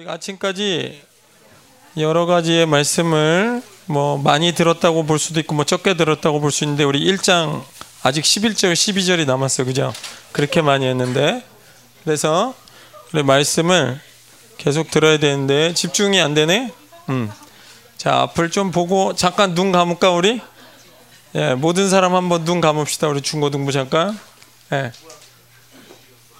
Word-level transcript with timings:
우리가 0.00 0.12
아침까지 0.12 1.02
여러 1.98 2.24
가지의 2.24 2.66
말씀을 2.66 3.62
뭐 3.86 4.16
많이 4.16 4.52
들었다고 4.52 5.04
볼 5.04 5.18
수도 5.18 5.40
있고 5.40 5.54
뭐 5.54 5.64
적게 5.64 5.94
들었다고 5.94 6.40
볼 6.40 6.50
수 6.50 6.64
있는데 6.64 6.84
우리 6.84 7.00
1장 7.12 7.62
아직 8.02 8.24
11절 8.24 8.72
12절이 8.72 9.26
남았어요. 9.26 9.66
그죠? 9.66 9.92
그렇게 10.32 10.62
많이 10.62 10.86
했는데 10.86 11.44
그래서 12.04 12.54
우리 13.12 13.22
말씀을 13.22 14.00
계속 14.56 14.90
들어야 14.90 15.18
되는데 15.18 15.74
집중이 15.74 16.20
안 16.20 16.34
되네. 16.34 16.72
음. 17.10 17.30
자, 17.96 18.20
앞을 18.22 18.50
좀 18.50 18.70
보고 18.70 19.14
잠깐 19.14 19.54
눈 19.54 19.72
감을까 19.72 20.12
우리? 20.12 20.40
예, 21.34 21.54
모든 21.54 21.90
사람 21.90 22.14
한번 22.14 22.44
눈 22.44 22.60
감읍시다. 22.60 23.08
우리 23.08 23.20
중고등부 23.20 23.72
잠깐. 23.72 24.18
예. 24.72 24.92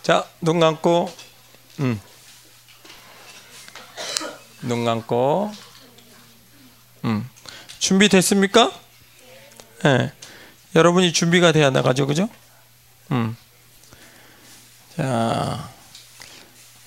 자, 0.03 0.25
눈 0.41 0.61
감고 0.61 1.13
음. 1.81 2.01
눈 4.63 4.85
감고 4.85 5.53
음. 7.05 7.29
준비됐습니까? 7.79 8.73
예. 9.87 10.13
여러분이 10.75 11.13
준비가 11.13 11.53
돼야 11.53 11.71
나가죠. 11.71 12.07
그죠? 12.07 12.29
음. 13.11 13.37
자. 14.96 15.68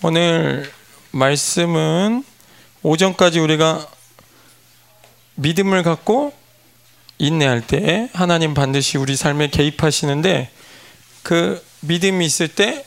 오늘 0.01 0.71
말씀은 1.11 2.23
오전까지 2.81 3.39
우리가 3.39 3.87
믿음을 5.35 5.81
갖고 5.81 6.33
인내할 7.17 7.65
때 7.65 8.09
하나님 8.13 8.53
반드시 8.53 8.97
우리 8.97 9.15
삶에 9.15 9.47
개입하시는데 9.47 10.51
그 11.23 11.65
믿음이 11.81 12.25
있을 12.25 12.49
때 12.49 12.85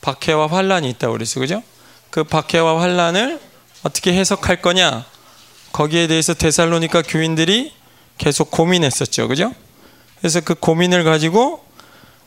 박해와 0.00 0.48
환란이 0.48 0.90
있다고 0.90 1.12
그랬어. 1.12 1.40
그죠? 1.40 1.62
그 2.10 2.24
박해와 2.24 2.80
환란을 2.80 3.40
어떻게 3.86 4.12
해석할 4.14 4.62
거냐? 4.62 5.04
거기에 5.70 6.08
대해서 6.08 6.34
데살로니카 6.34 7.02
교인들이 7.02 7.72
계속 8.18 8.50
고민했었죠. 8.50 9.28
그죠? 9.28 9.54
그래서 10.18 10.40
그 10.40 10.56
고민을 10.56 11.04
가지고 11.04 11.64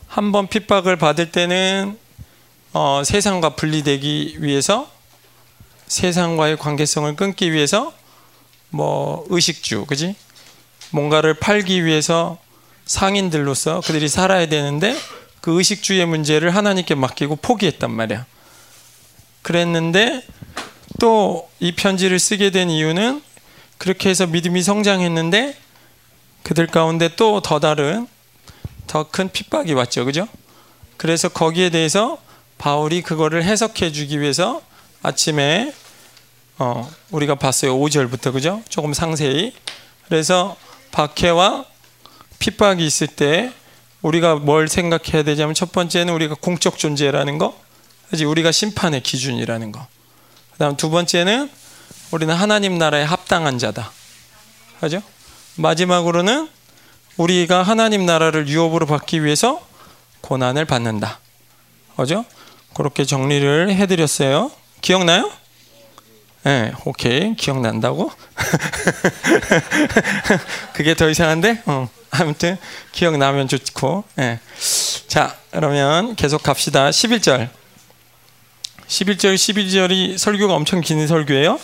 한번 0.06 0.46
핍박을 0.46 0.96
받을 0.96 1.30
때는 1.30 1.98
어, 2.72 3.02
세상과 3.04 3.56
분리되기 3.56 4.38
위해서 4.38 4.90
세상과의 5.86 6.56
관계성을 6.56 7.14
끊기 7.16 7.52
위해서 7.52 7.92
뭐 8.70 9.26
의식주, 9.28 9.84
그지? 9.84 10.14
뭔가를 10.88 11.34
팔기 11.34 11.84
위해서 11.84 12.38
상인들로서 12.86 13.82
그들이 13.82 14.08
살아야 14.08 14.46
되는데 14.46 14.96
그 15.42 15.58
의식주의 15.58 16.06
문제를 16.06 16.56
하나님께 16.56 16.94
맡기고 16.94 17.36
포기했단 17.36 17.90
말이야. 17.90 18.24
그랬는데 19.42 20.22
또 21.00 21.50
이 21.60 21.72
편지를 21.72 22.18
쓰게 22.18 22.50
된 22.50 22.70
이유는 22.70 23.22
그렇게 23.76 24.08
해서 24.08 24.26
믿음이 24.26 24.62
성장했는데 24.62 25.56
그들 26.42 26.66
가운데 26.66 27.14
또 27.16 27.40
더 27.40 27.60
다른 27.60 28.06
더 28.86 29.04
큰 29.04 29.30
핍박이 29.30 29.74
왔죠. 29.74 30.04
그죠? 30.06 30.26
그래서 30.96 31.28
거기에 31.28 31.68
대해서 31.70 32.18
바울이 32.58 33.02
그거를 33.02 33.44
해석해 33.44 33.92
주기 33.92 34.20
위해서 34.20 34.62
아침에 35.02 35.72
어, 36.58 36.90
우리가 37.10 37.34
봤어요. 37.36 37.76
5절부터 37.78 38.32
그죠? 38.32 38.62
조금 38.68 38.92
상세히. 38.92 39.54
그래서 40.06 40.56
박해와 40.92 41.64
핍박이 42.38 42.84
있을 42.84 43.06
때 43.06 43.52
우리가 44.02 44.36
뭘 44.36 44.68
생각해야 44.68 45.22
되냐면 45.24 45.54
첫 45.54 45.72
번째는 45.72 46.12
우리가 46.14 46.36
공적 46.40 46.78
존재라는 46.78 47.38
거. 47.38 47.58
그지 48.10 48.24
우리가 48.24 48.50
심판의 48.50 49.02
기준이라는 49.02 49.72
거. 49.72 49.86
그다음 50.60 50.76
두 50.76 50.90
번째는 50.90 51.50
우리는 52.10 52.34
하나님 52.34 52.76
나라에 52.76 53.02
합당한 53.02 53.58
자다. 53.58 53.92
그죠? 54.78 55.02
마지막으로는 55.56 56.50
우리가 57.16 57.62
하나님 57.62 58.04
나라를 58.04 58.46
유업으로 58.46 58.84
받기 58.84 59.24
위해서 59.24 59.66
고난을 60.20 60.66
받는다. 60.66 61.18
그죠? 61.96 62.26
그렇게 62.74 63.06
정리를 63.06 63.74
해드렸어요. 63.74 64.50
기억나요? 64.82 65.32
네, 66.42 66.74
오케이. 66.84 67.34
기억난다고? 67.36 68.12
그게 70.74 70.94
더 70.94 71.08
이상한데? 71.08 71.62
어, 71.64 71.88
아무튼, 72.10 72.58
기억나면 72.92 73.48
좋고. 73.48 74.04
네. 74.16 74.38
자, 75.08 75.38
그러면 75.52 76.16
계속 76.16 76.42
갑시다. 76.42 76.90
11절. 76.90 77.59
11절, 78.90 79.36
12절이 79.36 80.18
설교가 80.18 80.52
엄청 80.52 80.80
긴 80.80 81.06
설교예요. 81.06 81.60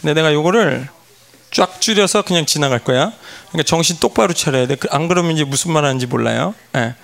근데 0.00 0.14
내가 0.14 0.32
요거를 0.32 0.88
쫙 1.50 1.80
줄여서 1.80 2.22
그냥 2.22 2.46
지나갈 2.46 2.78
거야. 2.78 3.12
그러니까 3.48 3.66
정신 3.66 3.96
똑바로 3.98 4.32
차려야 4.32 4.68
돼. 4.68 4.76
안 4.90 5.08
그러면 5.08 5.32
이제 5.32 5.42
무슨 5.42 5.72
말 5.72 5.84
하는지 5.84 6.06
몰라요. 6.06 6.54
네. 6.72 6.94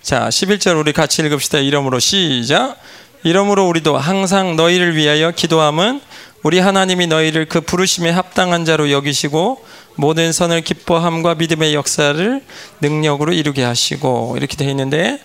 자, 0.00 0.28
11절 0.28 0.78
우리 0.78 0.92
같이 0.92 1.22
읽읍시다. 1.22 1.58
이름으로 1.58 1.98
시작. 1.98 2.76
이러므로 3.24 3.66
우리도 3.66 3.96
항상 3.98 4.54
너희를 4.54 4.94
위하여 4.94 5.32
기도함은 5.32 6.00
우리 6.44 6.60
하나님이 6.60 7.08
너희를 7.08 7.46
그 7.46 7.60
부르심에 7.60 8.10
합당한 8.10 8.64
자로 8.64 8.92
여기시고 8.92 9.64
모든 9.96 10.30
선을 10.30 10.60
기뻐함과 10.60 11.34
믿음의 11.34 11.74
역사를 11.74 12.42
능력으로 12.80 13.32
이루게 13.32 13.64
하시고 13.64 14.36
이렇게 14.36 14.56
되어 14.56 14.70
있는데 14.70 15.18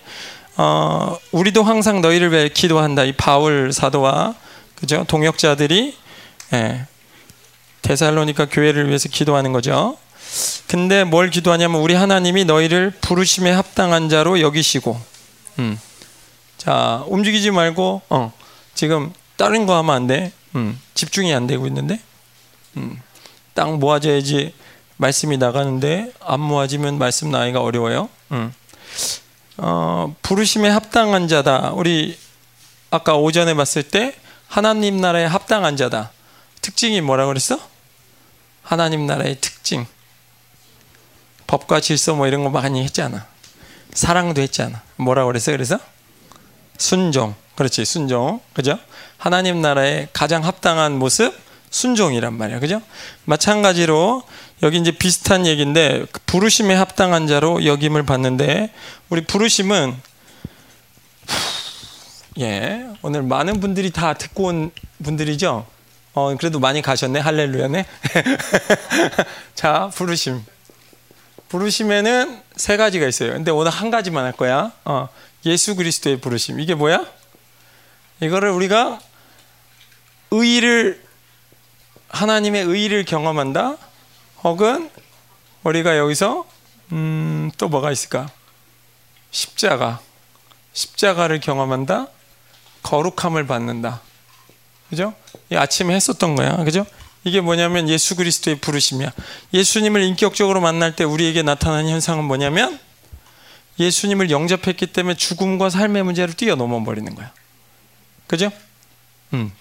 어, 0.57 1.17
우리도 1.31 1.63
항상 1.63 2.01
너희를 2.01 2.31
위해 2.31 2.49
기도한다. 2.49 3.03
이 3.03 3.13
바울 3.13 3.71
사도와 3.71 4.35
그죠 4.75 5.05
동역자들이 5.07 5.95
예, 6.53 6.85
데살로니카 7.81 8.47
교회를 8.49 8.87
위해서 8.87 9.09
기도하는 9.09 9.53
거죠. 9.53 9.97
근데 10.67 11.03
뭘 11.03 11.29
기도하냐면 11.29 11.81
우리 11.81 11.93
하나님이 11.93 12.45
너희를 12.45 12.91
부르심에 13.01 13.51
합당한 13.51 14.09
자로 14.09 14.39
여기시고, 14.41 14.99
음. 15.59 15.79
자 16.57 17.03
움직이지 17.07 17.51
말고 17.51 18.01
어, 18.09 18.33
지금 18.75 19.13
다른 19.37 19.65
거 19.65 19.75
하면 19.77 19.95
안 19.95 20.07
돼. 20.07 20.31
음, 20.55 20.79
집중이 20.93 21.33
안 21.33 21.47
되고 21.47 21.65
있는데, 21.67 21.99
음, 22.77 23.01
딱 23.53 23.77
모아져야지 23.77 24.53
말씀이 24.97 25.37
나가는데 25.37 26.11
안 26.19 26.39
모아지면 26.41 26.97
말씀 26.97 27.31
나기가 27.31 27.61
어려워요. 27.61 28.09
음. 28.31 28.53
어, 29.63 30.15
부르심에 30.23 30.69
합당한 30.69 31.27
자다. 31.27 31.73
우리 31.75 32.17
아까 32.89 33.15
오전에 33.15 33.53
봤을 33.53 33.83
때 33.83 34.15
하나님 34.47 34.99
나라에 34.99 35.25
합당한 35.25 35.77
자다. 35.77 36.11
특징이 36.63 36.99
뭐라 36.99 37.27
그랬어? 37.27 37.59
하나님 38.63 39.05
나라의 39.05 39.37
특징. 39.39 39.85
법과 41.45 41.79
질서 41.79 42.15
뭐 42.15 42.25
이런 42.25 42.43
거 42.43 42.49
많이 42.49 42.83
했잖아. 42.83 43.27
사랑도 43.93 44.41
했잖아. 44.41 44.81
뭐라 44.95 45.25
그랬어? 45.25 45.51
그래서 45.51 45.77
순종. 46.79 47.35
그렇지. 47.55 47.85
순종. 47.85 48.41
그죠? 48.53 48.79
하나님 49.19 49.61
나라에 49.61 50.07
가장 50.11 50.43
합당한 50.43 50.97
모습 50.97 51.37
순종이란 51.69 52.33
말이야. 52.33 52.59
그죠? 52.59 52.81
마찬가지로 53.25 54.23
여기 54.63 54.77
이제 54.77 54.91
비슷한 54.91 55.45
얘기인데 55.45 56.05
부르심에 56.25 56.75
합당한 56.75 57.27
자로 57.27 57.65
여김을 57.65 58.03
받는데 58.03 58.71
우리 59.09 59.23
부르심은 59.25 59.95
예 62.39 62.87
오늘 63.01 63.23
많은 63.23 63.59
분들이 63.59 63.91
다 63.91 64.13
듣고 64.13 64.45
온 64.45 64.71
분들이죠. 65.03 65.65
어 66.13 66.35
그래도 66.37 66.59
많이 66.59 66.81
가셨네 66.81 67.19
할렐루야네. 67.19 67.85
자 69.55 69.89
부르심 69.93 70.43
부르심에는 71.51 72.41
세 72.55 72.77
가지가 72.77 73.05
있어요. 73.07 73.33
근데 73.33 73.51
오늘 73.51 73.71
한 73.71 73.91
가지만 73.91 74.23
할 74.23 74.31
거야. 74.31 74.71
어, 74.85 75.09
예수 75.45 75.75
그리스도의 75.75 76.21
부르심 76.21 76.61
이게 76.61 76.75
뭐야? 76.75 77.05
이거를 78.21 78.51
우리가 78.51 79.01
의를 80.31 81.03
하나님의 82.07 82.63
의를 82.63 83.03
경험한다. 83.03 83.77
혹은 84.43 84.89
우리가 85.63 85.97
여기서 85.97 86.45
음, 86.91 87.51
또 87.57 87.69
뭐가 87.69 87.91
있을까? 87.91 88.29
십자가. 89.31 89.99
십자가를 90.73 91.39
경험한다. 91.39 92.07
거룩함을 92.83 93.47
받는다. 93.47 94.01
그죠? 94.89 95.13
아침에 95.53 95.95
했었던 95.95 96.35
거야. 96.35 96.57
그죠? 96.63 96.85
이게 97.23 97.39
뭐냐면 97.39 97.87
예수 97.87 98.15
그리스도의 98.15 98.59
부르심이야. 98.59 99.11
예수님을 99.53 100.01
인격적으로 100.01 100.59
만날 100.59 100.95
때 100.95 101.03
우리에게 101.03 101.43
나타나는 101.43 101.89
현상은 101.89 102.23
뭐냐면 102.23 102.79
예수님을 103.79 104.31
영접했기 104.31 104.87
때문에 104.87 105.15
죽음과 105.15 105.69
삶의 105.69 106.03
문제를 106.03 106.33
뛰어넘어 106.33 106.83
버리는 106.83 107.13
거야. 107.13 107.31
그죠? 108.27 108.51
음. 109.33 109.51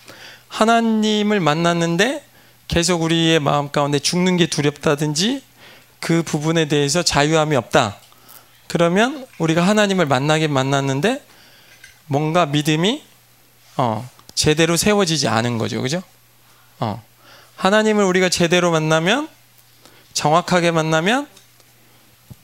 하나님을 0.49 1.41
만났는데 1.41 2.25
계속 2.71 3.03
우리의 3.03 3.41
마음 3.41 3.73
가운데 3.73 3.99
죽는 3.99 4.37
게 4.37 4.47
두렵다든지 4.47 5.43
그 5.99 6.23
부분에 6.23 6.67
대해서 6.69 7.03
자유함이 7.03 7.57
없다. 7.57 7.97
그러면 8.69 9.27
우리가 9.39 9.61
하나님을 9.67 10.07
만나게 10.07 10.47
만났는데 10.47 11.21
뭔가 12.07 12.47
믿음이 12.47 13.03
어, 13.77 14.09
제대로 14.37 14.77
세워지지 14.77 15.27
않은 15.27 15.59
거죠. 15.59 15.83
그죠? 15.83 16.01
어. 16.79 17.03
하나님을 17.57 18.05
우리가 18.05 18.29
제대로 18.29 18.71
만나면 18.71 19.29
정확하게 20.13 20.71
만나면 20.71 21.27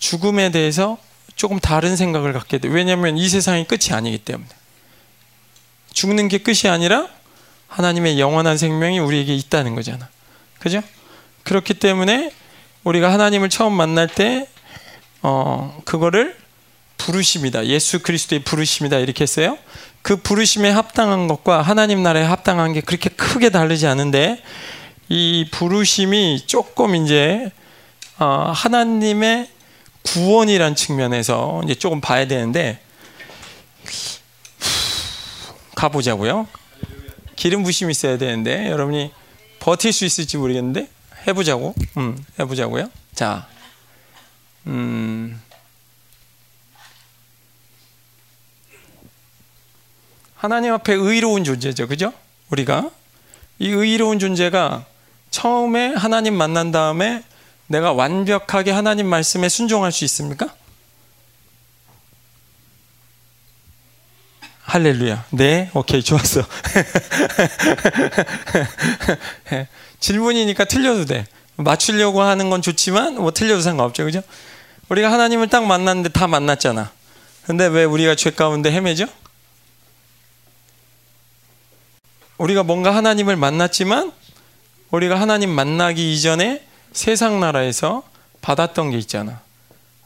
죽음에 0.00 0.50
대해서 0.50 0.98
조금 1.36 1.60
다른 1.60 1.94
생각을 1.94 2.32
갖게 2.32 2.58
돼. 2.58 2.66
왜냐하면 2.66 3.16
이 3.16 3.28
세상이 3.28 3.68
끝이 3.68 3.92
아니기 3.92 4.18
때문에. 4.18 4.48
죽는 5.92 6.26
게 6.26 6.38
끝이 6.38 6.68
아니라 6.68 7.06
하나님의 7.68 8.18
영원한 8.18 8.58
생명이 8.58 8.98
우리에게 8.98 9.32
있다는 9.32 9.76
거잖아. 9.76 10.15
그죠? 10.58 10.82
그렇기 11.44 11.74
때문에 11.74 12.32
우리가 12.84 13.12
하나님을 13.12 13.48
처음 13.48 13.72
만날 13.72 14.08
때, 14.08 14.48
어, 15.22 15.80
그거를 15.84 16.36
부르심이다. 16.98 17.66
예수 17.66 18.02
그리스도의 18.02 18.42
부르심이다. 18.42 18.98
이렇게 18.98 19.22
했어요. 19.22 19.58
그 20.02 20.16
부르심에 20.16 20.70
합당한 20.70 21.26
것과 21.26 21.62
하나님 21.62 22.02
나라에 22.02 22.22
합당한 22.24 22.72
게 22.72 22.80
그렇게 22.80 23.10
크게 23.10 23.50
다르지 23.50 23.86
않은데, 23.86 24.42
이 25.08 25.48
부르심이 25.50 26.46
조금 26.46 26.94
이제, 26.94 27.50
어, 28.18 28.52
하나님의 28.54 29.48
구원이란 30.02 30.74
측면에서 30.74 31.60
이제 31.64 31.74
조금 31.74 32.00
봐야 32.00 32.26
되는데, 32.26 32.80
가보자고요. 35.76 36.48
기름 37.36 37.62
부심 37.62 37.90
있어야 37.90 38.18
되는데 38.18 38.70
여러분이 38.70 39.12
버틸 39.60 39.92
수 39.92 40.04
있을지 40.04 40.36
모르겠는데 40.36 40.88
해보자고. 41.26 41.74
음, 41.96 42.24
해보자고요. 42.38 42.90
자, 43.14 43.48
음, 44.66 45.40
하나님 50.34 50.72
앞에 50.74 50.92
의로운 50.92 51.44
존재죠, 51.44 51.88
그죠? 51.88 52.12
우리가 52.50 52.90
이 53.58 53.68
의로운 53.68 54.18
존재가 54.18 54.84
처음에 55.30 55.94
하나님 55.94 56.34
만난 56.34 56.70
다음에 56.70 57.24
내가 57.66 57.92
완벽하게 57.92 58.70
하나님 58.70 59.06
말씀에 59.06 59.48
순종할 59.48 59.90
수 59.92 60.04
있습니까? 60.04 60.54
할렐루야. 64.76 65.24
네, 65.30 65.70
오케이, 65.72 66.02
좋았어. 66.02 66.42
질문이니까 70.00 70.66
틀려도 70.66 71.06
돼. 71.06 71.26
맞추려고 71.56 72.20
하는 72.20 72.50
건 72.50 72.60
좋지만, 72.60 73.14
뭐 73.14 73.30
틀려도 73.30 73.62
상관없죠. 73.62 74.04
그죠? 74.04 74.20
우리가 74.90 75.10
하나님을 75.10 75.48
딱 75.48 75.64
만났는데 75.64 76.10
다 76.10 76.26
만났잖아. 76.26 76.92
근데 77.46 77.64
왜 77.68 77.84
우리가 77.84 78.16
죄 78.16 78.32
가운데 78.32 78.70
헤매죠? 78.70 79.06
우리가 82.36 82.62
뭔가 82.62 82.94
하나님을 82.94 83.34
만났지만, 83.36 84.12
우리가 84.90 85.18
하나님 85.18 85.48
만나기 85.48 86.12
이전에 86.12 86.66
세상 86.92 87.40
나라에서 87.40 88.02
받았던 88.42 88.90
게 88.90 88.98
있잖아. 88.98 89.40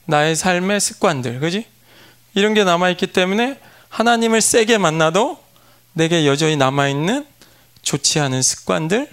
나의 0.05 0.37
삶의 0.37 0.79
습관들, 0.79 1.41
그지? 1.41 1.67
이런 2.35 2.55
게 2.55 2.63
남아있기 2.63 3.09
때문에 3.09 3.59
하나님을 3.91 4.41
세게 4.41 4.79
만나도 4.79 5.39
내게 5.93 6.27
여전히 6.27 6.57
남아있는 6.57 7.27
좋지 7.83 8.21
않은 8.21 8.41
습관들, 8.41 9.09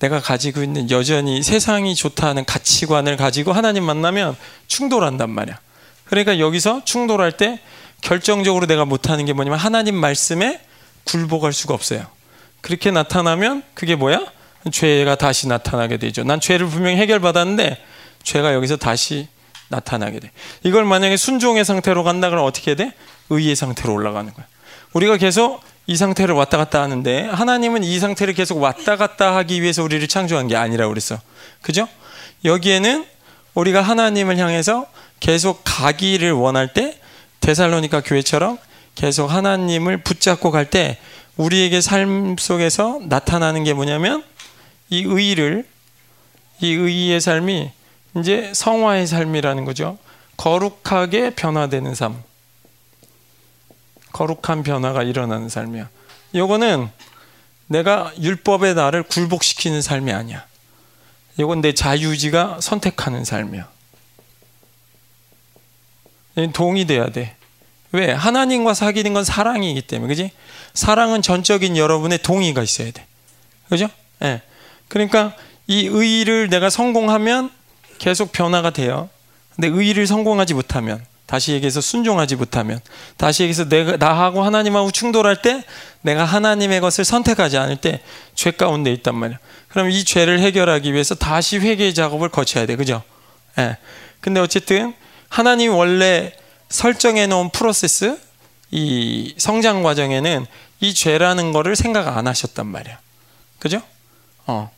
내가 0.00 0.20
가지고 0.20 0.62
있는 0.62 0.90
여전히 0.90 1.42
세상이 1.42 1.94
좋다는 1.94 2.44
가치관을 2.44 3.16
가지고 3.16 3.52
하나님 3.52 3.84
만나면 3.84 4.36
충돌한단 4.66 5.30
말이야. 5.30 5.58
그러니까 6.06 6.38
여기서 6.38 6.84
충돌할 6.84 7.32
때 7.32 7.60
결정적으로 8.00 8.66
내가 8.66 8.84
못하는 8.84 9.24
게 9.24 9.32
뭐냐면 9.32 9.58
하나님 9.58 9.94
말씀에 9.94 10.60
굴복할 11.04 11.52
수가 11.52 11.74
없어요. 11.74 12.06
그렇게 12.60 12.90
나타나면 12.90 13.62
그게 13.74 13.94
뭐야? 13.94 14.20
죄가 14.70 15.16
다시 15.16 15.48
나타나게 15.48 15.98
되죠. 15.98 16.24
난 16.24 16.40
죄를 16.40 16.66
분명히 16.66 16.96
해결받았는데 16.96 17.82
죄가 18.22 18.54
여기서 18.54 18.76
다시 18.76 19.28
나타나게 19.68 20.20
돼. 20.20 20.30
이걸 20.62 20.84
만약에 20.84 21.16
순종의 21.16 21.64
상태로 21.64 22.04
간다 22.04 22.30
그러면 22.30 22.48
어떻게 22.48 22.74
돼? 22.74 22.92
의의 23.30 23.56
상태로 23.56 23.92
올라가는 23.92 24.32
거야. 24.32 24.46
우리가 24.92 25.16
계속 25.16 25.60
이 25.86 25.96
상태를 25.96 26.34
왔다 26.34 26.56
갔다 26.56 26.82
하는데 26.82 27.28
하나님은 27.28 27.84
이 27.84 27.98
상태를 27.98 28.34
계속 28.34 28.60
왔다 28.60 28.96
갔다 28.96 29.36
하기 29.36 29.60
위해서 29.62 29.82
우리를 29.82 30.06
창조한 30.08 30.48
게 30.48 30.56
아니라 30.56 30.88
그랬어. 30.88 31.18
그죠? 31.60 31.86
여기에는 32.44 33.04
우리가 33.54 33.82
하나님을 33.82 34.38
향해서 34.38 34.86
계속 35.20 35.62
가기를 35.64 36.32
원할 36.32 36.72
때 36.72 36.98
데살로니가 37.40 38.00
교회처럼 38.02 38.58
계속 38.94 39.26
하나님을 39.26 39.98
붙잡고 39.98 40.50
갈 40.50 40.66
때 40.66 40.98
우리에게 41.36 41.80
삶 41.80 42.36
속에서 42.38 43.00
나타나는 43.02 43.64
게 43.64 43.74
뭐냐면 43.74 44.22
이 44.88 45.02
의를 45.04 45.66
이 46.60 46.72
의의 46.72 47.20
삶이 47.20 47.70
이제 48.18 48.52
성화의 48.54 49.06
삶이라는 49.06 49.64
거죠. 49.64 49.98
거룩하게 50.36 51.30
변화되는 51.30 51.94
삶. 51.94 52.22
거룩한 54.14 54.62
변화가 54.62 55.02
일어나는 55.02 55.48
삶이야. 55.48 55.90
요거는 56.34 56.88
내가 57.66 58.12
율법의 58.18 58.74
나를 58.74 59.02
굴복시키는 59.02 59.82
삶이 59.82 60.12
아니야. 60.12 60.46
이건 61.36 61.60
내 61.60 61.74
자유지가 61.74 62.58
선택하는 62.60 63.24
삶이야. 63.24 63.68
동의돼야 66.52 67.10
돼. 67.10 67.36
왜? 67.90 68.12
하나님과 68.12 68.74
사귀는 68.74 69.14
건 69.14 69.24
사랑이기 69.24 69.82
때문에, 69.82 70.08
그지? 70.08 70.30
사랑은 70.74 71.20
전적인 71.20 71.76
여러분의 71.76 72.18
동의가 72.18 72.62
있어야 72.62 72.90
돼. 72.90 73.06
그죠? 73.68 73.88
예. 74.22 74.26
네. 74.26 74.42
그러니까 74.88 75.34
이 75.66 75.86
의를 75.86 76.48
내가 76.48 76.70
성공하면 76.70 77.50
계속 77.98 78.30
변화가 78.32 78.70
돼요. 78.70 79.10
근데 79.54 79.68
의를 79.68 80.06
성공하지 80.06 80.54
못하면 80.54 81.04
다시 81.26 81.52
얘기해서 81.52 81.80
순종하지 81.80 82.36
못하면 82.36 82.80
다시 83.16 83.42
얘기해서 83.44 83.68
내가 83.68 83.96
나하고 83.96 84.42
하나님하고 84.42 84.90
충돌할 84.90 85.40
때 85.40 85.64
내가 86.02 86.24
하나님의 86.24 86.80
것을 86.80 87.04
선택하지 87.04 87.56
않을 87.58 87.76
때 87.76 88.02
죄 88.34 88.50
가운데 88.50 88.92
있단 88.92 89.14
말이야. 89.14 89.38
그럼 89.68 89.90
이 89.90 90.04
죄를 90.04 90.40
해결하기 90.40 90.92
위해서 90.92 91.14
다시 91.14 91.58
회개 91.58 91.92
작업을 91.92 92.28
거쳐야 92.28 92.66
돼. 92.66 92.76
그죠? 92.76 93.02
예. 93.58 93.62
네. 93.62 93.76
근데 94.20 94.40
어쨌든 94.40 94.94
하나님 95.28 95.74
원래 95.74 96.32
설정해 96.68 97.26
놓은 97.26 97.50
프로세스 97.50 98.18
이 98.70 99.34
성장 99.36 99.82
과정에는 99.82 100.46
이 100.80 100.94
죄라는 100.94 101.52
거를 101.52 101.76
생각 101.76 102.16
안 102.16 102.26
하셨단 102.26 102.66
말이야. 102.66 102.98
그죠? 103.58 103.80
어. 104.46 104.70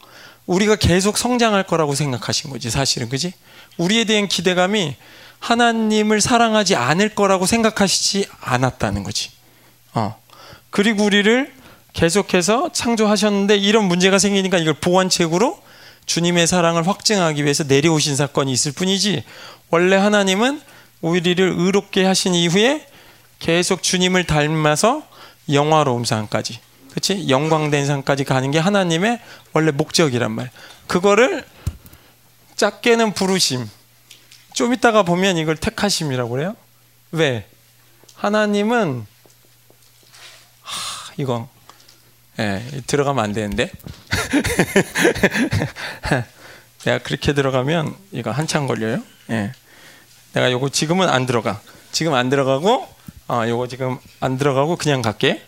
우리가 0.47 0.77
계속 0.77 1.19
성장할 1.19 1.65
거라고 1.65 1.95
생각하신 1.95 2.51
거지, 2.51 2.71
사실은. 2.71 3.09
그지? 3.09 3.33
우리에 3.79 4.05
대한 4.05 4.29
기대감이 4.29 4.97
하나님을 5.41 6.21
사랑하지 6.21 6.77
않을 6.77 7.15
거라고 7.15 7.47
생각하시지 7.47 8.27
않았다는 8.41 9.03
거지. 9.03 9.31
어. 9.95 10.17
그리고 10.71 11.05
우리를 11.05 11.53
계속해서 11.93 12.71
창조하셨는데 12.73 13.57
이런 13.57 13.85
문제가 13.85 14.19
생기니까 14.19 14.59
이걸 14.59 14.75
보완책으로 14.75 15.59
주님의 16.05 16.47
사랑을 16.47 16.87
확증하기 16.87 17.43
위해서 17.45 17.65
내려오신 17.65 18.17
사건이 18.17 18.53
있을 18.53 18.73
뿐이지 18.73 19.25
원래 19.71 19.97
하나님은 19.97 20.61
우리를 21.01 21.55
의롭게 21.57 22.05
하신 22.05 22.35
이후에 22.35 22.87
계속 23.39 23.83
주님을 23.83 24.25
닮아서 24.25 25.03
영화로움 25.49 26.05
상까지 26.05 26.61
그치? 26.97 27.29
영광된 27.29 27.85
상까지 27.85 28.25
가는 28.25 28.51
게 28.51 28.59
하나님의 28.59 29.21
원래 29.53 29.71
목적이란 29.71 30.33
말. 30.33 30.51
그거를 30.87 31.45
작게는 32.57 33.13
부르심. 33.13 33.69
좀 34.57 34.73
이따가 34.73 35.03
보면 35.03 35.37
이걸 35.37 35.55
택하심이라고 35.55 36.31
그래요. 36.31 36.57
왜? 37.13 37.47
하나님은 38.15 39.07
하, 40.63 41.13
이거 41.19 41.47
예, 42.39 42.63
들어가면 42.87 43.23
안 43.23 43.35
되는데. 43.35 43.71
내가 46.85 46.99
그렇게 47.03 47.35
들어가면 47.35 47.95
이거 48.13 48.31
한참 48.31 48.67
걸려요. 48.67 49.03
예. 49.29 49.53
내가 50.33 50.51
요거 50.51 50.71
지금은 50.71 51.11
안 51.11 51.27
들어가. 51.27 51.61
지금 51.93 52.15
안 52.15 52.31
들어가고 52.31 52.89
아, 53.29 53.47
요거 53.47 53.69
지금 53.69 53.99
안 54.21 54.39
들어가고 54.39 54.77
그냥 54.77 55.03
갈게. 55.03 55.43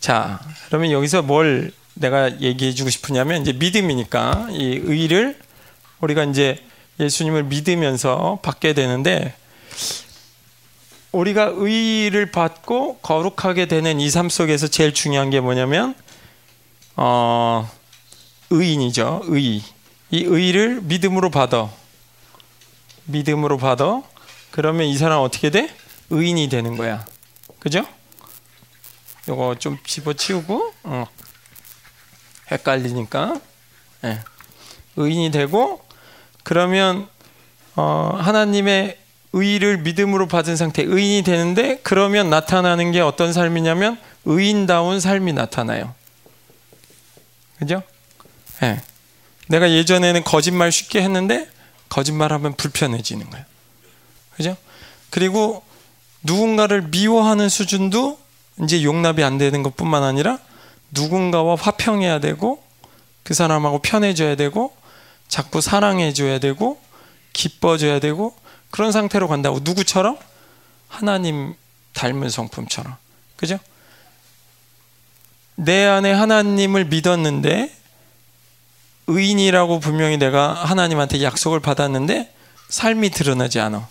자, 0.00 0.40
그러면 0.66 0.90
여기서 0.90 1.22
뭘 1.22 1.70
내가 1.94 2.40
얘기해 2.40 2.72
주고 2.72 2.90
싶으냐면 2.90 3.42
이제 3.42 3.52
믿음이니까 3.52 4.48
이 4.50 4.80
의를 4.82 5.38
우리가 6.00 6.24
이제 6.24 6.60
예수님을 7.00 7.44
믿으면서 7.44 8.38
받게 8.42 8.74
되는데 8.74 9.34
우리가 11.12 11.52
의를 11.54 12.30
받고 12.30 12.98
거룩하게 12.98 13.66
되는 13.66 14.00
이 14.00 14.10
삶 14.10 14.28
속에서 14.28 14.66
제일 14.68 14.94
중요한 14.94 15.30
게 15.30 15.40
뭐냐면 15.40 15.94
어 16.96 17.70
의인이죠. 18.50 19.22
의. 19.26 19.62
이 20.10 20.24
의를 20.24 20.80
믿음으로 20.82 21.30
받아. 21.30 21.70
믿음으로 23.04 23.56
받아. 23.58 24.02
그러면 24.50 24.86
이 24.86 24.96
사람 24.96 25.20
어떻게 25.20 25.50
돼? 25.50 25.74
의인이 26.10 26.48
되는 26.50 26.76
거야. 26.76 27.04
그죠? 27.58 27.86
요거 29.28 29.56
좀 29.58 29.78
집어치우고 29.86 30.74
어. 30.84 31.06
헷갈리니까 32.50 33.40
예. 34.04 34.20
의인이 34.96 35.30
되고 35.30 35.82
그러면 36.42 37.08
어, 37.76 38.16
하나님의 38.20 38.98
의를 39.32 39.78
믿음으로 39.78 40.28
받은 40.28 40.56
상태 40.56 40.82
의인이 40.82 41.22
되는데 41.22 41.80
그러면 41.82 42.28
나타나는 42.28 42.92
게 42.92 43.00
어떤 43.00 43.32
삶이냐면 43.32 43.98
의인다운 44.24 45.00
삶이 45.00 45.32
나타나요. 45.32 45.94
그죠? 47.58 47.82
예. 48.62 48.80
내가 49.48 49.70
예전에는 49.70 50.24
거짓말 50.24 50.70
쉽게 50.70 51.02
했는데 51.02 51.48
거짓말하면 51.88 52.54
불편해지는 52.54 53.30
거예요. 53.30 53.44
그죠? 54.36 54.56
그리고 55.10 55.62
누군가를 56.22 56.82
미워하는 56.88 57.48
수준도 57.48 58.18
이제 58.62 58.82
용납이 58.82 59.24
안 59.24 59.38
되는 59.38 59.62
것뿐만 59.62 60.02
아니라 60.02 60.38
누군가와 60.90 61.56
화평해야 61.56 62.20
되고 62.20 62.62
그 63.22 63.34
사람하고 63.34 63.80
편해져야 63.80 64.36
되고 64.36 64.74
자꾸 65.32 65.62
사랑해줘야 65.62 66.40
되고 66.40 66.78
기뻐져야 67.32 68.00
되고 68.00 68.36
그런 68.70 68.92
상태로 68.92 69.28
간다고 69.28 69.60
누구처럼 69.62 70.18
하나님 70.88 71.54
닮은 71.94 72.28
성품처럼 72.28 72.94
그죠? 73.36 73.58
내 75.54 75.86
안에 75.86 76.12
하나님을 76.12 76.84
믿었는데 76.84 77.74
의인이라고 79.06 79.80
분명히 79.80 80.18
내가 80.18 80.52
하나님한테 80.52 81.22
약속을 81.22 81.60
받았는데 81.60 82.30
삶이 82.68 83.08
드러나지 83.08 83.58
않아. 83.58 83.88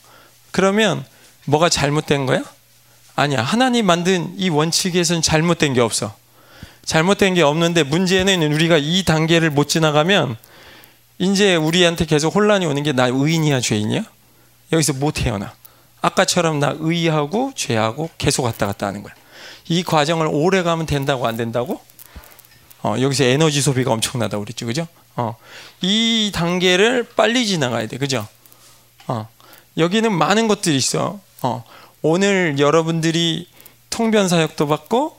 그러면 0.51 1.03
뭐가 1.45 1.69
잘못된 1.69 2.27
거야? 2.27 2.43
아니야. 3.15 3.41
하나님 3.41 3.88
만든 3.88 4.31
이 4.38 4.50
원칙에서는 4.50 5.24
잘못된 5.24 5.74
게 5.74 5.81
없어. 5.81 6.15
잘못된 6.86 7.33
게 7.33 7.41
없는데 7.41 7.81
문제는 7.81 8.43
우리가 8.53 8.77
이 8.77 9.03
단계를 9.03 9.50
못 9.50 9.69
지나가면 9.69 10.38
이제 11.22 11.56
우리한테 11.56 12.06
계속 12.06 12.34
혼란이 12.36 12.66
오는 12.66 12.82
게 12.84 12.94
나 12.94 13.06
의인이야 13.08 13.62
죄인이야? 13.62 14.04
여기서 14.72 14.94
못 14.94 15.12
태어나. 15.12 15.54
아까처럼 16.01 16.60
나 16.60 16.74
의하고 16.80 17.51
죄하고 17.56 18.10
계속 18.18 18.44
왔다 18.44 18.66
갔다 18.66 18.88
하는 18.88 19.04
거야. 19.04 19.13
이 19.68 19.84
과정을 19.84 20.28
오래 20.32 20.63
가면 20.63 20.88
된다고 20.88 21.28
안 21.28 21.38
된다고? 21.38 21.80
어, 22.82 22.96
여기서 23.00 23.25
에너지 23.25 23.62
소비가 23.62 23.92
엄청나다 23.92 24.40
그랬죠, 24.40 24.66
그죠? 24.66 24.88
어, 25.16 25.36
이 25.82 26.32
단계를 26.34 27.04
빨리 27.16 27.46
지나가야 27.46 27.86
돼, 27.88 27.98
그죠? 28.00 28.28
어, 29.08 29.28
여기는 29.78 30.12
많은 30.12 30.48
것들이 30.48 30.75
있어. 30.75 31.20
어, 31.44 31.63
오늘 32.01 32.56
여러분들이 32.58 33.48
통변 33.92 34.28
사역도 34.28 34.68
받고 34.68 35.16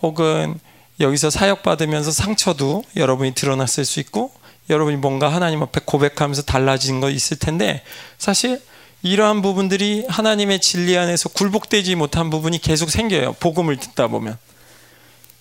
혹은 0.00 0.58
여기서 1.00 1.28
사역 1.28 1.62
받으면서 1.62 2.10
상처도 2.12 2.82
여러분이 2.96 3.34
드러났을 3.34 3.84
수 3.84 4.00
있고 4.00 4.32
여러분이 4.70 4.96
뭔가 4.96 5.32
하나님 5.32 5.62
앞에 5.62 5.80
고백하면서 5.84 6.42
달라진 6.42 7.00
거 7.00 7.10
있을 7.10 7.38
텐데 7.38 7.82
사실 8.18 8.62
이러한 9.02 9.42
부분들이 9.42 10.06
하나님의 10.08 10.60
진리 10.60 10.96
안에서 10.96 11.28
굴복되지 11.28 11.94
못한 11.94 12.30
부분이 12.30 12.58
계속 12.58 12.90
생겨요. 12.90 13.34
복음을 13.34 13.76
듣다 13.76 14.06
보면. 14.08 14.38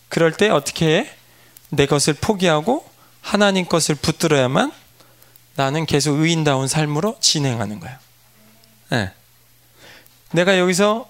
그럴 0.10 0.34
때 0.34 0.50
어떻게 0.50 0.98
해? 0.98 1.12
내 1.70 1.86
것을 1.86 2.13
포기하고 2.13 2.86
하나님 3.22 3.65
것을 3.65 3.96
붙들어야만 3.96 4.72
나는 5.56 5.86
계속 5.86 6.20
의인다운 6.20 6.68
삶으로 6.68 7.15
진행하는 7.22 7.80
거야. 7.80 8.00
네. 8.89 9.12
내가 10.32 10.60
여기서 10.60 11.08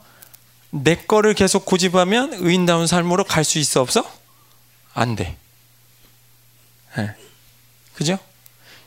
내 0.70 0.96
거를 0.96 1.34
계속 1.34 1.66
고집하면 1.66 2.34
의인다운 2.34 2.86
삶으로 2.88 3.24
갈 3.24 3.44
수 3.44 3.58
있어 3.58 3.82
없어? 3.82 4.10
안 4.94 5.16
돼. 5.16 5.38
네. 6.96 7.16
그죠? 7.94 8.18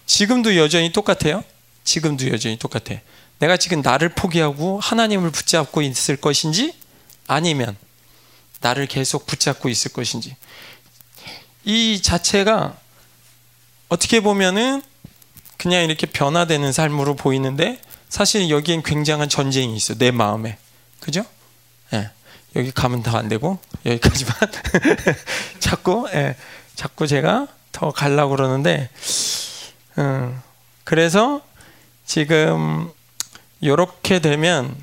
지금도 0.06 0.56
여전히 0.56 0.92
똑같아요. 0.92 1.44
지금도 1.84 2.28
여전히 2.30 2.58
똑같아. 2.58 3.00
내가 3.38 3.56
지금 3.56 3.82
나를 3.82 4.10
포기하고 4.10 4.80
하나님을 4.80 5.30
붙잡고 5.30 5.82
있을 5.82 6.16
것인지 6.16 6.74
아니면 7.26 7.76
나를 8.60 8.86
계속 8.86 9.26
붙잡고 9.26 9.68
있을 9.68 9.92
것인지 9.92 10.36
이 11.64 12.00
자체가 12.00 12.76
어떻게 13.88 14.20
보면은 14.20 14.82
그냥 15.58 15.84
이렇게 15.84 16.06
변화되는 16.06 16.72
삶으로 16.72 17.14
보이는데 17.16 17.80
사실 18.08 18.50
여기엔 18.50 18.82
굉장한 18.82 19.28
전쟁이 19.28 19.76
있어 19.76 19.94
내 19.94 20.10
마음에 20.10 20.58
그죠? 21.00 21.24
예. 21.92 22.10
여기 22.54 22.70
가면 22.70 23.02
더안 23.02 23.28
되고 23.28 23.58
여기까지만 23.84 24.34
자꾸 25.60 26.08
예. 26.14 26.36
자꾸 26.74 27.06
제가 27.06 27.48
더 27.76 27.90
갈라고 27.90 28.30
그러는데 28.30 28.88
음, 29.98 30.42
그래서 30.82 31.42
지금 32.06 32.90
이렇게 33.60 34.18
되면 34.18 34.74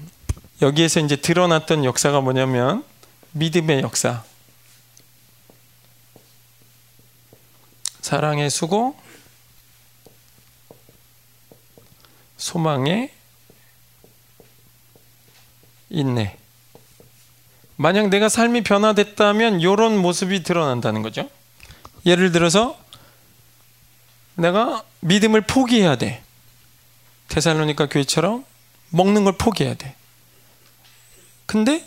여기에서 0.62 1.00
이제 1.00 1.16
드러났던 1.16 1.86
역사가 1.86 2.22
뭐냐면 2.22 2.86
믿음의 3.32 3.82
역사. 3.82 4.24
사랑의 8.02 8.52
수고 8.52 8.96
소망의 12.38 13.12
인내. 15.90 16.38
만약 17.76 18.10
내가 18.10 18.30
삶이 18.30 18.62
변화됐다면 18.62 19.62
이런 19.62 19.98
모습이 19.98 20.44
드러난다는 20.44 21.02
거죠. 21.02 21.28
예를 22.06 22.32
들어서 22.32 22.83
내가 24.36 24.84
믿음을 25.02 25.42
포기해야 25.42 25.96
돼 25.96 26.24
테살로니카 27.28 27.88
교회처럼 27.88 28.46
먹는 28.90 29.24
걸 29.24 29.34
포기해야 29.38 29.74
돼. 29.74 29.96
근데 31.46 31.86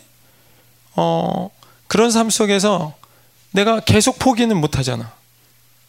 어 0.95 1.49
그런 1.87 2.11
삶 2.11 2.29
속에서 2.29 2.95
내가 3.51 3.79
계속 3.79 4.19
포기는 4.19 4.55
못 4.55 4.77
하잖아. 4.77 5.13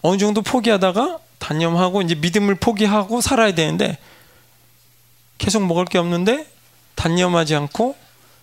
어느 0.03 0.17
정도 0.19 0.43
포기하다가 0.43 1.19
단념하고 1.39 2.03
이제 2.03 2.15
믿음을 2.15 2.55
포기하고 2.55 3.21
살아야 3.21 3.53
되는데 3.53 3.99
계속 5.39 5.65
먹을 5.67 5.85
게 5.85 5.99
없는데 5.99 6.47
단념하지 6.95 7.55
않고 7.55 7.97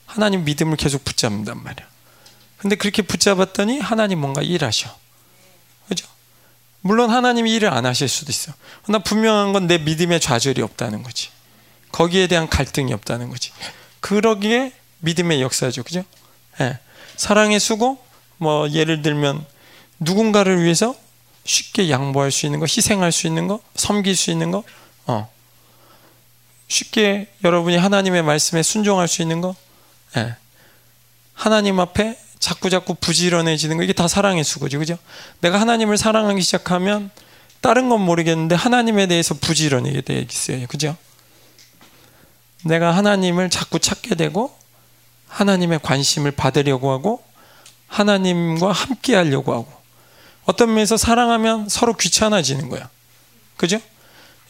하나님 0.05 0.43
믿음을 0.43 0.77
계속 0.77 1.03
붙잡는단 1.03 1.61
말이야. 1.63 1.87
근데 2.57 2.75
그렇게 2.75 3.01
붙잡았더니 3.01 3.79
하나님 3.79 4.19
뭔가 4.19 4.41
일하셔. 4.41 4.95
물론 6.85 7.09
하나님이 7.09 7.51
일을 7.55 7.73
안 7.73 7.87
하실 7.87 8.07
수도 8.07 8.31
있어. 8.31 8.53
나 8.87 8.99
분명한 8.99 9.53
건 9.53 9.65
내 9.65 9.79
믿음의 9.79 10.19
좌절이 10.19 10.61
없다는 10.61 11.01
거지. 11.01 11.29
거기에 11.91 12.27
대한 12.27 12.47
갈등이 12.47 12.93
없다는 12.93 13.31
거지. 13.31 13.51
그러기에 14.01 14.71
믿음의 14.99 15.41
역사죠. 15.41 15.81
그죠? 15.81 16.03
예. 16.61 16.77
사랑의 17.17 17.59
수고, 17.59 17.97
뭐, 18.37 18.69
예를 18.69 19.01
들면, 19.01 19.43
누군가를 19.99 20.61
위해서 20.61 20.95
쉽게 21.43 21.89
양보할 21.89 22.29
수 22.29 22.45
있는 22.45 22.59
거, 22.59 22.67
희생할 22.67 23.11
수 23.11 23.25
있는 23.25 23.47
거, 23.47 23.61
섬길 23.73 24.15
수 24.15 24.29
있는 24.29 24.51
거, 24.51 24.63
어. 25.07 25.27
쉽게 26.67 27.33
여러분이 27.43 27.77
하나님의 27.77 28.21
말씀에 28.21 28.61
순종할 28.61 29.07
수 29.07 29.23
있는 29.23 29.41
거, 29.41 29.55
예. 30.17 30.35
하나님 31.33 31.79
앞에 31.79 32.15
자꾸 32.45 32.69
자꾸 32.69 32.93
부지런해지는 32.93 33.77
거, 33.77 33.81
이게 33.81 33.91
다 33.91 34.07
사랑의 34.07 34.43
수고죠. 34.43 34.77
그죠? 34.77 34.99
내가 35.39 35.59
하나님을 35.59 35.97
사랑하기 35.97 36.43
시작하면 36.43 37.09
다른 37.59 37.89
건 37.89 38.01
모르겠는데 38.01 38.53
하나님에 38.53 39.07
대해서 39.07 39.33
부지런하게 39.33 40.01
되겠어요. 40.01 40.67
그죠? 40.67 40.95
내가 42.63 42.95
하나님을 42.95 43.49
자꾸 43.49 43.79
찾게 43.79 44.13
되고 44.13 44.55
하나님의 45.27 45.79
관심을 45.81 46.29
받으려고 46.29 46.91
하고 46.91 47.23
하나님과 47.87 48.71
함께 48.71 49.15
하려고 49.15 49.51
하고 49.51 49.67
어떤 50.45 50.71
면에서 50.71 50.97
사랑하면 50.97 51.67
서로 51.67 51.93
귀찮아지는 51.93 52.69
거야. 52.69 52.87
그죠? 53.57 53.79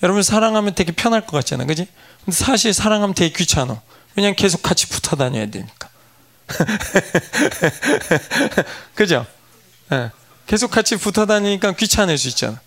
여러분 0.04 0.22
사랑하면 0.22 0.75
되게 0.75 0.92
편할 0.92 1.25
것 1.25 1.32
같잖아. 1.38 1.64
그지? 1.64 1.88
근데 2.25 2.36
사실 2.36 2.74
사랑하면 2.74 3.16
되게 3.16 3.34
귀찮아. 3.34 3.82
왜냐면 4.16 4.36
계속 4.36 4.62
같이 4.62 4.90
붙어 4.90 5.16
다녀야 5.16 5.46
되니까. 5.46 5.85
그죠? 8.96 9.25
네. 9.90 10.10
계속 10.48 10.72
같이 10.72 10.96
붙어 10.96 11.25
다니니까 11.25 11.74
귀찮을 11.74 12.18
수 12.18 12.30
있잖아. 12.30 12.62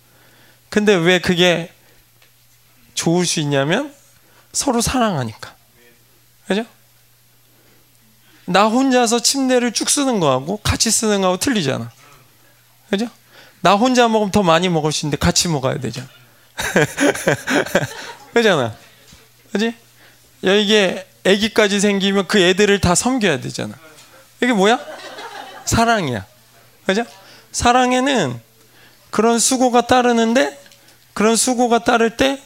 근데 0.69 0.93
왜 0.93 1.19
그게 1.19 1.73
좋을 2.93 3.25
수 3.25 3.39
있냐면 3.39 3.93
서로 4.51 4.81
사랑하니까. 4.81 5.55
그죠? 6.47 6.65
나 8.45 8.67
혼자서 8.67 9.21
침대를 9.21 9.73
쭉 9.73 9.89
쓰는 9.89 10.19
거하고 10.19 10.57
같이 10.57 10.91
쓰는 10.91 11.21
거하고 11.21 11.37
틀리잖아. 11.37 11.91
그죠? 12.89 13.07
나 13.61 13.75
혼자 13.75 14.07
먹으면 14.07 14.31
더 14.31 14.43
많이 14.43 14.69
먹을 14.69 14.91
수 14.91 15.05
있는데 15.05 15.17
같이 15.17 15.47
먹어야 15.47 15.79
되잖아. 15.79 16.07
그잖아. 18.33 18.75
그지? 19.51 19.73
이게 20.41 21.08
아기까지 21.25 21.79
생기면 21.79 22.27
그 22.27 22.39
애들을 22.39 22.79
다 22.81 22.95
섬겨야 22.95 23.39
되잖아. 23.41 23.75
이게 24.41 24.53
뭐야? 24.53 24.79
사랑이야. 25.65 26.25
그죠? 26.85 27.05
사랑에는 27.51 28.39
그런 29.09 29.39
수고가 29.39 29.81
따르는데 29.87 30.57
그런 31.13 31.35
수고가 31.35 31.83
따를 31.83 32.15
때 32.17 32.41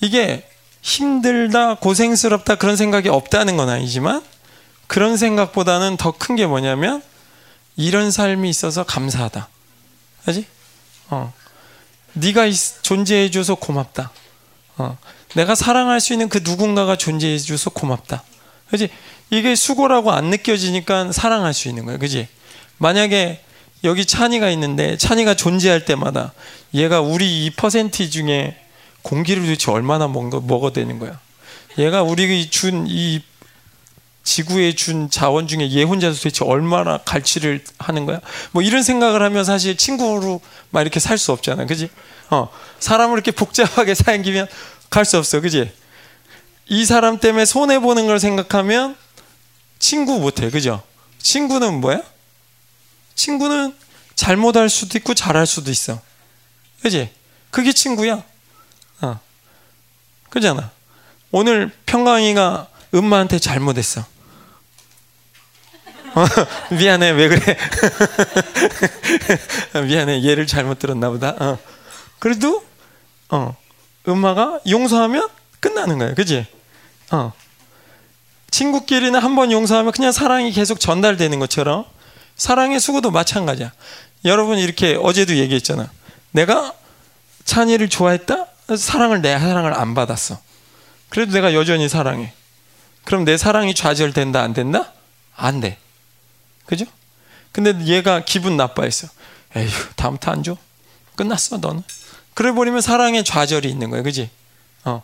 이게 0.00 0.48
힘들다, 0.80 1.74
고생스럽다 1.76 2.56
그런 2.56 2.76
생각이 2.76 3.08
없다는 3.08 3.56
건 3.56 3.68
아니지만 3.68 4.22
그런 4.88 5.16
생각보다는 5.16 5.96
더 5.96 6.12
큰 6.12 6.36
게 6.36 6.46
뭐냐면 6.46 7.02
이런 7.76 8.10
삶이 8.10 8.48
있어서 8.50 8.82
감사하다. 8.84 9.48
그지? 10.24 10.46
어. 11.10 11.32
네가 12.14 12.46
존재해 12.82 13.30
줘서 13.30 13.54
고맙다. 13.54 14.10
어. 14.78 14.98
내가 15.34 15.54
사랑할 15.54 16.00
수 16.00 16.12
있는 16.12 16.28
그 16.28 16.40
누군가가 16.42 16.96
존재해 16.96 17.38
줘서 17.38 17.70
고맙다. 17.70 18.22
그지? 18.70 18.88
이게 19.30 19.54
수고라고 19.54 20.12
안 20.12 20.26
느껴지니까 20.26 21.12
사랑할 21.12 21.54
수 21.54 21.68
있는 21.68 21.84
거예요. 21.84 21.98
그지? 21.98 22.28
만약에 22.78 23.42
여기 23.84 24.04
찬이가 24.04 24.50
있는데 24.50 24.96
찬이가 24.96 25.34
존재할 25.34 25.84
때마다 25.84 26.32
얘가 26.74 27.00
우리 27.00 27.44
이 27.44 27.50
퍼센티 27.50 28.10
중에 28.10 28.56
공기를 29.02 29.42
도대체 29.42 29.70
얼마나 29.70 30.06
먹어, 30.06 30.40
먹어대는 30.40 30.98
거야. 30.98 31.18
얘가 31.78 32.02
우리 32.02 32.48
준 32.50 32.86
이 32.88 33.22
지구에 34.24 34.72
준 34.74 35.10
자원 35.10 35.48
중에 35.48 35.70
얘 35.72 35.82
혼자서 35.82 36.16
도대체 36.16 36.44
얼마나 36.44 36.98
갈취를 36.98 37.64
하는 37.78 38.06
거야? 38.06 38.20
뭐 38.52 38.62
이런 38.62 38.82
생각을 38.82 39.20
하면 39.22 39.44
사실 39.44 39.76
친구로 39.76 40.40
막 40.70 40.80
이렇게 40.82 41.00
살 41.00 41.18
수 41.18 41.32
없잖아. 41.32 41.66
그지? 41.66 41.88
어. 42.30 42.48
사람을 42.78 43.14
이렇게 43.16 43.30
복잡하게 43.32 43.94
살기면 43.96 44.46
갈수 44.92 45.16
없어. 45.16 45.40
그지? 45.40 45.72
이 46.68 46.84
사람 46.84 47.18
때문에 47.18 47.46
손해 47.46 47.78
보는 47.78 48.06
걸 48.06 48.20
생각하면 48.20 48.94
친구 49.78 50.20
못해. 50.20 50.50
그죠? 50.50 50.82
친구는 51.18 51.80
뭐야? 51.80 52.02
친구는 53.14 53.74
잘못할 54.14 54.68
수도 54.68 54.98
있고 54.98 55.14
잘할 55.14 55.46
수도 55.46 55.70
있어. 55.70 55.98
그지? 56.82 57.10
그게 57.50 57.72
친구야. 57.72 58.22
어. 59.00 59.18
그잖아. 60.28 60.70
오늘 61.30 61.72
평강이가 61.86 62.68
엄마한테 62.92 63.38
잘못했어. 63.38 64.04
어, 66.14 66.26
미안해, 66.76 67.12
왜 67.12 67.28
그래? 67.28 67.56
미안해, 69.88 70.22
얘를 70.22 70.46
잘못 70.46 70.78
들었나 70.78 71.08
보다. 71.08 71.34
어. 71.38 71.58
그래도, 72.18 72.62
어, 73.30 73.56
엄마가 74.06 74.60
용서하면 74.68 75.28
끝나는 75.60 75.98
거야. 75.98 76.14
그지? 76.14 76.46
어. 77.10 77.32
친구끼리는 78.50 79.18
한 79.18 79.34
번 79.34 79.50
용서하면 79.52 79.92
그냥 79.92 80.12
사랑이 80.12 80.50
계속 80.52 80.78
전달되는 80.80 81.38
것처럼 81.38 81.84
사랑의 82.36 82.80
수고도 82.80 83.10
마찬가지야. 83.10 83.72
여러분 84.24 84.58
이렇게 84.58 84.96
어제도 85.00 85.36
얘기했잖아. 85.36 85.90
내가 86.32 86.72
찬이를 87.44 87.88
좋아했다? 87.88 88.46
사랑을 88.76 89.22
내 89.22 89.38
사랑을 89.38 89.74
안 89.74 89.94
받았어. 89.94 90.38
그래도 91.08 91.32
내가 91.32 91.54
여전히 91.54 91.88
사랑해. 91.88 92.32
그럼 93.04 93.24
내 93.24 93.36
사랑이 93.36 93.74
좌절된다 93.74 94.40
안 94.40 94.52
된다? 94.54 94.92
안 95.36 95.60
돼. 95.60 95.78
그죠? 96.66 96.84
근데 97.52 97.78
얘가 97.86 98.20
기분 98.24 98.56
나빠했어. 98.56 99.08
에휴 99.56 99.68
다음부터 99.96 100.30
안 100.30 100.42
줘. 100.42 100.56
끝났어 101.16 101.58
너는. 101.58 101.82
그래 102.34 102.52
버리면 102.52 102.80
사랑의 102.80 103.24
좌절이 103.24 103.68
있는 103.68 103.90
거야. 103.90 104.02
그지? 104.02 104.30
어. 104.84 105.02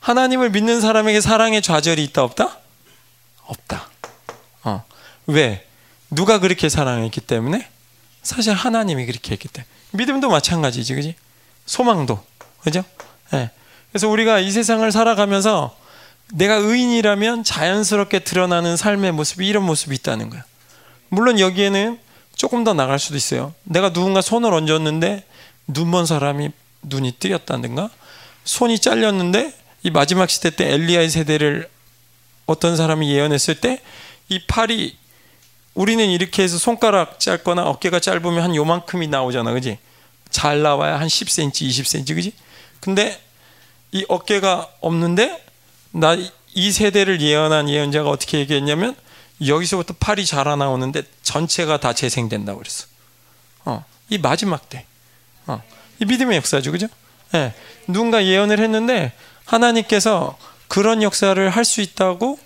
하나님을 0.00 0.50
믿는 0.50 0.80
사람에게 0.80 1.20
사랑의 1.20 1.62
좌절이 1.62 2.02
있다 2.04 2.22
없다? 2.22 2.58
없다. 3.46 3.88
어. 4.64 4.84
왜? 5.26 5.66
누가 6.10 6.38
그렇게 6.38 6.68
사랑했기 6.68 7.20
때문에? 7.20 7.68
사실 8.22 8.54
하나님이 8.54 9.06
그렇게 9.06 9.32
했기 9.32 9.48
때문에. 9.48 9.68
믿음도 9.92 10.28
마찬가지지, 10.28 10.94
그지? 10.94 11.14
소망도. 11.66 12.22
그죠? 12.62 12.84
네. 13.30 13.50
그래서 13.90 14.08
우리가 14.08 14.40
이 14.40 14.50
세상을 14.50 14.90
살아가면서 14.90 15.76
내가 16.32 16.56
의인이라면 16.56 17.44
자연스럽게 17.44 18.20
드러나는 18.20 18.76
삶의 18.76 19.12
모습이 19.12 19.46
이런 19.46 19.64
모습이 19.64 19.94
있다는 19.94 20.30
거야. 20.30 20.44
물론 21.08 21.38
여기에는 21.38 21.98
조금 22.34 22.64
더 22.64 22.74
나갈 22.74 22.98
수도 22.98 23.16
있어요. 23.16 23.54
내가 23.62 23.92
누군가 23.92 24.20
손을 24.20 24.52
얹었는데 24.52 25.24
눈먼 25.68 26.06
사람이 26.06 26.50
눈이 26.84 27.12
뜨였다든가 27.18 27.90
손이 28.44 28.78
잘렸는데 28.78 29.52
이 29.82 29.90
마지막 29.90 30.30
시대 30.30 30.50
때 30.50 30.72
엘리야의 30.72 31.10
세대를 31.10 31.68
어떤 32.46 32.76
사람이 32.76 33.10
예언했을 33.10 33.60
때 33.60 33.80
이 34.28 34.40
팔이 34.46 34.96
우리는 35.74 36.08
이렇게 36.08 36.42
해서 36.42 36.56
손가락 36.56 37.20
짧거나 37.20 37.64
어깨가 37.68 38.00
짧으면 38.00 38.42
한 38.42 38.54
요만큼이 38.54 39.08
나오잖아. 39.08 39.52
그지? 39.52 39.78
잘 40.30 40.62
나와야 40.62 40.98
한 40.98 41.08
10cm, 41.08 41.52
20cm. 41.52 42.14
그지? 42.14 42.32
근데 42.80 43.20
이 43.92 44.04
어깨가 44.08 44.68
없는데 44.80 45.44
나 45.90 46.16
이 46.56 46.70
세대를 46.70 47.20
예언한 47.20 47.68
예언자가 47.68 48.08
어떻게 48.08 48.38
얘기했냐면 48.38 48.94
여기서부터 49.44 49.94
팔이 49.98 50.24
자라 50.24 50.54
나오는데 50.54 51.02
전체가 51.24 51.80
다 51.80 51.92
재생된다고 51.92 52.58
그랬어. 52.58 52.86
어, 53.64 53.84
이 54.08 54.18
마지막 54.18 54.68
때. 54.68 54.86
어, 55.48 55.60
이 56.00 56.04
믿음의 56.04 56.36
역사죠. 56.38 56.72
그죠? 56.72 56.88
예. 57.34 57.38
네. 57.38 57.54
누군가 57.86 58.24
예언을 58.24 58.60
했는데 58.60 59.12
하나님께서 59.44 60.36
그런 60.68 61.02
역사를 61.02 61.48
할 61.50 61.64
수 61.64 61.80
있다고 61.80 62.38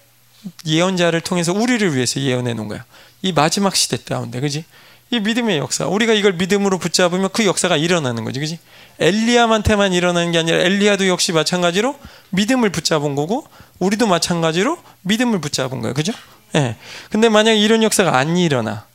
예언자를 0.66 1.20
통해서 1.20 1.52
우리를 1.52 1.94
위해서 1.94 2.20
예언해 2.20 2.54
놓은 2.54 2.68
거야. 2.68 2.84
이 3.22 3.32
마지막 3.32 3.74
시대 3.74 3.96
가운데, 3.96 4.40
그지? 4.40 4.64
이 5.10 5.20
믿음의 5.20 5.58
역사. 5.58 5.86
우리가 5.86 6.12
이걸 6.12 6.34
믿음으로 6.34 6.78
붙잡으면 6.78 7.30
그 7.32 7.44
역사가 7.46 7.76
일어나는 7.76 8.24
거지, 8.24 8.38
그지? 8.38 8.58
엘리야한테만 9.00 9.92
일어나는 9.92 10.32
게 10.32 10.38
아니라 10.38 10.58
엘리야도 10.58 11.08
역시 11.08 11.32
마찬가지로 11.32 11.98
믿음을 12.30 12.70
붙잡은 12.70 13.14
거고, 13.14 13.46
우리도 13.78 14.06
마찬가지로 14.06 14.78
믿음을 15.02 15.40
붙잡은 15.40 15.80
거예요, 15.80 15.94
그죠? 15.94 16.12
예. 16.54 16.58
네. 16.60 16.76
근데 17.10 17.28
만약 17.28 17.52
이런 17.52 17.82
역사가 17.82 18.16
안 18.16 18.36
일어나, 18.36 18.86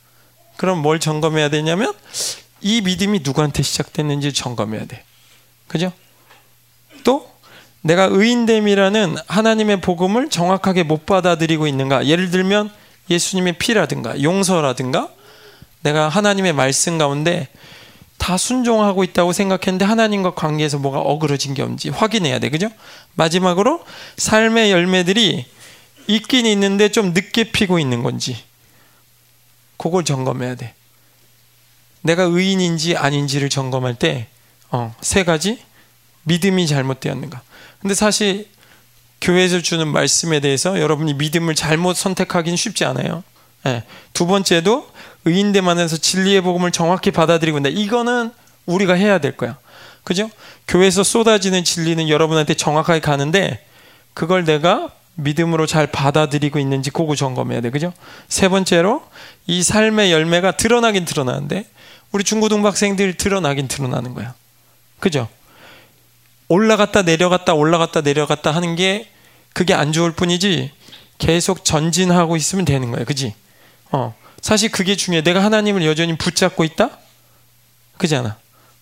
그럼 0.56 0.78
뭘 0.78 1.00
점검해야 1.00 1.50
되냐면 1.50 1.92
이 2.64 2.80
믿음이 2.80 3.20
누구한테 3.22 3.62
시작됐는지 3.62 4.32
점검해야 4.32 4.86
돼, 4.86 5.04
그죠? 5.68 5.92
또 7.04 7.30
내가 7.82 8.08
의인됨이라는 8.10 9.16
하나님의 9.26 9.82
복음을 9.82 10.30
정확하게 10.30 10.82
못 10.82 11.04
받아들이고 11.04 11.66
있는가? 11.66 12.06
예를 12.06 12.30
들면 12.30 12.70
예수님의 13.10 13.58
피라든가 13.58 14.22
용서라든가 14.22 15.10
내가 15.82 16.08
하나님의 16.08 16.54
말씀 16.54 16.96
가운데 16.96 17.48
다 18.16 18.38
순종하고 18.38 19.04
있다고 19.04 19.34
생각했는데 19.34 19.84
하나님과 19.84 20.32
관계에서 20.32 20.78
뭐가 20.78 21.00
어그러진 21.00 21.52
게 21.52 21.60
없는지 21.60 21.90
확인해야 21.90 22.38
돼. 22.38 22.48
그죠? 22.48 22.70
마지막으로 23.12 23.84
삶의 24.16 24.70
열매들이 24.70 25.44
있긴 26.06 26.46
있는데 26.46 26.88
좀 26.88 27.12
늦게 27.12 27.52
피고 27.52 27.78
있는 27.78 28.02
건지 28.02 28.42
그걸 29.76 30.06
점검해야 30.06 30.54
돼. 30.54 30.72
내가 32.04 32.24
의인인지 32.24 32.96
아닌지를 32.96 33.48
점검할 33.48 33.94
때, 33.94 34.26
어, 34.70 34.94
세 35.00 35.24
가지 35.24 35.58
믿음이 36.24 36.66
잘못되었는가. 36.66 37.40
근데 37.80 37.94
사실 37.94 38.46
교회에서 39.22 39.62
주는 39.62 39.88
말씀에 39.88 40.40
대해서 40.40 40.78
여러분이 40.78 41.14
믿음을 41.14 41.54
잘못 41.54 41.96
선택하기는 41.96 42.56
쉽지 42.56 42.84
않아요. 42.84 43.24
네. 43.64 43.84
두 44.12 44.26
번째도 44.26 44.86
의인됨 45.24 45.66
안에서 45.66 45.96
진리의 45.96 46.42
복음을 46.42 46.70
정확히 46.70 47.10
받아들이고 47.10 47.58
있다. 47.58 47.70
이거는 47.70 48.32
우리가 48.66 48.92
해야 48.92 49.18
될 49.18 49.34
거야. 49.36 49.56
그죠? 50.02 50.30
교회에서 50.68 51.02
쏟아지는 51.02 51.64
진리는 51.64 52.10
여러분한테 52.10 52.52
정확하게 52.52 53.00
가는데 53.00 53.64
그걸 54.12 54.44
내가 54.44 54.90
믿음으로 55.14 55.66
잘 55.66 55.86
받아들이고 55.86 56.58
있는지 56.58 56.90
그거 56.90 57.16
점검해야 57.16 57.62
돼. 57.62 57.70
그죠? 57.70 57.94
세 58.28 58.48
번째로 58.48 59.02
이 59.46 59.62
삶의 59.62 60.12
열매가 60.12 60.58
드러나긴 60.58 61.06
드러나는데 61.06 61.64
우리 62.14 62.22
중고등학생들 62.22 63.14
드러나긴 63.14 63.66
드러나는 63.66 64.14
거야. 64.14 64.34
그죠? 65.00 65.28
올라갔다 66.46 67.02
내려갔다 67.02 67.54
올라갔다 67.54 68.02
내려갔다 68.02 68.52
하는 68.52 68.76
게 68.76 69.10
그게 69.52 69.74
안 69.74 69.90
좋을 69.90 70.12
뿐이지 70.12 70.70
계속 71.18 71.64
전진하고 71.64 72.36
있으면 72.36 72.64
되는 72.64 72.92
거예요. 72.92 73.04
그지? 73.04 73.34
어. 73.90 74.14
사실 74.40 74.70
그게 74.70 74.94
중요해. 74.94 75.24
내가 75.24 75.42
하나님을 75.42 75.84
여전히 75.84 76.16
붙잡고 76.16 76.62
있다? 76.62 76.90
그지 77.98 78.14
않아? 78.14 78.36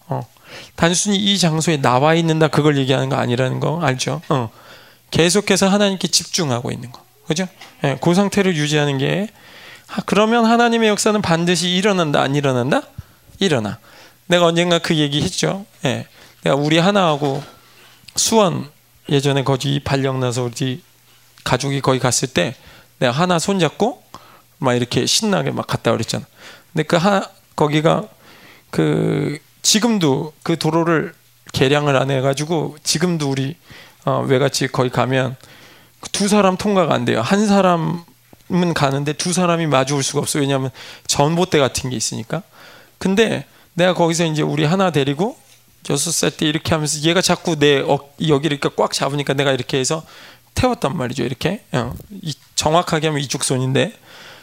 어. 0.08 0.28
단순히 0.76 1.16
이 1.16 1.38
장소에 1.38 1.78
나와 1.78 2.12
있는다 2.12 2.48
그걸 2.48 2.76
얘기하는 2.76 3.08
거 3.08 3.16
아니라는 3.16 3.60
거 3.60 3.80
알죠? 3.80 4.20
어. 4.28 4.50
계속해서 5.10 5.68
하나님께 5.68 6.08
집중하고 6.08 6.70
있는 6.70 6.92
거. 6.92 7.02
그죠? 7.26 7.48
예, 7.82 7.96
그 7.98 8.12
상태를 8.12 8.56
유지하는 8.56 8.98
게 8.98 9.28
그러면 10.04 10.44
하나님의 10.44 10.90
역사는 10.90 11.22
반드시 11.22 11.70
일어난다 11.70 12.20
안 12.20 12.34
일어난다? 12.34 12.82
일어나. 13.44 13.78
내가 14.26 14.46
언젠가 14.46 14.78
그 14.78 14.96
얘기 14.96 15.22
했죠. 15.22 15.66
예. 15.84 16.06
내가 16.42 16.56
우리 16.56 16.78
하나하고 16.78 17.42
수원 18.16 18.70
예전에 19.08 19.44
거기 19.44 19.80
발령 19.80 20.20
나서 20.20 20.44
우리 20.44 20.82
가족이 21.44 21.80
거기 21.80 21.98
갔을 21.98 22.28
때 22.28 22.54
내가 22.98 23.12
하나 23.12 23.38
손잡고 23.38 24.02
막 24.58 24.74
이렇게 24.74 25.06
신나게 25.06 25.50
막 25.50 25.66
갔다 25.66 25.90
그랬잖아. 25.90 26.24
근데 26.72 26.84
그 26.84 26.96
하, 26.96 27.28
거기가 27.56 28.04
그 28.70 29.38
지금도 29.62 30.32
그 30.42 30.58
도로를 30.58 31.14
개량을 31.52 31.96
안 31.96 32.10
해가지고 32.10 32.76
지금도 32.82 33.30
우리 33.30 33.56
어, 34.04 34.24
외갓집 34.26 34.72
거기 34.72 34.88
가면 34.88 35.36
두 36.12 36.28
사람 36.28 36.56
통과가 36.56 36.94
안 36.94 37.04
돼요. 37.04 37.20
한 37.20 37.46
사람은 37.46 38.74
가는데 38.74 39.12
두 39.12 39.32
사람이 39.32 39.66
마주올 39.66 40.02
수가 40.02 40.20
없어요. 40.20 40.42
왜냐하면 40.42 40.70
전봇대 41.06 41.58
같은 41.58 41.90
게 41.90 41.96
있으니까. 41.96 42.42
근데 43.02 43.44
내가 43.74 43.94
거기서 43.94 44.26
이제 44.26 44.42
우리 44.42 44.64
하나 44.64 44.92
데리고 44.92 45.36
여섯 45.90 46.12
살 46.12 46.30
때 46.30 46.46
이렇게 46.46 46.72
하면서 46.72 47.00
얘가 47.00 47.20
자꾸 47.20 47.58
내 47.58 47.80
어, 47.80 47.98
여기를 48.28 48.56
이렇게 48.56 48.72
꽉 48.76 48.92
잡으니까 48.92 49.32
내가 49.34 49.50
이렇게 49.50 49.80
해서 49.80 50.04
태웠단 50.54 50.96
말이죠. 50.96 51.24
이렇게 51.24 51.64
어, 51.72 51.92
이, 52.10 52.32
정확하게 52.54 53.08
하면 53.08 53.20
이쪽 53.20 53.42
손인데 53.42 53.92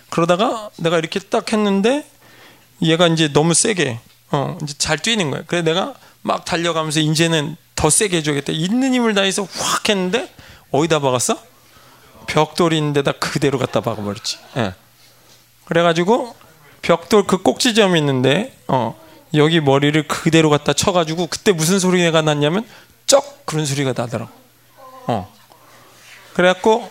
그러다가 0.09 0.69
내가 0.75 0.97
이렇게 0.97 1.21
딱 1.21 1.53
했는데 1.53 2.05
얘가 2.81 3.07
이제 3.07 3.31
너무 3.31 3.53
세게 3.53 3.97
어, 4.31 4.57
이제 4.61 4.73
잘 4.77 4.97
뛰는 4.97 5.31
거야. 5.31 5.43
그래 5.47 5.61
내가 5.61 5.93
막 6.21 6.43
달려가면서 6.43 6.99
이제는 6.99 7.55
더 7.75 7.89
세게 7.89 8.17
해줘야겠다. 8.17 8.51
있는 8.51 8.93
힘을 8.93 9.13
다해서 9.13 9.43
확 9.43 9.87
했는데 9.87 10.29
어디다 10.71 10.99
박았어? 10.99 11.41
벽돌인데다 12.27 13.13
그대로 13.13 13.57
갖다 13.57 13.79
박아버렸지. 13.79 14.37
예. 14.57 14.73
그래가지고 15.63 16.35
벽돌 16.81 17.25
그 17.25 17.41
꼭지점이 17.41 17.99
있는데 17.99 18.55
어, 18.67 18.99
여기 19.33 19.59
머리를 19.59 20.07
그대로 20.07 20.49
갖다 20.49 20.73
쳐가지고 20.73 21.27
그때 21.27 21.51
무슨 21.51 21.79
소리가 21.79 22.21
났냐면 22.21 22.65
쩍 23.05 23.45
그런 23.45 23.65
소리가 23.65 23.93
나더라고. 23.95 24.31
어. 25.07 25.31
그래갖고 26.33 26.89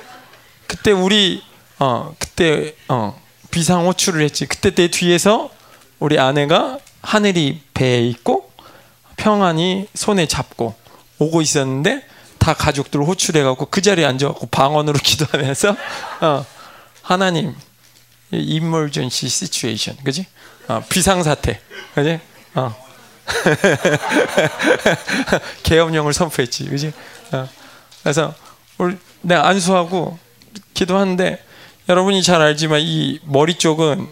그때 0.67 0.91
우리 0.91 1.43
어 1.79 2.15
그때 2.19 2.75
어 2.89 3.19
비상호출을 3.51 4.23
했지. 4.23 4.47
그때 4.47 4.75
내 4.75 4.89
뒤에서 4.89 5.51
우리 5.99 6.19
아내가 6.19 6.79
하늘이 7.03 7.63
배에 7.75 8.07
있고 8.09 8.51
평안이 9.17 9.89
손에 9.95 10.27
잡고 10.27 10.75
오고 11.19 11.41
있었는데 11.43 12.05
다 12.39 12.55
가족들 12.55 13.01
호출해갖고 13.03 13.67
그 13.67 13.83
자리에 13.83 14.05
앉아갖고 14.05 14.47
방언으로 14.47 14.99
기도하면서 15.03 15.77
어, 16.21 16.45
하나님 17.03 17.55
인멀전시 18.31 19.29
시츄에이션 19.29 19.97
그지 20.05 20.27
어, 20.69 20.83
비상사태 20.89 21.61
그지 21.95 22.21
어. 22.55 22.89
계엄령을 25.63 26.13
선포했지 26.13 26.65
그지 26.65 26.93
어. 27.33 27.49
그래서 28.03 28.35
오늘 28.79 28.99
내가 29.23 29.49
안수하고 29.49 30.19
기도하는데 30.75 31.45
여러분이 31.89 32.23
잘 32.23 32.41
알지만 32.41 32.81
이 32.83 33.21
머리 33.25 33.55
쪽은 33.55 34.09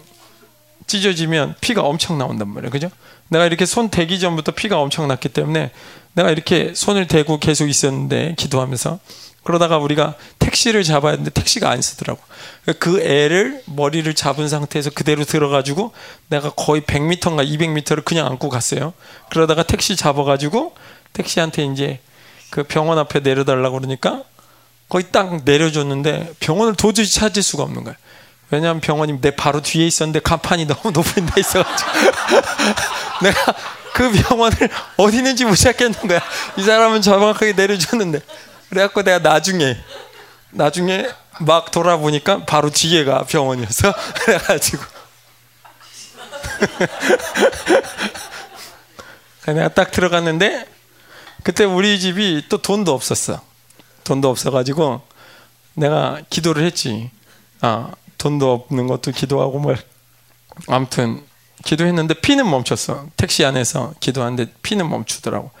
찢어지면 0.87 1.55
피가 1.61 1.83
엄청 1.83 2.17
나온단 2.17 2.47
말이에요. 2.47 2.71
그죠? 2.71 2.89
내가 3.29 3.45
이렇게 3.45 3.65
손 3.65 3.89
대기 3.89 4.19
전부터 4.19 4.53
피가 4.53 4.79
엄청 4.79 5.07
났기 5.07 5.29
때문에 5.29 5.71
내가 6.13 6.31
이렇게 6.31 6.73
손을 6.73 7.07
대고 7.07 7.39
계속 7.39 7.67
있었는데 7.67 8.35
기도하면서 8.37 8.99
그러다가 9.47 9.77
우리가 9.77 10.15
택시를 10.39 10.83
잡아야 10.83 11.13
하는데 11.13 11.29
택시가 11.29 11.69
안 11.69 11.81
쓰더라고. 11.81 12.19
그 12.79 12.99
애를 12.99 13.63
머리를 13.63 14.13
잡은 14.13 14.49
상태에서 14.49 14.89
그대로 14.89 15.23
들어가지고 15.23 15.93
내가 16.27 16.49
거의 16.49 16.81
100m인가 16.81 17.47
200m를 17.47 18.03
그냥 18.03 18.27
안고 18.27 18.49
갔어요. 18.49 18.91
그러다가 19.29 19.63
택시 19.63 19.95
잡아가지고 19.95 20.75
택시한테 21.13 21.63
이제 21.63 22.01
그 22.49 22.63
병원 22.63 22.97
앞에 22.97 23.21
내려달라고 23.21 23.79
그러니까 23.79 24.23
거의 24.89 25.05
딱 25.13 25.45
내려줬는데 25.45 26.33
병원을 26.41 26.75
도저히 26.75 27.07
찾을 27.07 27.41
수가 27.41 27.63
없는 27.63 27.85
거야. 27.85 27.95
왜냐하면 28.49 28.81
병원이 28.81 29.21
내 29.21 29.31
바로 29.31 29.61
뒤에 29.61 29.87
있었는데 29.87 30.19
간판이 30.19 30.65
너무 30.65 30.91
높은 30.91 31.25
데 31.25 31.39
있어가지고 31.39 31.91
내가 33.23 33.55
그 33.93 34.11
병원을 34.11 34.69
어디 34.97 35.17
있는지 35.17 35.45
못 35.45 35.55
찾겠는 35.55 36.01
거야. 36.01 36.21
이 36.57 36.63
사람은 36.63 37.01
정확하게 37.01 37.53
내려줬는데 37.53 38.19
그래갖고 38.69 39.03
내가 39.03 39.19
나중에 39.19 39.77
나중에 40.51 41.07
막 41.39 41.71
돌아보니까 41.71 42.45
바로 42.45 42.69
뒤에가 42.69 43.25
병원이어서 43.25 43.93
그래가지고 44.25 44.83
내가 49.47 49.69
딱 49.69 49.91
들어갔는데 49.91 50.67
그때 51.43 51.63
우리 51.63 51.99
집이 51.99 52.45
또 52.49 52.57
돈도 52.57 52.93
없었어. 52.93 53.41
돈도 54.03 54.29
없어가지고 54.29 55.01
내가 55.75 56.21
기도를 56.29 56.65
했지. 56.65 57.09
아 57.61 57.91
돈도 58.17 58.67
없는 58.69 58.87
것도 58.87 59.11
기도하고 59.11 59.59
뭐 59.59 59.75
아무튼 60.67 61.23
기도했는데 61.63 62.15
피는 62.15 62.49
멈췄어. 62.49 63.07
택시 63.15 63.45
안에서 63.45 63.93
기도하는데 63.99 64.51
피는 64.61 64.89
멈추더라고. 64.89 65.51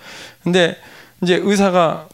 근데 0.43 0.77
이제 1.21 1.39
의사가 1.41 2.09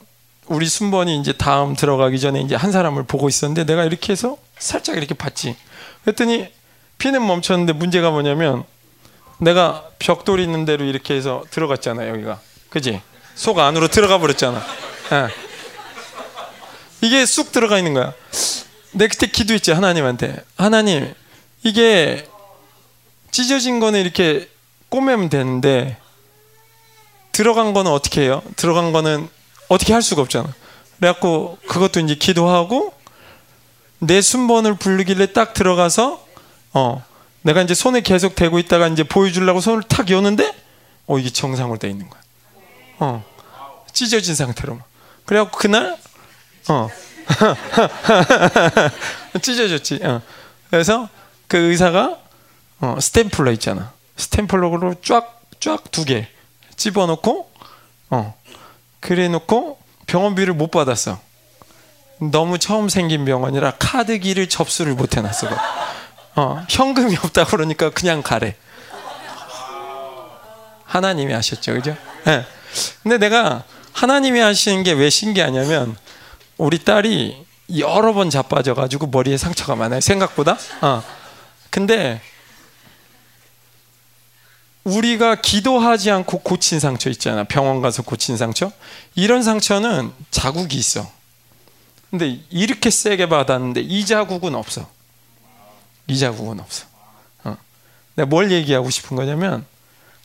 우리 0.48 0.68
순번이 0.68 1.20
이제 1.20 1.34
다음 1.34 1.76
들어가기 1.76 2.20
전에 2.20 2.42
이제 2.42 2.56
한 2.56 2.72
사람을 2.72 3.04
보고 3.04 3.30
있었는데 3.30 3.66
내가 3.66 3.84
이렇게 3.86 4.12
해서 4.12 4.38
살짝 4.58 4.98
이렇게 4.98 5.14
봤지. 5.14 5.56
그랬더니 6.04 6.52
피는 6.98 7.26
멈췄는데 7.26 7.74
문제가 7.74 8.12
뭐냐면 8.12 8.64
내가 9.40 9.90
벽돌 10.00 10.40
있는 10.40 10.66
대로 10.66 10.86
이렇게 10.86 11.16
해서 11.16 11.44
들어갔잖아 11.50 12.08
여기가. 12.10 12.40
그지? 12.70 13.02
속 13.36 13.60
안으로 13.60 13.88
들어가 13.88 14.20
버렸잖아. 14.20 14.64
네. 15.10 15.28
이게 17.02 17.26
쑥 17.26 17.52
들어가 17.52 17.78
있는 17.78 17.94
거야. 17.94 18.14
내 18.92 19.08
그때 19.08 19.28
기도했지 19.28 19.72
하나님한테. 19.72 20.44
하나님 20.58 21.14
이게 21.64 22.28
찢어진 23.32 23.80
거는 23.80 24.00
이렇게 24.02 24.50
꼬매면 24.90 25.30
되는데 25.30 25.98
들어간 27.32 27.74
거는 27.74 27.92
어떻게 27.92 28.22
해요? 28.22 28.44
들어간 28.56 28.92
거는 28.92 29.28
어떻게 29.70 29.94
할 29.94 30.02
수가 30.02 30.22
없잖아. 30.22 30.54
그래갖고 30.98 31.58
그것도 31.68 32.00
이제 32.02 32.16
기도하고 32.16 32.94
내 34.00 34.22
순번을 34.22 34.76
부르길래 34.76 35.34
딱 35.34 35.54
들어가서 35.54 36.26
어 36.74 37.04
내가 37.42 37.62
이제 37.62 37.74
손에 37.74 38.02
계속 38.02 38.36
대고 38.36 38.60
있다가 38.60 38.88
이제 38.88 39.04
보여주려고 39.04 39.60
손을 39.62 39.84
탁 39.84 40.10
여는데 40.10 40.54
어 41.08 41.20
이게 41.20 41.30
정상으로 41.30 41.78
돼 41.78 41.90
있는 41.90 42.10
거야. 42.10 42.22
어 43.00 43.24
찢어진 43.92 44.36
상태로. 44.36 44.80
그래갖고 45.26 45.58
그날 45.58 45.98
어 46.70 46.90
찢어졌지. 49.42 50.00
어. 50.04 50.22
그래서 50.70 51.10
그 51.48 51.58
의사가 51.58 52.18
어, 52.82 52.98
스탬플러 53.00 53.52
있잖아. 53.52 53.94
스탬플러로 54.18 54.96
쫙 55.04 55.42
쫙 55.60 55.92
두 55.92 56.06
개 56.06 56.28
집어넣고 56.76 57.50
어 58.10 58.36
그래 59.04 59.28
놓고 59.28 59.78
병원비를 60.08 60.54
못 60.54 60.72
받았어. 60.72 61.20
너무 62.32 62.58
처음 62.58 62.88
생긴 62.88 63.26
병원이라 63.26 63.74
카드기를 63.78 64.48
접수를 64.48 64.94
못 64.94 65.18
해놨어. 65.18 65.50
어 66.36 66.66
현금이 66.70 67.18
없다 67.18 67.46
그러니까 67.46 67.90
그냥 67.90 68.22
가래. 68.22 68.56
하나님이 70.86 71.34
하셨죠, 71.34 71.74
그죠? 71.74 71.98
예. 72.28 72.32
네. 72.32 72.46
근데 73.04 73.18
내가 73.18 73.64
하나님이 73.92 74.40
하시는 74.40 74.84
게 74.84 74.94
왜 74.94 75.10
신기하냐면 75.10 75.98
우리 76.58 76.80
딸이 76.84 77.46
여러 77.80 78.14
번 78.14 78.30
자빠져가지고 78.30 79.08
머리에 79.08 79.36
상처가 79.38 79.76
많아요. 79.76 80.00
생각보다. 80.00 80.58
어. 80.82 81.04
근데 81.70 82.22
우리가 84.84 85.36
기도하지 85.36 86.12
않고 86.12 86.40
고친 86.40 86.80
상처 86.80 87.10
있잖아. 87.10 87.44
병원 87.46 87.82
가서 87.82 88.02
고친 88.04 88.36
상처. 88.38 88.72
이런 89.16 89.42
상처는 89.44 90.12
자국이 90.30 90.78
있어. 90.78 91.10
근데 92.10 92.40
이렇게 92.50 92.90
세게 92.90 93.28
받았는데 93.30 93.82
이 93.82 94.06
자국은 94.06 94.56
없어. 94.56 94.90
이 96.08 96.20
자국은 96.20 96.60
없어. 96.60 96.86
어. 97.46 97.58
내가 98.16 98.28
뭘 98.28 98.52
얘기하고 98.52 98.90
싶은 98.90 99.16
거냐면 99.16 99.66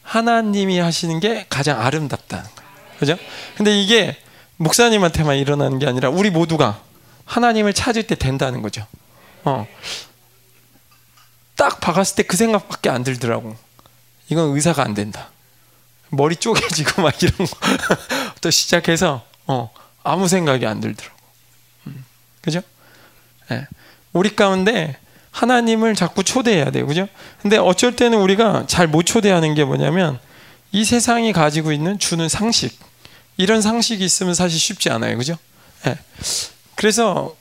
하나님이 0.03 0.79
하시는 0.81 1.21
게 1.21 1.47
가장 1.49 1.81
아름답다는 1.81 2.45
거야. 2.55 2.67
그죠? 2.99 3.17
근데 3.57 3.81
이게 3.81 4.17
목사님한테만 4.57 5.37
일어나는 5.37 5.79
게 5.79 5.87
아니라 5.87 6.11
우리 6.11 6.31
모두가 6.31 6.81
하나님을 7.25 7.73
찾을 7.75 8.07
때 8.07 8.17
된다는 8.17 8.61
거죠. 8.61 8.85
어. 9.45 9.67
딱 11.55 11.81
박았을 11.81 12.17
때 12.17 12.23
그 12.25 12.37
생각밖에 12.37 12.91
안 12.91 13.05
들더라고. 13.05 13.57
이건 14.29 14.55
의사가 14.55 14.83
안 14.83 14.95
된다. 14.95 15.31
머리 16.11 16.37
쪼개지고 16.37 17.03
막 17.03 17.23
이런 17.23 17.35
거또 17.37 18.51
시작해서 18.51 19.25
어, 19.47 19.71
아무 20.03 20.29
생각이 20.29 20.67
안 20.67 20.81
들더라고. 20.81 21.17
음, 21.87 22.05
그죠? 22.41 22.61
네. 23.51 23.67
우리 24.13 24.35
가운데 24.35 24.97
하나님을 25.31 25.95
자꾸 25.95 26.25
초대해야 26.25 26.71
돼요. 26.71 26.87
그죠? 26.87 27.07
근데 27.43 27.57
어쩔 27.59 27.95
때는 27.95 28.19
우리가 28.19 28.65
잘 28.67 28.87
못 28.89 29.05
초대하는 29.05 29.55
게 29.55 29.65
뭐냐면 29.65 30.19
이 30.73 30.85
세상이 30.85 31.33
가지고 31.33 31.73
있는 31.73 31.99
주는 31.99 32.29
상식 32.29 32.79
이런 33.37 33.63
상식이 33.63 34.05
있으면 34.05 34.35
사실 34.35 34.59
쉽지 34.59 34.91
않아요. 34.91 35.17
그죠? 35.17 35.37
네. 35.85 35.97
그래서 36.75 37.37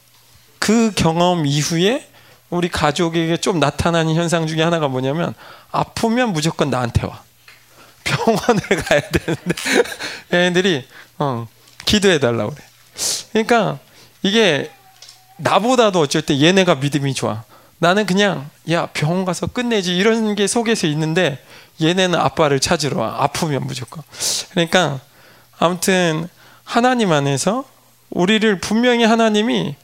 그 0.59 0.91
경험 0.95 1.45
이후에 1.45 2.07
우리 2.49 2.69
가족에게 2.69 3.37
좀 3.37 3.59
나타나는 3.59 4.15
현상 4.15 4.47
중에 4.47 4.61
하나가 4.61 4.87
뭐냐면 4.87 5.33
아프면 5.71 6.33
무조건 6.33 6.69
나한테 6.69 7.05
와. 7.05 7.21
병원을 8.03 8.63
가야 8.87 9.01
되는데 9.01 9.53
얘네들이 10.33 10.87
어, 11.19 11.47
기도해 11.85 12.19
달라고 12.19 12.51
그래. 12.51 12.63
그러니까 13.31 13.79
이게 14.23 14.71
나보다도 15.37 15.99
어쩔 15.99 16.21
때 16.21 16.39
얘네가 16.39 16.75
믿음이 16.75 17.13
좋아. 17.13 17.43
나는 17.79 18.05
그냥 18.05 18.49
야 18.71 18.87
병원 18.87 19.25
가서 19.25 19.47
끝내지 19.47 19.95
이런 19.95 20.33
게 20.35 20.47
속에서 20.47 20.87
있는데 20.87 21.43
얘네는 21.81 22.17
아빠를 22.17 22.59
찾으러 22.59 23.01
와. 23.01 23.17
아프면 23.19 23.67
무조건. 23.67 24.03
그러니까 24.51 24.99
아무튼 25.59 26.27
하나님 26.63 27.11
안에서 27.11 27.65
우리를 28.09 28.59
분명히 28.59 29.03
하나님이 29.03 29.75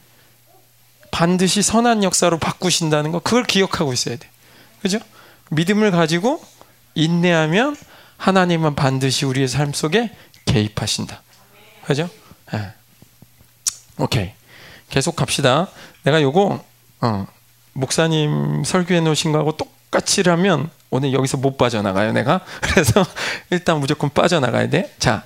반드시 1.14 1.62
선한 1.62 2.02
역사로 2.02 2.38
바꾸신다는 2.38 3.12
거 3.12 3.20
그걸 3.20 3.44
기억하고 3.44 3.92
있어야 3.92 4.16
돼. 4.16 4.28
그죠? 4.82 4.98
믿음을 5.50 5.92
가지고 5.92 6.42
인내하면 6.96 7.76
하나님은 8.16 8.74
반드시 8.74 9.24
우리의 9.24 9.46
삶 9.46 9.72
속에 9.72 10.10
개입하신다. 10.44 11.22
그죠? 11.84 12.10
네. 12.52 12.72
오케이. 13.96 14.32
계속 14.90 15.14
갑시다. 15.14 15.68
내가 16.02 16.20
요거 16.20 16.64
어, 17.02 17.26
목사님 17.74 18.64
설교해 18.64 19.00
놓으신 19.02 19.30
거하고 19.30 19.56
똑같이라면 19.56 20.68
오늘 20.90 21.12
여기서 21.12 21.36
못 21.36 21.56
빠져나가요, 21.56 22.10
내가. 22.10 22.40
그래서 22.60 23.06
일단 23.50 23.78
무조건 23.78 24.10
빠져나가야 24.10 24.68
돼. 24.68 24.92
자, 24.98 25.22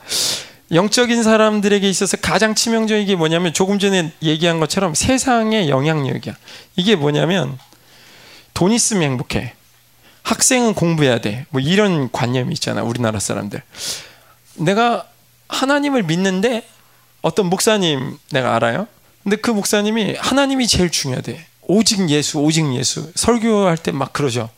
영적인 0.73 1.23
사람들에게 1.23 1.89
있어서 1.89 2.17
가장 2.19 2.55
치명적인 2.55 3.07
게 3.07 3.17
뭐냐면 3.17 3.53
조금 3.55 3.79
전에 3.79 4.13
얘기한 4.23 4.61
것처럼 4.61 4.95
세상의 4.95 5.69
영향력이야. 5.71 6.35
이게 6.77 6.95
뭐냐면 6.95 7.59
돈 8.53 8.73
있으면 8.73 9.05
행복해. 9.05 9.55
학생은 10.25 10.75
공부해야 10.75 11.21
돼. 11.21 11.47
뭐 11.49 11.61
이런 11.61 12.13
관념이 12.13 12.53
있잖아. 12.53 12.83
우리나라 12.83 13.19
사람들. 13.19 13.63
내가 14.57 15.07
하나님을 15.49 16.03
믿는데 16.03 16.69
어떤 17.23 17.47
목사님 17.47 18.19
내가 18.31 18.55
알아요. 18.57 18.87
근데 19.23 19.37
그 19.37 19.51
목사님이 19.51 20.17
하나님이 20.19 20.67
제일 20.67 20.91
중요하대. 20.91 21.47
오직 21.63 22.09
예수, 22.11 22.39
오직 22.41 22.75
예수. 22.75 23.11
설교할 23.15 23.79
때 23.79 23.91
막 23.93 24.13
그러죠. 24.13 24.51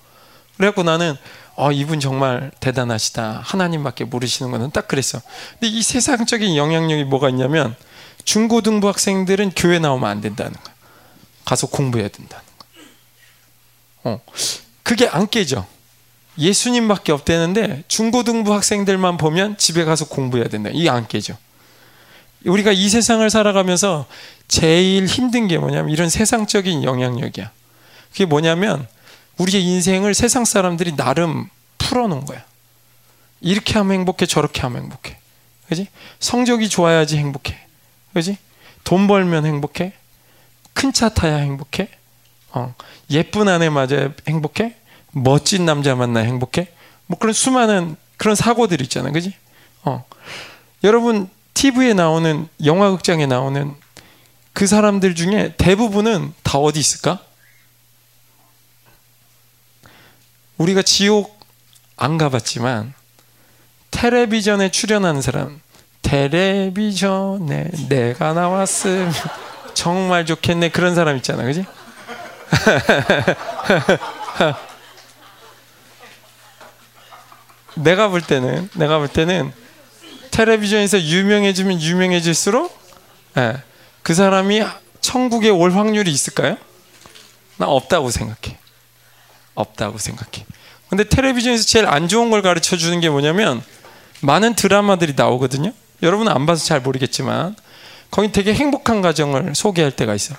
그래갖고 0.57 0.83
나는 0.83 1.17
어, 1.61 1.73
이분 1.73 2.01
정말 2.01 2.51
대단하시다. 2.61 3.43
하나님밖에 3.45 4.05
모르시는 4.05 4.51
거는 4.51 4.71
딱 4.71 4.89
그랬어. 4.89 5.21
근데 5.53 5.69
이 5.69 5.83
세상적인 5.83 6.57
영향력이 6.57 7.05
뭐가 7.05 7.29
있냐면 7.29 7.77
중고등부 8.25 8.89
학생들은 8.89 9.53
교회 9.55 9.79
나오면 9.79 10.09
안 10.09 10.21
된다는 10.23 10.53
거야. 10.53 10.75
가서 11.45 11.67
공부해야 11.67 12.09
된다는 12.09 12.45
거야. 12.59 14.15
어, 14.15 14.21
그게 14.83 15.07
안 15.07 15.29
깨져. 15.29 15.67
예수님밖에 16.39 17.13
없대는데 17.13 17.85
중고등부 17.89 18.55
학생들만 18.55 19.19
보면 19.19 19.59
집에 19.59 19.85
가서 19.85 20.07
공부해야 20.07 20.49
된다. 20.49 20.71
이게 20.73 20.89
안 20.89 21.07
깨져. 21.07 21.37
우리가 22.47 22.73
이 22.73 22.89
세상을 22.89 23.29
살아가면서 23.29 24.07
제일 24.49 25.05
힘든 25.05 25.47
게 25.47 25.59
뭐냐면 25.59 25.91
이런 25.91 26.09
세상적인 26.09 26.85
영향력이야. 26.85 27.51
그게 28.13 28.25
뭐냐면 28.25 28.89
우리의 29.41 29.65
인생을 29.65 30.13
세상 30.15 30.45
사람들이 30.45 30.97
나름 30.97 31.49
풀어놓은 31.79 32.27
거야. 32.27 32.45
이렇게 33.41 33.75
하면 33.75 33.93
행복해, 34.01 34.27
저렇게 34.27 34.61
하면 34.63 34.83
행복해. 34.83 35.17
그지? 35.69 35.89
성적이 36.19 36.69
좋아야지 36.69 37.17
행복해. 37.17 37.59
그지? 38.13 38.37
돈 38.85 39.07
벌면 39.07 39.47
행복해. 39.47 39.95
큰 40.75 40.93
차 40.93 41.09
타야 41.09 41.37
행복해. 41.37 41.89
어. 42.51 42.75
예쁜 43.11 43.49
아내 43.49 43.71
맞아 43.71 44.13
행복해. 44.29 44.75
멋진 45.13 45.65
남자 45.65 45.95
만나 45.95 46.21
행복해. 46.21 46.69
뭐 47.07 47.19
그런 47.19 47.33
수많은 47.33 47.97
그런 48.19 48.35
사고들 48.37 48.83
있잖아. 48.83 49.11
그지? 49.11 49.35
어. 49.85 50.05
여러분, 50.85 51.31
TV에 51.55 51.95
나오는, 51.95 52.47
영화극장에 52.65 53.27
나오는 53.27 53.75
그 54.53 54.67
사람들 54.67 55.15
중에 55.15 55.55
대부분은 55.57 56.35
다 56.43 56.59
어디 56.59 56.79
있을까? 56.79 57.21
우리가 60.61 60.83
지옥 60.83 61.41
안 61.97 62.19
가봤지만 62.19 62.93
텔레비전에 63.91 64.71
출연하는 64.71 65.23
사람 65.23 65.63
텔레비전에 66.03 67.71
내가 67.89 68.35
나왔으면 68.35 69.11
정말 69.73 70.27
좋겠네 70.27 70.69
그런 70.69 70.95
사람 70.95 71.17
있잖아 71.17 71.45
그지? 71.45 71.65
내가 77.77 78.09
볼 78.09 78.21
때는 78.21 78.69
내가 78.75 78.99
볼 78.99 79.09
때는 79.09 79.51
텔레비전에서 80.31 81.01
유명해지면 81.01 81.81
유명해질수록 81.81 82.79
예, 83.39 83.63
그 84.03 84.13
사람이 84.13 84.63
천국에 85.01 85.49
올 85.49 85.73
확률이 85.73 86.11
있을까요? 86.11 86.59
나 87.57 87.65
없다고 87.67 88.11
생각해. 88.11 88.60
없다고 89.61 89.99
생각해. 89.99 90.45
근데 90.89 91.05
텔레비전에서 91.05 91.65
제일 91.65 91.87
안 91.87 92.09
좋은 92.09 92.31
걸 92.31 92.43
가르쳐 92.43 92.77
주는 92.77 92.99
게 93.01 93.09
뭐냐면 93.09 93.63
많은 94.21 94.55
드라마들이 94.55 95.15
나오거든요. 95.17 95.73
여러분은 96.03 96.33
안 96.33 96.47
봐서 96.47 96.65
잘 96.65 96.81
모르겠지만 96.81 97.55
거기 98.11 98.33
되게 98.33 98.53
행복한 98.55 99.01
가정을 99.03 99.55
소개할 99.55 99.93
때가 99.93 100.15
있어. 100.15 100.35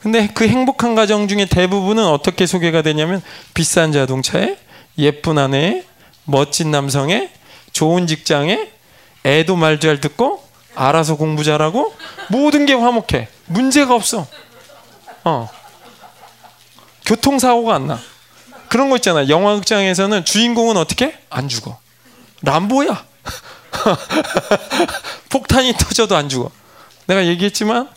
근데 0.00 0.28
그 0.34 0.46
행복한 0.46 0.94
가정 0.94 1.28
중에 1.28 1.46
대부분은 1.46 2.04
어떻게 2.04 2.46
소개가 2.46 2.82
되냐면 2.82 3.22
비싼 3.54 3.92
자동차에 3.92 4.58
예쁜 4.98 5.38
아내에 5.38 5.84
멋진 6.24 6.70
남성에 6.70 7.30
좋은 7.72 8.06
직장에 8.06 8.68
애도 9.24 9.56
말 9.56 9.80
잘 9.80 10.00
듣고 10.00 10.44
알아서 10.74 11.16
공부 11.16 11.44
잘하고 11.44 11.94
모든 12.28 12.66
게 12.66 12.74
화목해. 12.74 13.28
문제가 13.46 13.94
없어. 13.94 14.26
어. 15.24 15.48
교통사고가 17.06 17.74
안 17.74 17.86
나. 17.86 18.00
그런 18.68 18.90
거 18.90 18.96
있잖아. 18.96 19.28
영화 19.28 19.54
극장에서는 19.54 20.24
주인공은 20.24 20.76
어떻게? 20.76 21.18
안 21.30 21.48
죽어. 21.48 21.78
람보야. 22.42 23.04
폭탄이 25.30 25.74
터져도 25.74 26.16
안 26.16 26.28
죽어. 26.28 26.50
내가 27.06 27.26
얘기했지만 27.26 27.88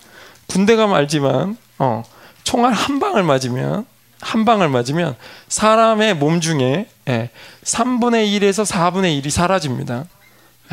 군대 0.48 0.76
가면 0.76 0.96
알지만 0.96 1.58
어, 1.80 2.04
총알 2.44 2.74
한 2.74 3.00
방을 3.00 3.24
맞으면 3.24 3.86
한 4.20 4.46
방을 4.46 4.70
맞으면 4.70 5.16
사람의 5.48 6.16
몸 6.16 6.42
중에 6.42 6.88
예, 7.08 7.30
3분의 7.64 8.28
1에서 8.40 8.66
4분의 8.66 9.22
1이 9.22 9.30
사라집니다. 9.30 10.06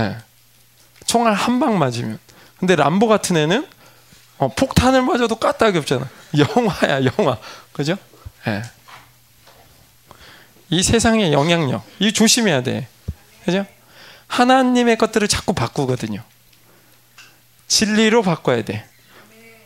예. 0.00 0.16
총알 1.06 1.34
한 1.34 1.60
방 1.60 1.78
맞으면. 1.78 2.18
근데 2.58 2.74
람보 2.76 3.06
같은 3.08 3.36
애는 3.36 3.66
어, 4.38 4.48
폭탄을 4.48 5.02
맞아도 5.02 5.36
까딱이 5.36 5.76
없잖아. 5.78 6.08
영화야 6.38 7.04
영화. 7.18 7.36
그죠? 7.72 7.96
예. 8.46 8.62
이 10.74 10.82
세상의 10.82 11.32
영향력, 11.32 11.84
이 12.00 12.12
조심해야 12.12 12.64
돼. 12.64 12.88
그죠? 13.44 13.64
하나님의 14.26 14.98
것들을 14.98 15.28
자꾸 15.28 15.52
바꾸거든요. 15.52 16.20
진리로 17.68 18.22
바꿔야 18.22 18.62
돼. 18.64 18.84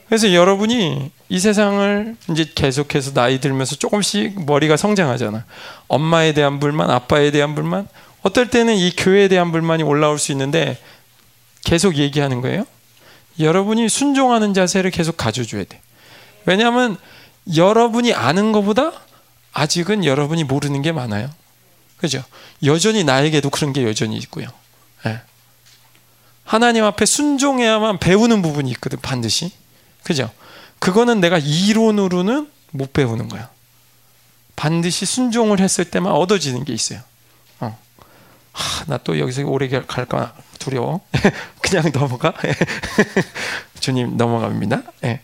그래서 0.09 0.35
여러분이 0.35 1.11
이 1.31 1.39
세상을 1.39 2.17
이제 2.31 2.51
계속해서 2.55 3.15
나이 3.15 3.41
들면서 3.41 3.77
조금씩 3.77 4.45
머리가 4.45 4.77
성장하잖아. 4.77 5.45
엄마에 5.87 6.33
대한 6.35 6.61
불만, 6.61 6.91
아빠에 6.91 7.31
대한 7.31 7.55
불만, 7.55 7.89
어떨 8.23 8.51
때는 8.51 8.77
이 8.77 8.95
교회에 8.95 9.29
대한 9.29 9.51
불만이 9.51 9.83
올라올 9.83 10.19
수 10.19 10.33
있는데 10.33 10.79
계속 11.65 11.97
얘기하는 11.97 12.43
거예요. 12.43 12.67
여러분이 13.39 13.89
순종하는 13.89 14.53
자세를 14.53 14.91
계속 14.91 15.17
가져줘야 15.17 15.65
돼. 15.65 15.81
왜냐하면 16.45 16.99
여러분이 17.57 18.13
아는 18.13 18.53
것보다 18.53 18.93
아직은 19.53 20.05
여러분이 20.05 20.45
모르는 20.45 20.83
게 20.83 20.93
많아요. 20.93 21.31
그죠? 21.97 22.23
여전히 22.65 23.05
나에게도 23.05 23.51
그런 23.51 23.73
게 23.73 23.85
여전히 23.85 24.17
있고요. 24.19 24.49
네. 25.05 25.21
하나님 26.45 26.85
앞에 26.85 27.05
순종해야만 27.05 27.99
배우는 27.99 28.41
부분이 28.43 28.71
있거든, 28.73 28.99
반드시. 29.01 29.53
그죠? 30.03 30.31
그거는 30.79 31.21
내가 31.21 31.39
이론으로는 31.39 32.51
못 32.71 32.93
배우는 32.93 33.29
거야. 33.29 33.51
반드시 34.57 35.07
순종을 35.07 35.61
했을 35.61 35.85
때만 35.85 36.13
얻어지는 36.13 36.65
게 36.65 36.73
있어요. 36.73 37.01
어. 37.61 37.79
나또 38.87 39.19
여기서 39.19 39.45
오래 39.45 39.69
갈까 39.69 40.35
두려워. 40.59 41.01
그냥 41.61 41.91
넘어가. 41.93 42.33
주님 43.81 44.17
넘어갑니다. 44.17 44.83
네. 45.03 45.23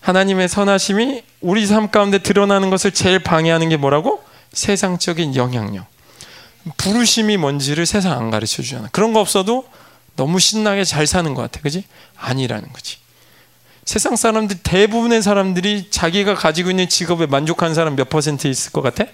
하나님의 0.00 0.48
선하심이 0.48 1.22
우리 1.40 1.66
삶 1.66 1.90
가운데 1.90 2.18
드러나는 2.18 2.70
것을 2.70 2.92
제일 2.92 3.18
방해하는 3.18 3.68
게 3.68 3.76
뭐라고? 3.76 4.22
세상적인 4.52 5.36
영향력. 5.36 5.86
부르심이 6.76 7.36
뭔지를 7.36 7.86
세상 7.86 8.12
안 8.12 8.30
가르쳐 8.30 8.62
주잖아. 8.62 8.88
그런 8.92 9.12
거 9.12 9.20
없어도 9.20 9.66
너무 10.16 10.38
신나게 10.38 10.84
잘 10.84 11.06
사는 11.06 11.32
것 11.34 11.42
같아. 11.42 11.60
그지? 11.60 11.84
아니라는 12.16 12.72
거지. 12.72 12.98
세상 13.84 14.16
사람들 14.16 14.58
대부분의 14.62 15.22
사람들이 15.22 15.90
자기가 15.90 16.34
가지고 16.34 16.70
있는 16.70 16.88
직업에 16.88 17.26
만족하는 17.26 17.74
사람 17.74 17.96
몇 17.96 18.08
퍼센트 18.08 18.46
있을 18.46 18.72
것 18.72 18.82
같아? 18.82 19.04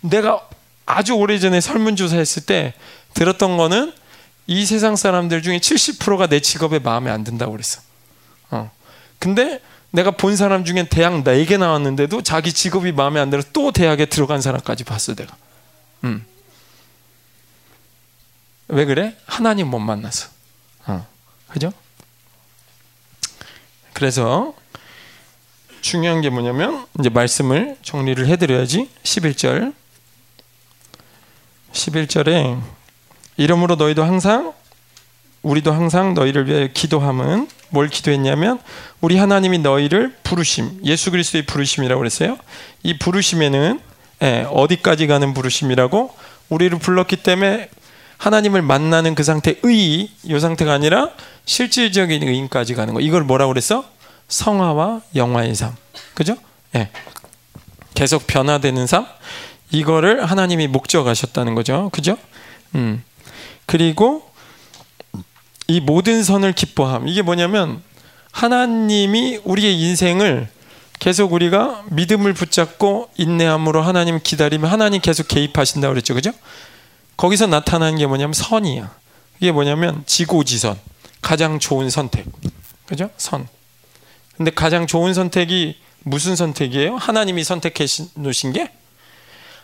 내가 0.00 0.46
아주 0.86 1.14
오래전에 1.14 1.60
설문조사 1.60 2.16
했을 2.16 2.44
때 2.44 2.74
들었던 3.14 3.56
거는 3.56 3.92
이 4.46 4.64
세상 4.64 4.96
사람들 4.96 5.42
중에 5.42 5.58
70%가 5.58 6.26
내 6.26 6.40
직업에 6.40 6.78
마음에 6.78 7.10
안 7.10 7.24
든다고 7.24 7.52
그랬어. 7.52 7.80
어. 8.50 8.70
근데 9.18 9.60
내가 9.90 10.10
본 10.10 10.36
사람 10.36 10.64
중에 10.64 10.88
대학 10.88 11.12
4개 11.24 11.58
나왔는데도 11.58 12.22
자기 12.22 12.52
직업이 12.52 12.92
마음에 12.92 13.20
안 13.20 13.30
들어 13.30 13.42
또 13.52 13.72
대학에 13.72 14.06
들어간 14.06 14.40
사람까지 14.40 14.84
봤어 14.84 15.14
내가. 15.14 15.34
음. 16.04 16.24
왜 18.68 18.84
그래? 18.84 19.16
하나님 19.24 19.68
못 19.68 19.78
만나서. 19.78 20.28
어. 20.86 21.06
그죠? 21.48 21.72
그래서 23.94 24.54
중요한 25.80 26.20
게 26.20 26.28
뭐냐면 26.28 26.86
이제 26.98 27.08
말씀을 27.08 27.76
정리를 27.82 28.26
해 28.26 28.36
드려야지 28.36 28.90
11절 29.02 29.72
11절에 31.72 32.60
이러므로 33.36 33.76
너희도 33.76 34.04
항상 34.04 34.52
우리도 35.42 35.72
항상 35.72 36.14
너희를 36.14 36.46
위해 36.46 36.70
기도함은 36.72 37.48
뭘 37.70 37.88
기도했냐면 37.88 38.58
우리 39.00 39.16
하나님이 39.16 39.58
너희를 39.58 40.14
부르심 40.22 40.80
예수 40.84 41.10
그리스도의 41.10 41.46
부르심이라고 41.46 41.98
그랬어요. 41.98 42.38
이 42.82 42.98
부르심에는 42.98 43.80
예, 44.22 44.46
어디까지 44.50 45.06
가는 45.06 45.34
부르심이라고 45.34 46.14
우리를 46.48 46.78
불렀기 46.78 47.16
때문에 47.16 47.68
하나님을 48.16 48.62
만나는 48.62 49.14
그 49.14 49.22
상태 49.22 49.54
의, 49.62 50.10
이 50.24 50.40
상태가 50.40 50.72
아니라 50.72 51.10
실질적인 51.44 52.22
의인까지 52.22 52.74
가는 52.74 52.92
거. 52.94 53.00
이걸 53.00 53.22
뭐라고 53.22 53.52
그랬어? 53.52 53.84
성화와 54.26 55.02
영화의 55.14 55.54
삶. 55.54 55.74
그죠? 56.14 56.36
예. 56.74 56.90
계속 57.94 58.26
변화되는 58.26 58.86
삶. 58.86 59.06
이거를 59.70 60.24
하나님이 60.24 60.66
목적하셨다는 60.66 61.54
거죠. 61.54 61.90
그죠? 61.92 62.16
음. 62.74 63.02
그리고 63.66 64.27
이 65.70 65.80
모든 65.80 66.22
선을 66.22 66.54
기뻐함. 66.54 67.08
이게 67.08 67.20
뭐냐면 67.20 67.82
하나님이 68.32 69.40
우리의 69.44 69.78
인생을 69.78 70.48
계속 70.98 71.34
우리가 71.34 71.84
믿음을 71.90 72.32
붙잡고 72.32 73.10
인내함으로 73.18 73.82
하나님 73.82 74.18
기다리면 74.22 74.70
하나님 74.70 75.02
계속 75.02 75.28
개입하신다고 75.28 75.92
그랬죠. 75.92 76.14
그죠? 76.14 76.32
거기서 77.18 77.46
나타나는 77.46 77.98
게 77.98 78.06
뭐냐면 78.06 78.32
선이야. 78.32 78.90
이게 79.40 79.52
뭐냐면 79.52 80.02
지고지선. 80.06 80.78
가장 81.20 81.58
좋은 81.58 81.90
선택. 81.90 82.24
그죠? 82.86 83.10
선. 83.18 83.46
근데 84.38 84.50
가장 84.50 84.86
좋은 84.86 85.12
선택이 85.12 85.76
무슨 86.02 86.34
선택이에요? 86.34 86.96
하나님이 86.96 87.44
선택해 87.44 87.84
놓으신 88.14 88.54
게 88.54 88.70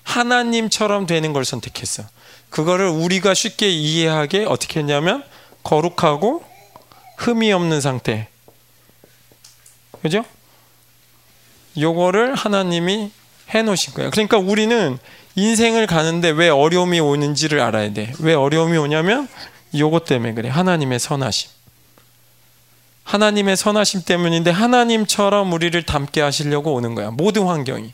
하나님처럼 0.02 1.06
되는 1.06 1.32
걸 1.32 1.46
선택했어. 1.46 2.02
그거를 2.50 2.88
우리가 2.88 3.32
쉽게 3.32 3.70
이해하게 3.70 4.44
어떻게 4.44 4.80
했냐면 4.80 5.24
거룩하고 5.64 6.44
흠이 7.16 7.52
없는 7.52 7.80
상태. 7.80 8.28
그죠? 10.02 10.24
요거를 11.78 12.34
하나님이 12.34 13.10
해 13.54 13.62
놓으신 13.62 13.94
거예요. 13.94 14.10
그러니까 14.10 14.38
우리는 14.38 14.98
인생을 15.34 15.86
가는데 15.86 16.30
왜 16.30 16.48
어려움이 16.48 17.00
오는지를 17.00 17.60
알아야 17.60 17.92
돼. 17.92 18.12
왜 18.20 18.34
어려움이 18.34 18.76
오냐면 18.76 19.28
요것 19.76 20.04
때문에 20.04 20.34
그래. 20.34 20.48
하나님의 20.48 21.00
선하심. 21.00 21.50
하나님의 23.04 23.56
선하심 23.56 24.02
때문인데 24.04 24.50
하나님처럼 24.50 25.52
우리를 25.52 25.82
닮게 25.82 26.20
하시려고 26.20 26.74
오는 26.74 26.94
거야. 26.94 27.10
모든 27.10 27.46
환경이. 27.46 27.92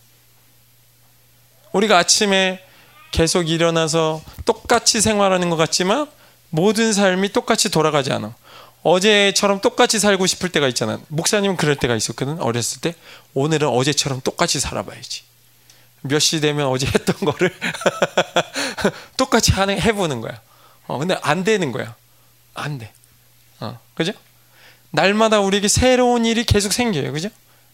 우리가 1.73 1.99
아침에 1.99 2.63
계속 3.11 3.49
일어나서 3.49 4.23
똑같이 4.45 5.01
생활하는 5.01 5.51
것 5.51 5.57
같지만 5.57 6.07
모든 6.51 6.93
삶이 6.93 7.31
똑같이 7.33 7.71
돌아가지 7.71 8.13
않아. 8.13 8.35
어제처럼 8.83 9.61
똑같이 9.61 9.99
살고 9.99 10.27
싶을 10.27 10.49
때가 10.51 10.67
있잖아. 10.69 10.99
목사님은 11.09 11.57
그럴 11.57 11.77
때가 11.77 11.95
있었거든. 11.97 12.41
어렸을 12.41 12.81
때. 12.81 12.95
오늘은 13.35 13.69
어제처럼 13.69 14.21
똑같이 14.23 14.59
살아봐야지. 14.61 15.23
몇 16.03 16.19
시 16.19 16.41
되면 16.41 16.67
어제 16.67 16.87
했던 16.87 17.15
거를 17.17 17.55
똑같이 19.19 19.53
하는, 19.53 19.79
해보는 19.81 20.21
거야. 20.23 20.41
어, 20.87 20.99
근데 20.99 21.17
안 21.23 21.45
되는 21.45 21.73
거야. 21.73 21.95
안 22.55 22.79
돼. 22.79 22.91
어, 23.61 23.79
그죠? 23.95 24.13
날마다 24.91 25.41
우리에게 25.41 25.69
새로운 25.69 26.25
일이 26.25 26.45
계속 26.45 26.73
생겨요. 26.73 27.13
그죠? 27.13 27.29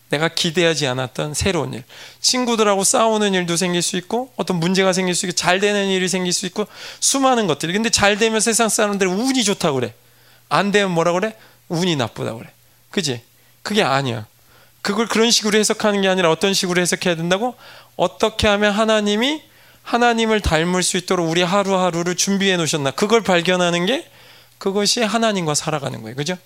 내가 0.09 0.29
기대하지 0.29 0.87
않았던 0.87 1.35
새로운 1.35 1.75
일. 1.75 1.85
친구들하고 2.21 2.85
싸우는 2.85 3.35
일도 3.35 3.57
생길 3.57 3.83
수 3.83 3.97
있고, 3.97 4.33
어떤 4.37 4.59
문제가 4.61 4.93
생길 4.93 5.15
수 5.15 5.27
있고, 5.27 5.35
잘 5.35 5.59
되는 5.59 5.89
일이 5.89 6.09
생길 6.09 6.33
수 6.33 6.47
있고, 6.47 6.67
수많은 7.01 7.47
것들이. 7.47 7.73
근데 7.73 7.91
잘 7.91 8.17
되면 8.17 8.41
세상 8.41 8.69
사람들은 8.69 9.13
운이 9.13 9.43
좋다고 9.43 9.81
그래. 9.81 9.95
안 10.49 10.71
되면 10.71 10.93
뭐라 10.93 11.13
그래? 11.13 11.35
운이 11.69 11.97
나쁘다고 11.97 12.39
그래. 12.39 12.51
그지? 12.91 13.21
그게 13.63 13.83
아니야. 13.83 14.27
그걸 14.81 15.09
그런 15.09 15.33
식으로 15.33 15.59
해석하는 15.59 16.03
게 16.03 16.09
아니라 16.09 16.31
어떤 16.31 16.55
식으로 16.55 16.81
해석해야 16.81 17.17
된다고? 17.17 17.57
어떻게 17.97 18.47
하면 18.47 18.73
하나님이 18.73 19.43
하나님을 19.83 20.41
닮을 20.41 20.85
수 20.85 20.97
있도록 20.97 21.29
우리 21.29 21.43
하루하루를 21.43 22.15
준비해 22.15 22.57
놓으셨나? 22.57 22.93
그걸 22.93 23.23
발견하는 23.23 23.87
게 23.87 24.09
그것이 24.59 25.03
하나님과 25.03 25.57
살아가는 25.57 26.01
거예요. 26.03 26.15
그죠? 26.15 26.37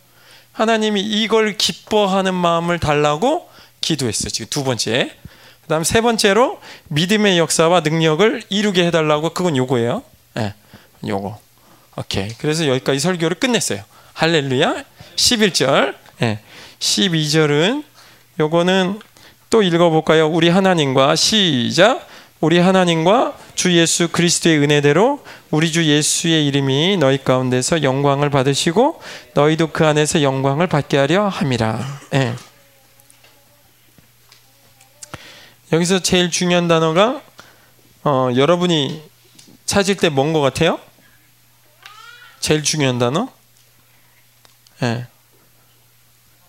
하나님이 0.53 1.03
이걸 1.03 1.57
기뻐하는 1.59 2.35
마음을 2.35 2.79
달라고 2.79 3.50
기도했어요. 3.81 4.31
지금 4.31 4.47
두 4.51 4.65
번째. 4.65 5.11
그 5.63 5.69
다음 5.69 5.85
세 5.85 6.01
번째로 6.01 6.61
믿음의 6.89 7.39
역사와 7.39 7.81
능력을 7.81 8.43
이루게 8.49 8.87
해달라고 8.87 9.31
그건 9.31 9.57
요거예요. 9.57 10.03
예, 10.39 10.41
네, 10.41 10.55
요거. 11.09 11.39
오케이. 11.97 12.29
그래서 12.39 12.67
여기까지 12.67 12.99
설교를 12.99 13.39
끝냈어요. 13.39 13.83
할렐루야. 14.15 14.85
11절. 15.17 15.95
예, 16.23 16.39
12절은 16.79 17.85
요거는 18.39 19.01
또 19.51 19.63
읽어볼까요? 19.63 20.29
우리 20.29 20.49
하나님과 20.49 21.17
시작. 21.17 22.07
우리 22.41 22.59
하나님과 22.59 23.37
주 23.55 23.77
예수 23.77 24.09
그리스도의 24.09 24.59
은혜대로 24.61 25.23
우리 25.51 25.71
주 25.71 25.85
예수의 25.85 26.47
이름이 26.47 26.97
너희 26.97 27.23
가운데서 27.23 27.83
영광을 27.83 28.31
받으시고 28.31 29.03
너희도 29.35 29.73
그 29.73 29.87
안에서 29.87 30.23
영광을 30.23 30.67
받게 30.67 30.97
하려 30.97 31.29
함이라. 31.29 32.01
예. 32.15 32.33
여기서 35.73 36.01
제일 36.01 36.31
중요한 36.31 36.69
단어가 36.69 37.23
어, 38.05 38.31
여러분이 38.35 39.03
찾을 39.67 39.97
때 39.97 40.09
뭔 40.11 40.33
것 40.33 40.41
같아요? 40.41 40.81
제일 42.41 42.63
중요한 42.63 42.99
단어? 42.99 43.29
예. 44.83 45.07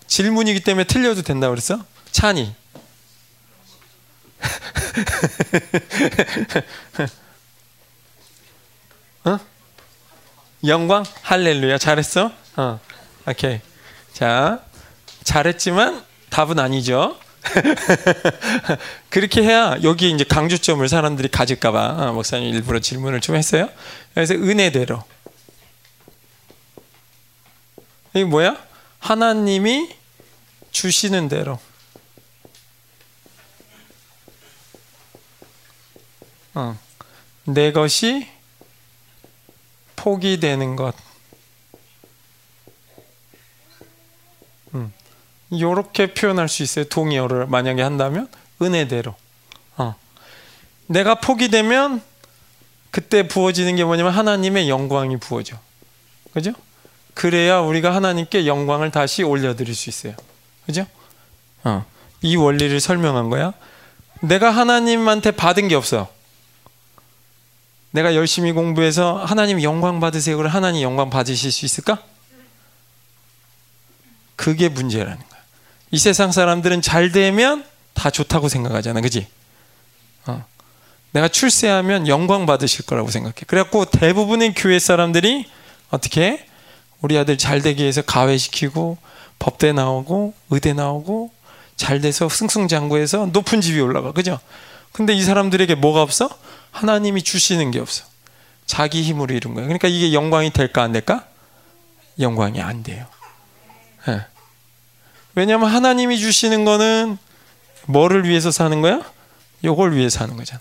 질문이기 0.06 0.60
때문에 0.60 0.84
틀려도 0.84 1.22
된다 1.22 1.48
그랬어? 1.50 1.78
찬이. 2.10 2.54
어? 9.24 9.38
영광? 10.66 11.04
할렐루야. 11.22 11.78
잘했어? 11.78 12.32
어. 12.56 12.80
오케이. 13.26 13.60
자, 14.12 14.60
잘했지만 15.24 16.04
답은 16.30 16.58
아니죠. 16.58 17.18
그렇게 19.10 19.42
해야 19.42 19.76
여기 19.82 20.10
이제 20.10 20.24
강조점을 20.24 20.86
사람들이 20.88 21.28
가질까봐 21.28 22.08
어, 22.08 22.12
목사님 22.12 22.54
일부러 22.54 22.78
질문을 22.78 23.20
좀 23.20 23.36
했어요. 23.36 23.68
그래서 24.14 24.34
은혜대로. 24.34 25.02
이게 28.14 28.24
뭐야? 28.24 28.56
하나님이 28.98 29.94
주시는 30.70 31.28
대로. 31.28 31.58
어. 36.54 36.78
내 37.44 37.72
것이 37.72 38.28
포기되는 39.96 40.76
것. 40.76 40.94
이렇게 45.52 46.14
표현할 46.14 46.48
수 46.48 46.62
있어요. 46.62 46.86
동의어를 46.86 47.46
만약에 47.46 47.82
한다면 47.82 48.26
은혜대로. 48.62 49.14
어. 49.76 49.94
내가 50.86 51.16
포기되면 51.16 52.00
그때 52.90 53.28
부어지는 53.28 53.76
게 53.76 53.84
뭐냐면 53.84 54.12
하나님의 54.12 54.70
영광이 54.70 55.18
부어져. 55.18 55.58
그죠? 56.32 56.52
그래야 57.12 57.60
우리가 57.60 57.94
하나님께 57.94 58.46
영광을 58.46 58.90
다시 58.90 59.22
올려드릴 59.22 59.74
수 59.74 59.90
있어요. 59.90 60.14
그죠? 60.64 60.86
어. 61.64 61.84
이 62.22 62.34
원리를 62.36 62.80
설명한 62.80 63.28
거야. 63.28 63.52
내가 64.20 64.50
하나님한테 64.50 65.32
받은 65.32 65.68
게 65.68 65.74
없어. 65.74 66.10
내가 67.90 68.14
열심히 68.14 68.52
공부해서 68.52 69.22
하나님 69.22 69.62
영광 69.62 70.00
받으세요. 70.00 70.38
그럼 70.38 70.50
하나님 70.50 70.80
영광 70.80 71.10
받으실 71.10 71.52
수 71.52 71.66
있을까? 71.66 72.02
그게 74.36 74.70
문제라는 74.70 75.18
거야. 75.18 75.31
이 75.92 75.98
세상 75.98 76.32
사람들은 76.32 76.82
잘 76.82 77.12
되면 77.12 77.64
다 77.92 78.10
좋다고 78.10 78.48
생각하잖아. 78.48 79.00
그지? 79.02 79.26
어. 80.26 80.44
내가 81.12 81.28
출세하면 81.28 82.08
영광 82.08 82.46
받으실 82.46 82.86
거라고 82.86 83.10
생각해. 83.10 83.34
그래갖고 83.46 83.84
대부분의 83.84 84.54
교회 84.54 84.78
사람들이 84.78 85.46
어떻게 85.90 86.46
우리 87.02 87.18
아들 87.18 87.36
잘 87.36 87.60
되기 87.60 87.82
위해서 87.82 88.00
가회시키고 88.00 88.96
법대 89.38 89.72
나오고 89.72 90.32
의대 90.48 90.72
나오고 90.72 91.30
잘 91.76 92.00
돼서 92.00 92.28
승승장구해서 92.28 93.26
높은 93.26 93.60
집이 93.60 93.78
올라가. 93.78 94.12
그죠? 94.12 94.40
근데 94.92 95.12
이 95.12 95.22
사람들에게 95.22 95.74
뭐가 95.74 96.00
없어? 96.00 96.30
하나님이 96.70 97.22
주시는 97.22 97.70
게 97.70 97.80
없어. 97.80 98.04
자기 98.64 99.02
힘으로 99.02 99.34
이룬 99.34 99.52
거예요. 99.52 99.66
그러니까 99.68 99.88
이게 99.88 100.14
영광이 100.14 100.52
될까 100.52 100.82
안 100.82 100.92
될까? 100.92 101.26
영광이 102.18 102.62
안 102.62 102.82
돼요. 102.82 103.04
네. 104.06 104.20
왜냐하면 105.34 105.70
하나님이 105.70 106.18
주시는 106.18 106.64
거는 106.64 107.18
뭐를 107.86 108.28
위해서 108.28 108.50
사는 108.50 108.80
거야? 108.80 109.00
요걸 109.64 109.94
위해서 109.94 110.18
사는 110.18 110.36
거잖아. 110.36 110.60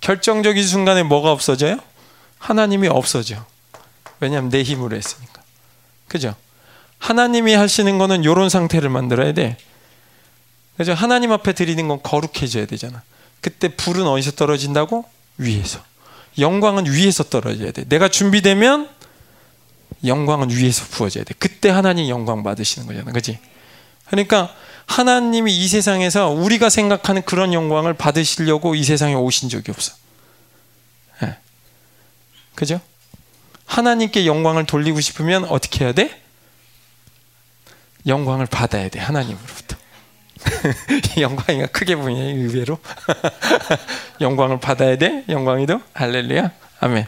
결정적인 0.00 0.66
순간에 0.66 1.02
뭐가 1.02 1.30
없어져요? 1.30 1.76
하나님이 2.38 2.88
없어져. 2.88 3.44
왜냐하면 4.18 4.50
내 4.50 4.62
힘으로 4.62 4.96
했으니까. 4.96 5.42
그죠? 6.08 6.34
하나님이 6.98 7.54
하시는 7.54 7.98
거는 7.98 8.24
요런 8.24 8.48
상태를 8.48 8.88
만들어야 8.88 9.32
돼. 9.32 9.56
그죠? 10.76 10.92
하나님 10.94 11.32
앞에 11.32 11.52
드리는 11.52 11.86
건 11.88 12.00
거룩해져야 12.02 12.66
되잖아. 12.66 13.02
그때 13.40 13.68
불은 13.68 14.06
어디서 14.06 14.32
떨어진다고? 14.32 15.04
위에서. 15.38 15.80
영광은 16.38 16.86
위에서 16.90 17.24
떨어져야 17.24 17.72
돼. 17.72 17.84
내가 17.88 18.08
준비되면 18.08 18.88
영광은 20.04 20.50
위에서 20.50 20.84
부어져야 20.90 21.24
돼. 21.24 21.34
그때 21.38 21.68
하나님 21.68 22.08
영광 22.08 22.42
받으시는 22.42 22.86
거잖아. 22.86 23.12
그지? 23.12 23.38
그러니까 24.10 24.52
하나님이 24.86 25.56
이 25.56 25.68
세상에서 25.68 26.30
우리가 26.30 26.68
생각하는 26.68 27.22
그런 27.22 27.54
영광을 27.54 27.94
받으시려고 27.94 28.74
이 28.74 28.82
세상에 28.82 29.14
오신 29.14 29.48
적이 29.48 29.70
없어. 29.70 29.94
네. 31.22 31.36
그죠? 32.56 32.80
하나님께 33.66 34.26
영광을 34.26 34.66
돌리고 34.66 35.00
싶으면 35.00 35.44
어떻게 35.44 35.84
해야 35.84 35.92
돼? 35.92 36.20
영광을 38.06 38.46
받아야 38.46 38.88
돼. 38.88 38.98
하나님으로부터. 38.98 39.76
영광이가 41.20 41.66
크게 41.68 41.94
보이네, 41.94 42.32
의외로. 42.32 42.78
영광을 44.20 44.58
받아야 44.58 44.96
돼? 44.96 45.24
영광이도? 45.28 45.80
할렐루야. 45.92 46.50
아멘. 46.80 47.06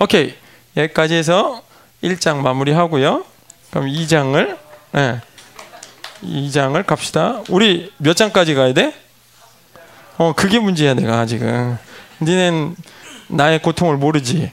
오케이. 0.00 0.34
여기까지 0.76 1.14
해서 1.14 1.62
1장 2.02 2.38
마무리하고요. 2.38 3.24
그럼 3.70 3.86
2장을, 3.86 4.58
네. 4.92 5.20
2장을 6.22 6.84
갑시다. 6.86 7.42
우리 7.48 7.92
몇 7.98 8.16
장까지 8.16 8.54
가야 8.54 8.72
돼? 8.72 8.94
어, 10.16 10.32
그게 10.34 10.58
문제야, 10.58 10.94
내가 10.94 11.26
지금. 11.26 11.76
니넨 12.20 12.76
나의 13.28 13.62
고통을 13.62 13.96
모르지. 13.96 14.52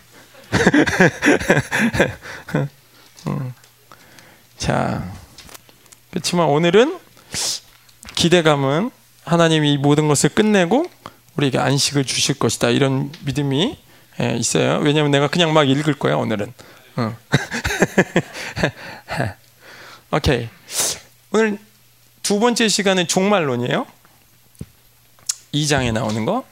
음. 3.27 3.53
자, 4.57 5.11
그렇지만 6.09 6.47
오늘은 6.47 6.97
기대감은 8.15 8.91
하나님이 9.25 9.73
이 9.73 9.77
모든 9.77 10.07
것을 10.07 10.29
끝내고 10.29 10.85
우리에게 11.35 11.59
안식을 11.59 12.05
주실 12.05 12.39
것이다. 12.39 12.69
이런 12.69 13.11
믿음이 13.25 13.77
예, 14.19 14.35
있어요. 14.35 14.79
왜냐하면 14.79 15.11
내가 15.11 15.27
그냥 15.27 15.53
막 15.53 15.69
읽을 15.69 15.93
거야, 15.93 16.15
오늘은. 16.15 16.51
어. 16.95 17.15
오케이. 20.11 20.49
오늘 21.31 21.57
두 22.23 22.39
번째 22.39 22.67
시간은 22.67 23.07
종말론이에요. 23.07 23.85
2장에 25.53 25.91
나오는 25.91 26.25
거. 26.25 26.45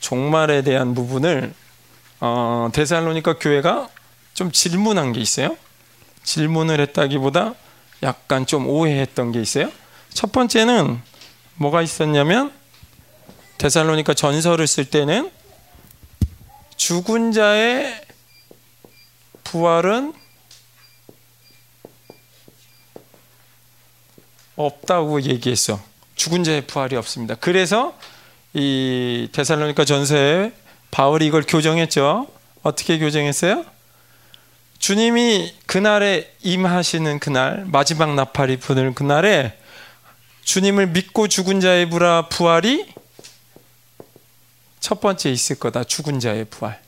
종말에 0.00 0.62
대한 0.62 0.94
부분을 0.94 1.54
어, 2.20 2.68
데살로니가 2.72 3.38
교회가 3.38 3.88
좀 4.34 4.50
질문한 4.50 5.12
게 5.12 5.20
있어요. 5.20 5.56
질문을 6.22 6.80
했다기보다 6.80 7.54
약간 8.02 8.46
좀 8.46 8.68
오해했던 8.68 9.32
게 9.32 9.40
있어요. 9.40 9.70
첫 10.12 10.32
번째는 10.32 11.00
뭐가 11.56 11.82
있었냐면 11.82 12.52
데살로니가 13.58 14.14
전설을 14.14 14.66
쓸 14.66 14.84
때는 14.84 15.30
죽은 16.76 17.32
자의 17.32 18.00
부활은 19.44 20.12
없다고 24.56 25.22
얘기했어. 25.22 25.80
죽은 26.14 26.44
자의 26.44 26.66
부활이 26.66 26.96
없습니다. 26.96 27.34
그래서 27.34 27.96
이 28.54 29.28
데살로니가 29.32 29.84
전서에 29.84 30.52
바울이 30.90 31.26
이걸 31.26 31.42
교정했죠. 31.46 32.26
어떻게 32.62 32.98
교정했어요? 32.98 33.64
주님이 34.78 35.54
그날에 35.66 36.32
임하시는 36.42 37.18
그날 37.18 37.64
마지막 37.66 38.14
나팔이 38.14 38.58
부는 38.58 38.94
그날에 38.94 39.58
주님을 40.42 40.88
믿고 40.88 41.28
죽은 41.28 41.60
자의 41.60 41.88
부활이 42.30 42.86
첫 44.80 45.00
번째 45.00 45.30
있을 45.30 45.58
거다. 45.58 45.84
죽은 45.84 46.20
자의 46.20 46.44
부활. 46.44 46.80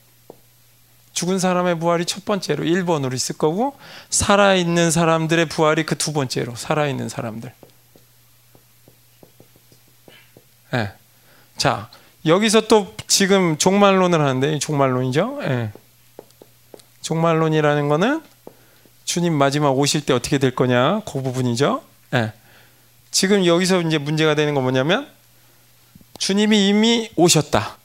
죽은 1.19 1.41
사람의 1.41 1.81
부활이 1.81 2.05
첫 2.05 2.25
번째로 2.25 2.63
1번으로 2.63 3.13
있을 3.13 3.37
거고 3.37 3.77
살아있는 4.09 4.93
사람들의 4.93 5.47
부활이 5.47 5.85
그 5.85 5.97
두 5.99 6.13
번째로 6.13 6.55
살아있는 6.55 7.09
사람들. 7.09 7.53
네. 10.71 10.93
자 11.57 11.91
여기서 12.25 12.69
또 12.69 12.95
지금 13.09 13.59
종말론을 13.59 14.21
하는데 14.21 14.61
종말론이죠. 14.61 15.39
네. 15.41 15.73
종말론이라는 17.03 17.89
거는 17.89 18.23
주님 19.05 19.35
마지막 19.35 19.71
오실 19.71 20.07
때 20.07 20.13
어떻게 20.13 20.39
될 20.39 20.55
거냐 20.55 21.01
그 21.05 21.21
부분이죠. 21.21 21.83
네. 22.13 22.33
지금 23.11 23.45
여기서 23.45 23.81
이제 23.81 23.99
문제가 23.99 24.37
되는 24.37 24.55
건 24.55 24.63
뭐냐면 24.63 25.09
주님이 26.19 26.69
이미 26.69 27.11
오셨다. 27.17 27.77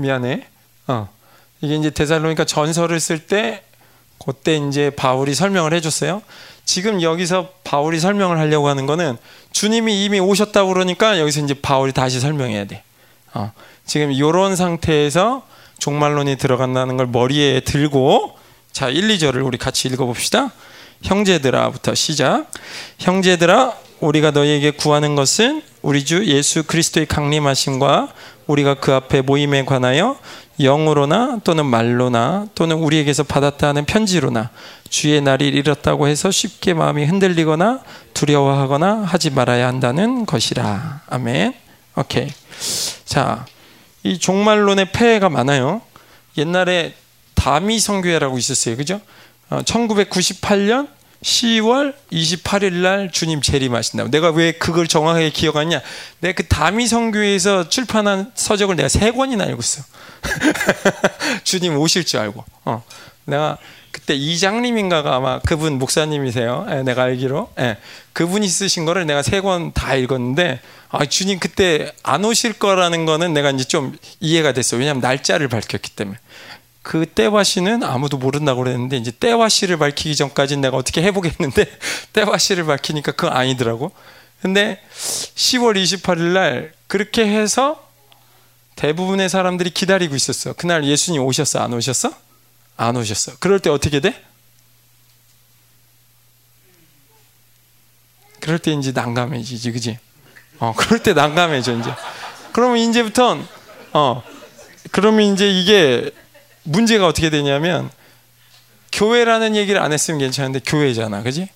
미안해. 0.00 0.46
어. 0.88 1.08
이게 1.60 1.76
이제 1.76 1.90
데살로니가 1.90 2.44
전설을 2.44 3.00
쓸때 3.00 3.62
그때 4.24 4.56
이제 4.56 4.90
바울이 4.90 5.34
설명을 5.34 5.72
해줬어요. 5.74 6.22
지금 6.64 7.02
여기서 7.02 7.50
바울이 7.64 7.98
설명을 7.98 8.38
하려고 8.38 8.68
하는 8.68 8.86
거는 8.86 9.16
주님이 9.52 10.04
이미 10.04 10.20
오셨다고 10.20 10.72
그러니까 10.72 11.18
여기서 11.18 11.40
이제 11.40 11.54
바울이 11.54 11.92
다시 11.92 12.20
설명해야 12.20 12.66
돼. 12.66 12.82
어. 13.34 13.52
지금 13.86 14.12
이런 14.12 14.56
상태에서 14.56 15.42
종말론이 15.78 16.36
들어간다는 16.36 16.96
걸 16.96 17.06
머리에 17.06 17.60
들고 17.60 18.36
자 18.72 18.88
1, 18.88 19.08
2절을 19.08 19.44
우리 19.44 19.58
같이 19.58 19.88
읽어봅시다. 19.88 20.52
형제들아부터 21.02 21.94
시작. 21.94 22.50
형제들아 22.98 23.74
우리가 24.00 24.30
너희에게 24.30 24.72
구하는 24.72 25.14
것은 25.14 25.62
우리 25.82 26.04
주 26.04 26.26
예수 26.26 26.62
그리스도의 26.62 27.06
강림하심과 27.06 28.12
우리가 28.50 28.74
그 28.74 28.92
앞에 28.92 29.22
모임에 29.22 29.64
관하여 29.64 30.18
영으로나 30.58 31.38
또는 31.44 31.66
말로나 31.66 32.46
또는 32.54 32.76
우리에게서 32.76 33.22
받았다 33.22 33.68
하는 33.68 33.84
편지로나 33.84 34.50
주의 34.88 35.20
날이 35.20 35.46
이렇다고 35.48 36.08
해서 36.08 36.30
쉽게 36.30 36.74
마음이 36.74 37.04
흔들리거나 37.06 37.80
두려워하거나 38.12 39.02
하지 39.04 39.30
말아야 39.30 39.68
한다는 39.68 40.26
것이라. 40.26 41.02
아멘. 41.08 41.54
오케이. 41.96 42.28
자, 43.04 43.46
이 44.02 44.18
종말론의 44.18 44.92
폐해가 44.92 45.28
많아요. 45.28 45.80
옛날에 46.36 46.94
다미 47.34 47.78
성교회라고 47.78 48.36
있었어요. 48.36 48.76
그죠? 48.76 49.00
1998년 49.50 50.86
어, 50.86 50.99
10월 51.22 51.94
28일 52.12 52.72
날 52.74 53.10
주님 53.12 53.42
재림하신다고. 53.42 54.10
내가 54.10 54.30
왜 54.30 54.52
그걸 54.52 54.88
정확하게 54.88 55.30
기억하냐? 55.30 55.80
내가 56.20 56.34
그 56.34 56.46
다미 56.46 56.86
성교에서 56.86 57.68
출판한 57.68 58.30
서적을 58.34 58.76
내가 58.76 58.88
세 58.88 59.10
권이나 59.10 59.44
읽고 59.44 59.60
있어. 59.60 59.82
주님 61.44 61.76
오실 61.76 62.04
줄 62.04 62.20
알고. 62.20 62.44
어. 62.64 62.82
내가 63.26 63.58
그때 63.92 64.14
이장님인가가 64.14 65.14
아마 65.16 65.40
그분 65.40 65.78
목사님이세요. 65.78 66.66
예, 66.70 66.82
내가 66.82 67.02
알기로. 67.04 67.50
예. 67.58 67.76
그분이 68.12 68.48
쓰신 68.48 68.84
거를 68.84 69.04
내가 69.06 69.22
세 69.22 69.40
권 69.40 69.72
다 69.72 69.94
읽었는데 69.96 70.60
아, 70.90 71.04
주님 71.06 71.38
그때 71.38 71.92
안 72.02 72.24
오실 72.24 72.54
거라는 72.54 73.04
거는 73.04 73.32
내가 73.34 73.50
이제 73.50 73.64
좀 73.64 73.96
이해가 74.20 74.52
됐어. 74.52 74.76
왜냐하면 74.76 75.00
날짜를 75.00 75.48
밝혔기 75.48 75.90
때문에. 75.90 76.18
그 76.90 77.06
때와 77.06 77.44
시는 77.44 77.84
아무도 77.84 78.18
모른다고 78.18 78.64
그랬는데 78.64 78.96
이제 78.96 79.12
때와 79.12 79.48
시를 79.48 79.78
밝히기 79.78 80.16
전까지는 80.16 80.60
내가 80.60 80.76
어떻게 80.76 81.00
해보겠는데 81.02 81.64
때와 82.12 82.36
시를 82.36 82.66
밝히니까 82.66 83.12
그건 83.12 83.32
아니더라고. 83.32 83.92
근데 84.42 84.82
10월 84.92 85.80
28일 85.80 86.32
날 86.32 86.72
그렇게 86.88 87.24
해서 87.28 87.88
대부분의 88.74 89.28
사람들이 89.28 89.70
기다리고 89.70 90.16
있었어. 90.16 90.54
그날 90.54 90.84
예수님 90.84 91.22
오셨어? 91.22 91.60
안 91.60 91.72
오셨어? 91.74 92.10
안 92.76 92.96
오셨어. 92.96 93.36
그럴 93.38 93.60
때 93.60 93.70
어떻게 93.70 94.00
돼? 94.00 94.20
그럴 98.40 98.58
때 98.58 98.72
이제 98.72 98.90
난감해지지, 98.90 99.70
그지? 99.70 99.96
어, 100.58 100.74
그럴 100.76 101.00
때 101.00 101.12
난감해져 101.12 101.78
이제. 101.78 101.94
그러면 102.50 102.78
이제부터 102.78 103.38
어, 103.92 104.24
그러면 104.90 105.32
이제 105.32 105.48
이게 105.48 106.10
문제가 106.62 107.06
어떻게 107.06 107.30
되냐면 107.30 107.90
교회라는 108.92 109.56
얘기를 109.56 109.80
안 109.80 109.92
했으면 109.92 110.20
괜찮은데 110.20 110.60
교회잖아, 110.64 111.22
그지? 111.22 111.48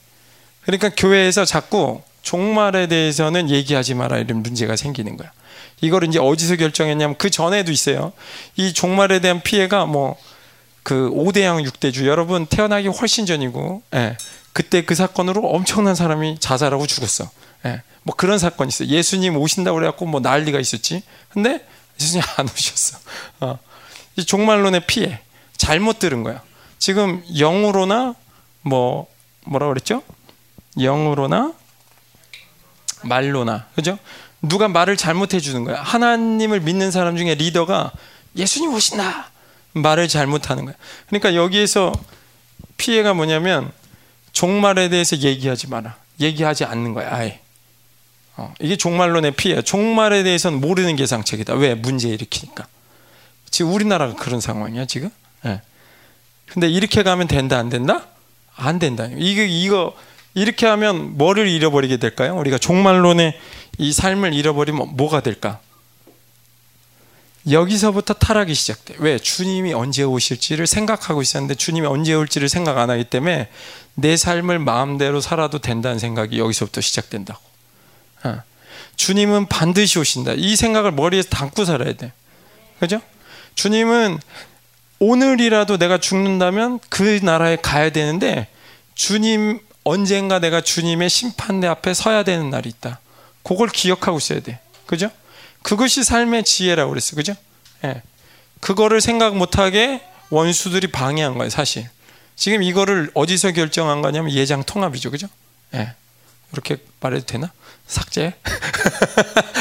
그러니까 0.63 0.91
교회에서 0.97 1.45
자꾸 1.45 2.03
종말에 2.23 2.87
대해서는 2.87 3.51
얘기하지 3.51 3.95
마라 3.95 4.19
이런 4.19 4.43
문제가 4.43 4.77
생기는 4.77 5.17
거야. 5.17 5.31
이걸 5.81 6.05
이제 6.05 6.19
어디서 6.19 6.57
결정했냐면 6.57 7.17
그 7.19 7.29
전에도 7.31 7.71
있어요. 7.71 8.13
이 8.57 8.73
종말에 8.73 9.21
대한 9.21 9.43
피해가 9.43 9.87
뭐 9.87 10.17
그 10.85 11.11
5대양 11.11 11.67
6대주 11.67 12.05
여러분 12.07 12.47
태어나기 12.47 12.87
훨씬 12.89 13.27
전이고 13.27 13.83
예. 13.95 14.17
그때 14.53 14.85
그 14.85 14.95
사건으로 14.95 15.49
엄청난 15.49 15.97
사람이 15.97 16.39
자살하고 16.39 16.87
죽었어. 16.87 17.29
예. 17.65 17.83
뭐 18.05 18.15
그런 18.15 18.39
사건이 18.39 18.69
있어요. 18.69 18.89
예수님 18.89 19.37
오신다고 19.37 19.77
그래갖고 19.77 20.07
뭐 20.07 20.21
난리가 20.21 20.61
있었지. 20.61 21.03
근데 21.31 21.67
예수님 21.99 22.23
안 22.37 22.47
오셨어. 22.47 22.99
어. 23.41 23.59
이 24.17 24.25
종말론의 24.25 24.87
피해 24.87 25.21
잘못 25.57 25.99
들은 25.99 26.23
거야. 26.23 26.43
지금 26.79 27.23
영으로나 27.37 28.15
뭐 28.63 29.07
뭐라 29.47 29.69
그랬죠? 29.69 30.03
영으로나 30.79 31.53
말로나 33.03 33.67
그죠? 33.75 33.99
누가 34.43 34.69
말을 34.69 34.97
잘못해 34.97 35.41
주는 35.41 35.65
거야. 35.65 35.81
하나님을 35.83 36.61
믿는 36.61 36.91
사람 36.91 37.17
중에 37.17 37.35
리더가 37.35 37.93
예수님 38.37 38.73
오신다 38.75 39.31
말을 39.73 40.09
잘못하는 40.09 40.65
거야. 40.65 40.75
그러니까 41.09 41.35
여기에서 41.35 41.93
피해가 42.77 43.15
뭐냐면 43.15 43.73
종말에 44.33 44.89
대해서 44.89 45.17
얘기하지 45.17 45.69
마라. 45.69 45.97
얘기하지 46.21 46.65
않는 46.65 46.95
거야. 46.95 47.15
아예. 47.15 47.41
어, 48.37 48.53
이게 48.61 48.77
종말론의 48.77 49.33
피해야. 49.33 49.63
종말에 49.63 50.23
대해서는 50.25 50.61
모르는 50.61 50.97
게 50.97 51.07
상책이다. 51.07 51.55
왜? 51.55 51.75
문제 51.75 52.09
일으키니까. 52.09 52.67
지금 53.55 53.73
우리나라가 53.73 54.17
그런 54.17 54.41
상황이야 54.41 54.87
지금. 54.87 55.11
예. 55.47 55.63
근데 56.47 56.69
이렇게 56.69 57.05
가면 57.05 57.29
된다 57.29 57.57
안 57.57 57.69
된다? 57.69 58.09
안 58.57 58.81
된다. 58.81 59.07
이거 59.17 59.43
이거 59.43 59.97
이렇게 60.35 60.67
하면 60.67 61.17
뭐를 61.17 61.47
잃어버리게 61.47 61.99
될까요? 61.99 62.37
우리가 62.37 62.59
종말론의 62.59 63.39
이 63.79 63.93
삶을 63.93 64.35
잃어버리면 64.35 64.97
뭐가 64.97 65.21
될까? 65.21 65.61
여기서부터 67.49 68.15
타락이 68.15 68.55
시작돼. 68.55 68.97
왜? 68.99 69.21
주님이 69.21 69.73
언제 69.73 70.03
오실지를 70.03 70.67
생각하고 70.67 71.23
있었는데 71.23 71.55
주님이 71.55 71.87
언제 71.87 72.13
올지를 72.13 72.49
생각 72.49 72.79
안 72.79 72.91
하기 72.91 73.05
때문에 73.05 73.51
내 73.95 74.17
삶을 74.17 74.59
마음대로 74.59 75.21
살아도 75.21 75.61
된다는 75.61 76.01
생각이 76.01 76.41
여기서부터 76.41 76.81
시작된다고. 76.81 77.41
어. 78.25 78.43
주님은 78.97 79.47
반드시 79.47 80.01
오신다. 80.01 80.33
이 80.33 80.57
생각을 80.57 80.91
머리에 80.91 81.23
담고 81.23 81.65
살아야 81.65 81.93
돼. 81.93 82.13
그죠? 82.81 83.01
주님은 83.55 84.19
오늘이라도 84.99 85.79
내가 85.79 85.99
죽는다면 85.99 86.81
그 86.89 87.21
나라에 87.23 87.57
가야 87.57 87.91
되는데 87.91 88.49
주님 88.95 89.61
언젠가 89.85 90.39
내가 90.39 90.61
주님의 90.61 91.11
심판대 91.11 91.67
앞에 91.67 91.95
서야 91.95 92.23
되는 92.23 92.51
날이 92.51 92.69
있다. 92.69 93.01
그걸 93.43 93.69
기억하고 93.69 94.19
있어야 94.19 94.41
돼. 94.41 94.59
그죠? 94.87 95.11
그것이 95.63 96.05
삶의 96.05 96.45
지혜라고 96.45 96.91
그랬어. 96.91 97.17
그죠? 97.17 97.35
예. 97.85 98.03
그거를 98.61 99.01
생각 99.01 99.37
못하게 99.37 100.03
원수들이 100.31 100.89
방해한 100.89 101.35
거예요, 101.35 101.51
사실. 101.51 101.89
지금 102.37 102.63
이거를 102.63 103.11
어디서 103.15 103.53
결정한 103.53 104.03
거냐면 104.03 104.33
예장 104.33 104.63
통합이죠. 104.63 105.11
그죠? 105.11 105.29
예. 105.75 105.95
이렇게 106.53 106.79
말해도 107.01 107.27
되나? 107.27 107.53
삭제? 107.87 108.35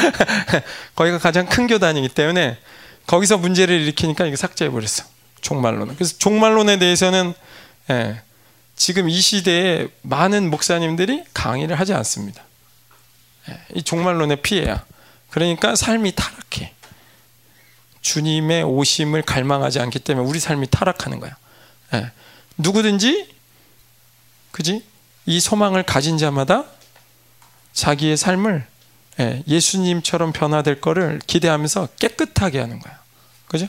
거기가 0.96 1.18
가장 1.18 1.46
큰 1.46 1.66
교단이기 1.66 2.08
때문에 2.08 2.58
거기서 3.06 3.38
문제를 3.38 3.80
일으키니까 3.80 4.26
이거 4.26 4.36
삭제해 4.36 4.70
버렸어. 4.70 5.04
종말론은. 5.40 5.94
그래서 5.96 6.16
종말론에 6.18 6.78
대해서는 6.78 7.34
예, 7.90 8.22
지금 8.76 9.08
이 9.08 9.20
시대에 9.20 9.88
많은 10.02 10.50
목사님들이 10.50 11.24
강의를 11.34 11.78
하지 11.78 11.92
않습니다. 11.92 12.42
예, 13.50 13.60
이 13.74 13.82
종말론의 13.82 14.42
피해야. 14.42 14.84
그러니까 15.30 15.76
삶이 15.76 16.12
타락해. 16.12 16.72
주님의 18.00 18.64
오심을 18.64 19.22
갈망하지 19.22 19.80
않기 19.80 19.98
때문에 19.98 20.26
우리 20.26 20.40
삶이 20.40 20.68
타락하는 20.70 21.20
거야. 21.20 21.36
예, 21.94 22.10
누구든지 22.56 23.34
그지? 24.50 24.84
이 25.26 25.40
소망을 25.40 25.82
가진 25.82 26.16
자마다 26.16 26.64
자기의 27.72 28.16
삶을 28.16 28.66
예, 29.20 29.42
예수님처럼 29.46 30.32
변화될 30.32 30.80
거를 30.80 31.20
기대하면서 31.26 31.88
깨끗하게 31.98 32.58
하는 32.60 32.80
거야. 32.80 32.98
그죠? 33.46 33.68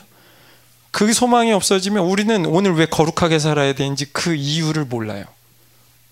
그 0.90 1.12
소망이 1.12 1.52
없어지면 1.52 2.04
우리는 2.04 2.46
오늘 2.46 2.74
왜 2.74 2.86
거룩하게 2.86 3.38
살아야 3.38 3.74
되는지 3.74 4.06
그 4.12 4.34
이유를 4.34 4.86
몰라요. 4.86 5.24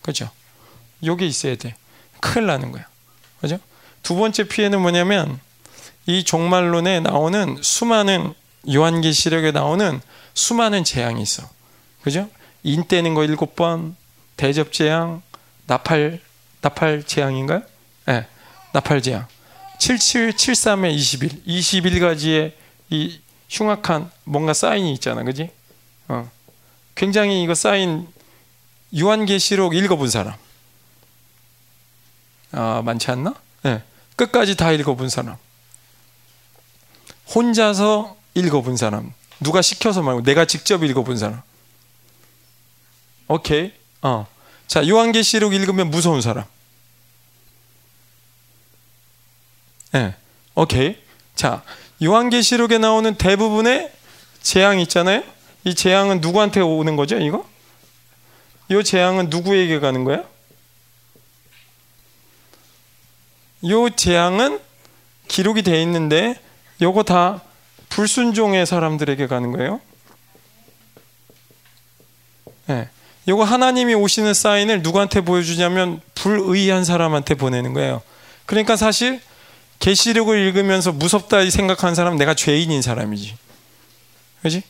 그죠? 0.02 0.30
요게 1.02 1.26
있어야 1.26 1.56
돼. 1.56 1.74
큰일 2.20 2.46
나는 2.46 2.70
거야. 2.70 2.86
그죠? 3.40 3.58
두 4.02 4.14
번째 4.14 4.44
피해는 4.44 4.80
뭐냐면 4.80 5.40
이 6.06 6.22
종말론에 6.22 7.00
나오는 7.00 7.58
수많은 7.62 8.34
요한계시록에 8.72 9.50
나오는 9.52 10.00
수많은 10.34 10.84
재앙이 10.84 11.22
있어. 11.22 11.48
그죠? 12.02 12.28
인 12.62 12.86
떼는 12.86 13.14
거 13.14 13.24
일곱 13.24 13.56
번, 13.56 13.96
대접 14.36 14.72
재앙, 14.72 15.22
나팔 15.66 16.20
나팔 16.60 17.04
재앙인가요? 17.04 17.62
나팔 18.74 19.02
재앙. 19.02 19.26
7773에 19.78 20.96
20일. 20.96 21.46
21가지의 21.46 22.52
이 22.90 23.20
흉악한 23.48 24.10
뭔가 24.24 24.52
사인이 24.52 24.92
있잖아. 24.94 25.22
그지? 25.22 25.50
어. 26.08 26.28
굉장히 26.96 27.44
이거 27.44 27.54
사인 27.54 28.08
요한계시록 28.96 29.76
읽어본 29.76 30.10
사람. 30.10 30.34
아, 32.50 32.82
많지 32.84 33.10
않나? 33.12 33.34
네. 33.62 33.82
끝까지 34.16 34.56
다 34.56 34.72
읽어본 34.72 35.08
사람. 35.08 35.36
혼자서 37.32 38.16
읽어본 38.34 38.76
사람. 38.76 39.12
누가 39.38 39.62
시켜서 39.62 40.02
말고 40.02 40.22
내가 40.24 40.46
직접 40.46 40.82
읽어본 40.82 41.16
사람. 41.16 41.42
오케이. 43.28 43.72
어. 44.02 44.26
자, 44.66 44.86
요한계시록 44.86 45.54
읽으면 45.54 45.90
무서운 45.90 46.20
사람. 46.20 46.44
예. 46.44 46.48
네. 49.94 50.12
오케이. 50.56 50.96
자, 51.36 51.62
요한계시록에 52.02 52.78
나오는 52.78 53.14
대부분의 53.14 53.92
재앙 54.42 54.80
있잖아요. 54.80 55.22
이 55.62 55.72
재앙은 55.76 56.20
누구한테 56.20 56.60
오는 56.60 56.96
거죠? 56.96 57.16
이거? 57.18 57.46
이 58.68 58.82
재앙은 58.82 59.30
누구에게 59.30 59.78
가는 59.78 60.02
거야? 60.02 60.24
이 63.62 63.90
재앙은 63.94 64.58
기록이 65.28 65.62
돼 65.62 65.80
있는데 65.82 66.40
요거 66.82 67.04
다 67.04 67.42
불순종의 67.88 68.66
사람들에게 68.66 69.28
가는 69.28 69.52
거예요. 69.52 69.80
네. 72.66 72.88
요거 73.28 73.44
하나님이 73.44 73.94
오시는 73.94 74.34
사인을 74.34 74.82
누구한테 74.82 75.20
보여주냐면 75.20 76.00
불의한 76.16 76.84
사람한테 76.84 77.36
보내는 77.36 77.74
거예요. 77.74 78.02
그러니까 78.44 78.74
사실 78.74 79.20
계시록을 79.84 80.38
읽으면서 80.38 80.92
무섭다 80.92 81.50
생각하는 81.50 81.94
사람은 81.94 82.16
내가 82.16 82.32
죄인인 82.32 82.80
사람이지. 82.80 83.36
그지? 84.40 84.62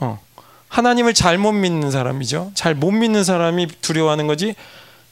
어. 0.00 0.20
하나님을 0.68 1.14
잘못 1.14 1.52
믿는 1.52 1.90
사람이죠. 1.90 2.52
잘 2.54 2.74
못 2.74 2.90
믿는 2.90 3.24
사람이 3.24 3.68
두려워하는 3.80 4.26
거지. 4.26 4.54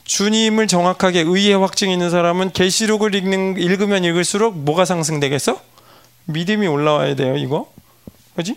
주님을 0.05 0.67
정확하게 0.67 1.21
의의 1.21 1.55
확증이 1.55 1.95
있는 1.95 2.11
사람은 2.11 2.53
계시록을 2.53 3.15
읽는 3.15 3.57
읽으면 3.57 4.05
읽을수록 4.05 4.55
뭐가 4.55 4.85
상승되겠어? 4.85 5.59
믿음이 6.27 6.67
올라와야 6.67 7.15
돼요, 7.17 7.35
이거. 7.39 7.73
그지? 8.37 8.55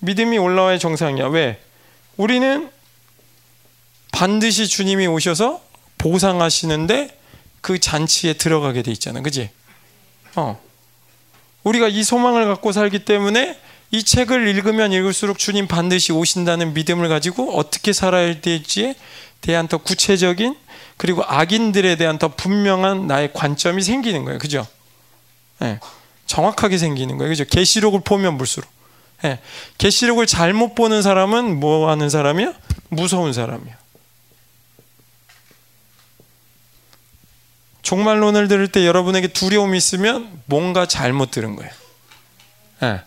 믿음이 0.00 0.36
올라와야 0.38 0.78
정상이야. 0.78 1.28
왜? 1.28 1.60
우리는 2.16 2.68
반드시 4.10 4.66
주님이 4.66 5.06
오셔서 5.06 5.62
보상하시는데 5.98 7.16
그 7.60 7.78
잔치에 7.78 8.32
들어가게 8.32 8.82
돼 8.82 8.90
있잖아. 8.90 9.20
그지? 9.20 9.50
어. 10.38 10.60
우리가 11.64 11.88
이 11.88 12.04
소망을 12.04 12.46
갖고 12.46 12.72
살기 12.72 13.04
때문에 13.04 13.58
이 13.90 14.02
책을 14.02 14.46
읽으면 14.48 14.92
읽을수록 14.92 15.38
주님 15.38 15.66
반드시 15.66 16.12
오신다는 16.12 16.74
믿음을 16.74 17.08
가지고 17.08 17.56
어떻게 17.56 17.92
살아야 17.92 18.40
될지에 18.40 18.94
대한 19.40 19.66
더 19.66 19.78
구체적인 19.78 20.56
그리고 20.96 21.24
악인들에 21.24 21.96
대한 21.96 22.18
더 22.18 22.28
분명한 22.28 23.06
나의 23.06 23.32
관점이 23.32 23.82
생기는 23.82 24.24
거예요. 24.24 24.38
그죠? 24.38 24.66
네. 25.58 25.80
정확하게 26.26 26.78
생기는 26.78 27.16
거예요. 27.16 27.30
그죠? 27.30 27.44
계시록을 27.44 28.00
보면 28.04 28.36
볼수록. 28.36 28.68
네. 29.22 29.40
계시록을 29.78 30.26
잘못 30.26 30.74
보는 30.74 31.02
사람은 31.02 31.58
뭐 31.58 31.90
하는 31.90 32.10
사람이야? 32.10 32.52
무서운 32.90 33.32
사람이야. 33.32 33.77
종말론을 37.88 38.48
들을 38.48 38.68
때 38.68 38.86
여러분에게 38.86 39.28
두려움이 39.28 39.78
있으면 39.78 40.42
뭔가 40.44 40.84
잘못 40.84 41.30
들은 41.30 41.56
거예요. 41.56 41.72
예. 42.82 43.00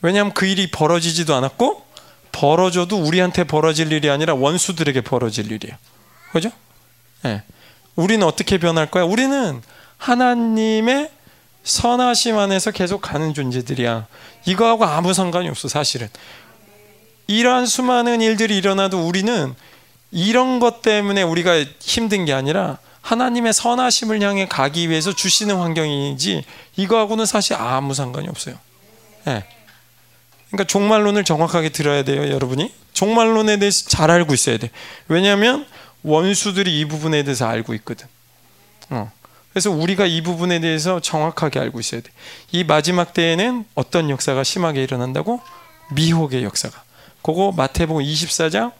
왜냐하면 0.00 0.32
그 0.32 0.46
일이 0.46 0.70
벌어지지도 0.70 1.34
않았고 1.34 1.84
벌어져도 2.32 2.96
우리한테 2.96 3.44
벌어질 3.44 3.92
일이 3.92 4.08
아니라 4.08 4.32
원수들에게 4.32 5.02
벌어질 5.02 5.52
일이에요. 5.52 5.76
그죠? 6.32 6.50
예. 7.26 7.42
우리는 7.96 8.26
어떻게 8.26 8.56
변할 8.56 8.90
거야? 8.90 9.04
우리는 9.04 9.60
하나님의 9.98 11.10
선하심 11.64 12.38
안에서 12.38 12.70
계속 12.70 13.02
가는 13.02 13.34
존재들이야. 13.34 14.06
이거하고 14.46 14.86
아무 14.86 15.12
상관이 15.12 15.50
없어, 15.50 15.68
사실은. 15.68 16.08
이러한 17.26 17.66
수많은 17.66 18.22
일들이 18.22 18.56
일어나도 18.56 19.06
우리는 19.06 19.54
이런 20.10 20.60
것 20.60 20.80
때문에 20.80 21.22
우리가 21.22 21.62
힘든 21.80 22.24
게 22.24 22.32
아니라 22.32 22.78
하나님의 23.04 23.52
선하심을 23.52 24.22
향해 24.22 24.46
가기 24.48 24.88
위해서 24.88 25.14
주시는 25.14 25.56
환경이지 25.56 26.42
이거하고는 26.76 27.26
사실 27.26 27.54
아무 27.54 27.92
상관이 27.92 28.28
없어요. 28.28 28.56
네. 29.26 29.44
그러니까 30.48 30.64
종말론을 30.64 31.24
정확하게 31.24 31.68
들어야 31.68 32.02
돼요, 32.02 32.30
여러분이. 32.30 32.72
종말론에 32.94 33.58
대해서 33.58 33.88
잘 33.88 34.10
알고 34.10 34.32
있어야 34.32 34.56
돼. 34.56 34.70
왜냐하면 35.08 35.66
원수들이 36.02 36.80
이 36.80 36.86
부분에 36.86 37.24
대해서 37.24 37.46
알고 37.46 37.74
있거든. 37.74 38.06
어. 38.88 39.12
그래서 39.52 39.70
우리가 39.70 40.06
이 40.06 40.22
부분에 40.22 40.60
대해서 40.60 40.98
정확하게 41.00 41.60
알고 41.60 41.80
있어야 41.80 42.00
돼. 42.00 42.10
이 42.52 42.64
마지막 42.64 43.12
때에는 43.12 43.66
어떤 43.74 44.08
역사가 44.08 44.44
심하게 44.44 44.82
일어난다고? 44.82 45.40
미혹의 45.92 46.42
역사가. 46.42 46.82
그거 47.22 47.52
마태복음 47.54 48.02
24장 48.02 48.72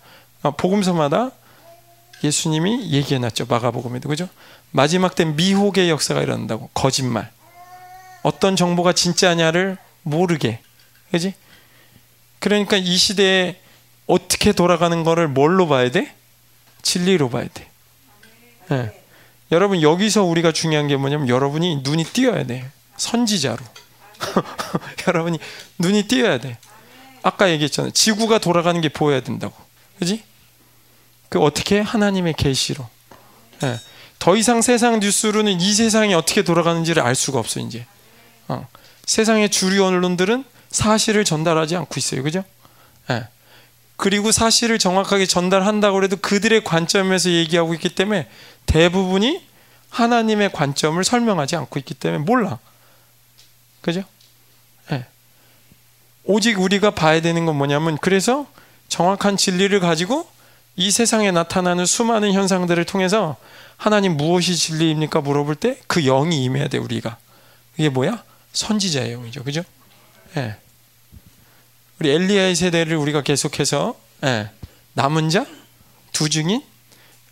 어, 0.43 0.51
복음서마다 0.53 1.31
예수님이 2.23 2.91
얘기해 2.91 3.19
놨죠. 3.19 3.47
마가복음에도. 3.47 4.09
그죠? 4.09 4.29
마지막 4.71 5.15
때 5.15 5.25
미혹의 5.25 5.91
역사가 5.91 6.23
일어난다고. 6.23 6.71
거짓말. 6.75 7.31
어떤 8.23 8.57
정보가 8.57 8.93
진짜냐를 8.93 9.77
모르게. 10.03 10.61
그지? 11.11 11.35
그러니까 12.39 12.77
이 12.77 12.97
시대에 12.97 13.61
어떻게 14.07 14.53
돌아가는 14.53 15.05
거를 15.05 15.29
뭘로 15.29 15.67
봐야 15.69 15.91
돼? 15.91 16.15
진리로 16.83 17.31
봐야 17.31 17.47
돼. 17.53 17.69
네. 18.69 19.01
여러분 19.53 19.83
여기서 19.83 20.25
우리가 20.25 20.53
중요한 20.53 20.89
게 20.89 20.97
뭐냐면 20.97 21.29
여러분이 21.29 21.83
눈이 21.83 22.05
띄어야 22.05 22.45
돼. 22.45 22.71
선지자로. 22.97 23.59
여러분이 25.09 25.39
눈이 25.79 26.05
띄어야 26.05 26.39
돼. 26.39 26.59
아까 27.23 27.51
얘기했잖아요. 27.51 27.93
지구가 27.93 28.39
돌아가는 28.39 28.81
게 28.81 28.89
보여야 28.89 29.21
된다고. 29.21 29.55
그지? 29.99 30.23
그 31.35 31.41
어떻게 31.41 31.81
하나님의 31.81 32.35
계시로. 32.35 32.89
네. 33.61 33.77
더 34.21 34.37
이상 34.37 34.63
세상 34.63 35.01
뉴스로는 35.01 35.61
이 35.61 35.75
세상이 35.75 36.15
어떻게 36.15 36.43
돌아가는지를 36.45 37.03
알 37.03 37.17
수가 37.17 37.41
없어 37.41 37.59
이제. 37.59 37.85
어. 38.47 38.69
세상의 39.05 39.51
주류 39.51 39.85
언론들은 39.85 40.45
사실을 40.71 41.25
전달하지 41.25 41.75
않고 41.75 41.95
있어요. 41.97 42.23
그죠? 42.23 42.45
네. 43.09 43.25
그리고 43.97 44.31
사실을 44.31 44.79
정확하게 44.79 45.27
전달한다고 45.27 46.05
해도 46.05 46.17
그들의 46.19 46.63
관점에서 46.63 47.31
얘기하고 47.31 47.75
있기 47.75 47.89
때문에 47.89 48.29
대부분이 48.67 49.45
하나님의 49.91 50.53
관점을 50.53 51.03
설명하지 51.03 51.57
않고 51.57 51.81
있기 51.81 51.95
때문에 51.95 52.23
몰라. 52.23 52.61
그죠? 53.81 54.05
네. 54.89 55.05
오직 56.23 56.61
우리가 56.61 56.93
봐야 56.93 57.21
되는 57.21 57.45
건 57.45 57.57
뭐냐면 57.57 57.99
그래서 58.01 58.47
정확한 58.87 59.37
진리를 59.37 59.81
가지고 59.81 60.33
이 60.77 60.91
세상에 60.91 61.31
나타나는 61.31 61.87
수많은 61.87 62.33
현상들을 62.33 62.85
통해서 62.85 63.37
하나님 63.77 64.17
무엇이 64.17 64.57
진리입니까 64.57 65.21
물어볼 65.21 65.57
때 65.57 65.79
그 65.87 66.03
영이 66.03 66.45
임해야 66.45 66.69
돼 66.69 66.79
우리가. 66.79 67.17
이게 67.77 67.89
뭐야? 67.89 68.23
선지자의 68.53 69.13
영이죠. 69.13 69.45
그죠? 69.45 69.63
예. 70.37 70.41
네. 70.41 70.57
우리 72.01 72.11
엘리야의 72.11 72.55
세대를 72.57 72.97
우리가 72.97 73.23
계속해서 73.23 73.95
예, 74.25 74.51
남은 74.95 75.31
자, 75.31 75.47
두 76.13 76.29
증인, 76.29 76.63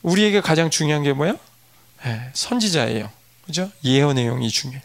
우리에게 0.02 0.40
가장 0.40 0.70
중요한 0.70 1.02
게 1.02 1.12
뭐야? 1.12 1.36
예, 2.06 2.30
선지자예요. 2.34 3.10
그죠? 3.46 3.70
예언의 3.84 4.26
영이 4.26 4.50
중요해. 4.50 4.82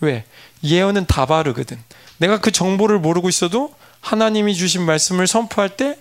왜? 0.00 0.24
예언은 0.62 1.06
다 1.06 1.26
바르거든. 1.26 1.78
내가 2.18 2.38
그 2.40 2.50
정보를 2.50 2.98
모르고 2.98 3.28
있어도 3.28 3.74
하나님이 4.00 4.54
주신 4.54 4.82
말씀을 4.82 5.26
선포할 5.26 5.76
때 5.76 5.96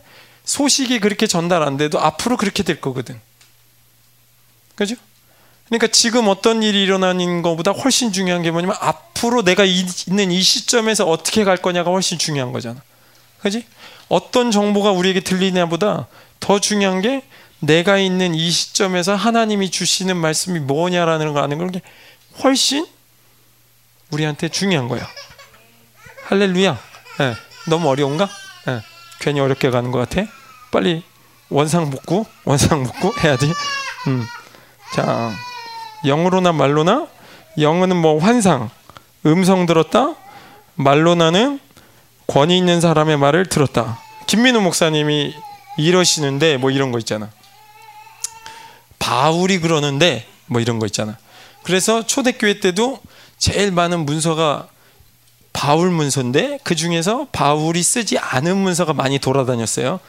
소식이 0.50 1.00
그렇게 1.00 1.28
전달 1.28 1.62
안 1.62 1.78
돼도 1.78 2.00
앞으로 2.00 2.36
그렇게 2.36 2.64
될 2.64 2.82
거거든. 2.82 3.22
그죠? 4.74 4.96
그러니까 5.68 5.86
지금 5.86 6.28
어떤 6.28 6.64
일이 6.64 6.82
일어나는 6.82 7.44
것보다 7.44 7.70
훨씬 7.70 8.12
중요한 8.12 8.42
게 8.42 8.50
뭐냐면 8.50 8.76
앞으로 8.80 9.44
내가 9.44 9.64
있는 9.64 10.32
이 10.32 10.42
시점에서 10.42 11.06
어떻게 11.06 11.44
갈 11.44 11.58
거냐가 11.58 11.92
훨씬 11.92 12.18
중요한 12.18 12.52
거잖아. 12.52 12.82
그지? 13.44 13.64
어떤 14.08 14.50
정보가 14.50 14.90
우리에게 14.92 15.20
들리냐보다 15.20 16.08
더 16.40 16.60
중요한 16.60 17.04
게 17.04 17.22
내가 17.60 18.00
있는 18.00 18.34
이 18.34 18.50
시점에서 18.50 19.16
하나님이 19.16 19.70
주시는 19.70 20.18
말씀이 20.18 20.60
뭐냐라는 20.62 21.32
거 21.34 21.42
아는 21.42 21.72
게 21.72 21.84
훨씬 22.44 22.88
우리한테 24.10 24.50
중요한 24.50 24.88
거야. 24.88 25.08
할렐루야. 26.24 26.80
네. 27.20 27.36
너무 27.68 27.88
어려운가? 27.90 28.28
네. 28.66 28.82
괜히 29.20 29.40
어렵게 29.42 29.70
가는 29.70 29.92
것 29.92 30.00
같아. 30.10 30.39
빨리 30.72 31.04
원상 31.50 31.90
복구, 31.90 32.26
원상 32.46 32.84
복구 32.84 33.14
해야지. 33.20 33.52
음. 34.08 34.26
자, 34.94 35.32
영으로나 36.06 36.52
말로나 36.52 37.08
영어는 37.58 37.98
뭐 37.98 38.20
환상, 38.20 38.70
음성 39.26 39.66
들었다. 39.66 40.16
말로나는 40.76 41.60
권위 42.28 42.58
있는 42.58 42.80
사람의 42.80 43.18
말을 43.18 43.48
들었다. 43.48 44.00
김민우 44.28 44.62
목사님이 44.62 45.34
이러시는데 45.78 46.58
뭐 46.58 46.72
이런 46.72 46.92
거 46.92 47.00
있잖아. 47.00 47.30
바울이 49.00 49.60
그러는데 49.60 50.28
뭐 50.46 50.62
이런 50.62 50.78
거 50.80 50.86
있잖아. 50.86 51.18
그래서 51.64 52.06
초대교회 52.06 52.60
때도 52.60 53.00
제일 53.38 53.72
많은 53.72 54.06
문서가 54.06 54.68
바울 55.60 55.92
문서인데 55.92 56.60
그 56.64 56.74
중에서 56.74 57.28
바울이 57.34 57.84
쓰지 57.84 58.18
않은 58.18 58.56
문서가 58.56 58.94
많이 58.94 59.20
돌아다녔어요. 59.20 60.00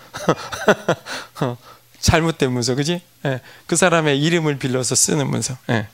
잘못된 1.98 2.52
문서, 2.52 2.76
그지? 2.76 3.00
예, 3.26 3.40
그 3.66 3.74
사람의 3.74 4.22
이름을 4.22 4.60
빌려서 4.60 4.94
쓰는 4.94 5.28
문서. 5.28 5.56
예. 5.70 5.88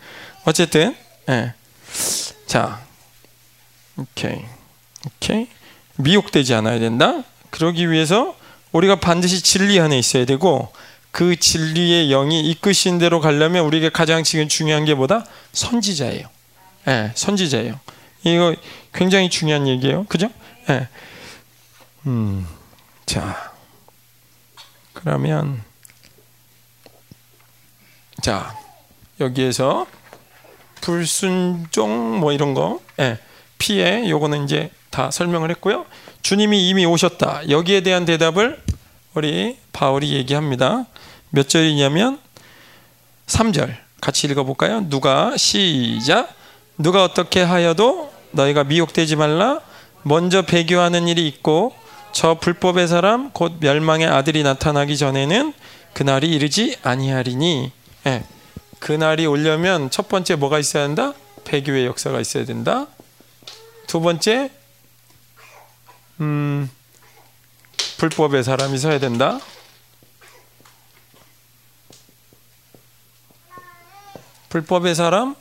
어쨌든, 0.44 0.94
예. 1.30 1.54
자, 2.46 2.82
오케이, 3.96 4.44
오케이. 5.07 5.48
미혹되지 5.96 6.52
않아야 6.52 6.78
된다. 6.78 7.22
그러기 7.48 7.90
위해서 7.90 8.36
우리가 8.72 8.96
반드시 8.96 9.40
진리 9.40 9.80
안에 9.80 9.98
있어야 9.98 10.26
되고 10.26 10.70
그 11.11 11.34
진리의 11.34 12.09
영이 12.11 12.42
이끄신 12.50 12.98
대로 12.98 13.22
가려면 13.22 13.64
우리에게 13.64 13.88
가장 13.88 14.22
지금 14.22 14.48
중요한 14.48 14.84
게 14.84 14.92
뭐다? 14.92 15.24
선지자예요. 15.54 16.28
예, 16.88 16.90
네, 16.90 17.12
선지자예요. 17.14 17.80
이거 18.24 18.54
굉장히 18.97 19.28
중요한 19.30 19.68
얘기예요. 19.68 20.05
그죠? 20.05 20.30
예. 20.68 20.72
네. 20.72 20.88
음. 22.07 22.47
자. 23.05 23.53
그러면 24.94 25.62
자, 28.22 28.59
여기에서 29.20 29.86
불순종 30.80 32.18
뭐 32.18 32.32
이런 32.32 32.55
거 32.55 32.80
예. 32.99 33.18
피해 33.59 34.09
요거는 34.09 34.44
이제 34.44 34.70
다 34.90 35.11
설명을 35.11 35.51
했고요. 35.51 35.84
주님이 36.22 36.68
이미 36.68 36.86
오셨다. 36.86 37.49
여기에 37.51 37.82
대한 37.82 38.05
대답을 38.05 38.62
우리 39.14 39.59
바울이 39.72 40.12
얘기합니다. 40.14 40.86
몇 41.30 41.49
절이냐면 41.49 42.18
3절 43.26 43.76
같이 44.01 44.26
읽어 44.26 44.44
볼까요? 44.44 44.88
누가 44.88 45.36
시작 45.36 46.34
누가 46.78 47.05
어떻게 47.05 47.42
하여도 47.42 48.15
너희가 48.37 48.64
미혹되지 48.64 49.16
말라 49.16 49.61
먼저 50.03 50.43
배교하는 50.43 51.09
일이 51.09 51.26
있고 51.26 51.74
저 52.12 52.34
불법의 52.34 52.89
사람 52.89 53.30
곧 53.32 53.55
멸망의 53.61 54.07
아들이 54.07 54.43
나타나기 54.43 54.97
전에는 54.97 55.53
그날이 55.93 56.30
이르지 56.30 56.76
아니하리니 56.82 57.72
예. 58.07 58.24
그날이 58.78 59.26
오려면 59.26 59.91
첫 59.91 60.09
번째 60.09 60.37
뭐가 60.37 60.59
있어야 60.59 60.84
한다? 60.84 61.14
배교의 61.45 61.87
역사가 61.87 62.20
있어야 62.20 62.45
된다. 62.45 62.87
두 63.87 64.01
번째 64.01 64.51
음, 66.20 66.70
불법의 67.99 68.45
사람이 68.45 68.78
서야 68.78 68.99
된다. 68.99 69.41
불법의 74.49 74.95
사람 74.95 75.34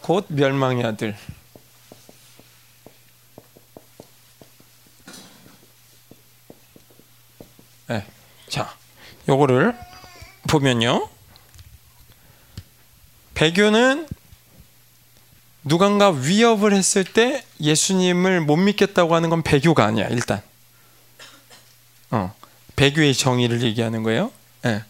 곧 0.00 0.26
멸망의 0.28 0.84
아들. 0.84 1.16
네. 7.88 8.06
자, 8.52 8.74
요거를 9.28 9.74
보면요. 10.48 11.08
배교는 13.32 14.06
누군가 15.64 16.10
위협을 16.10 16.74
했을 16.74 17.02
때 17.04 17.44
예수님을 17.60 18.42
못 18.42 18.56
믿겠다고 18.56 19.14
하는 19.14 19.30
건 19.30 19.42
배교가 19.42 19.86
아니야 19.86 20.06
일단. 20.08 20.42
어, 22.10 22.34
배교의 22.76 23.14
정의를 23.14 23.62
얘기하는 23.62 24.02
거예요. 24.02 24.30
예. 24.66 24.84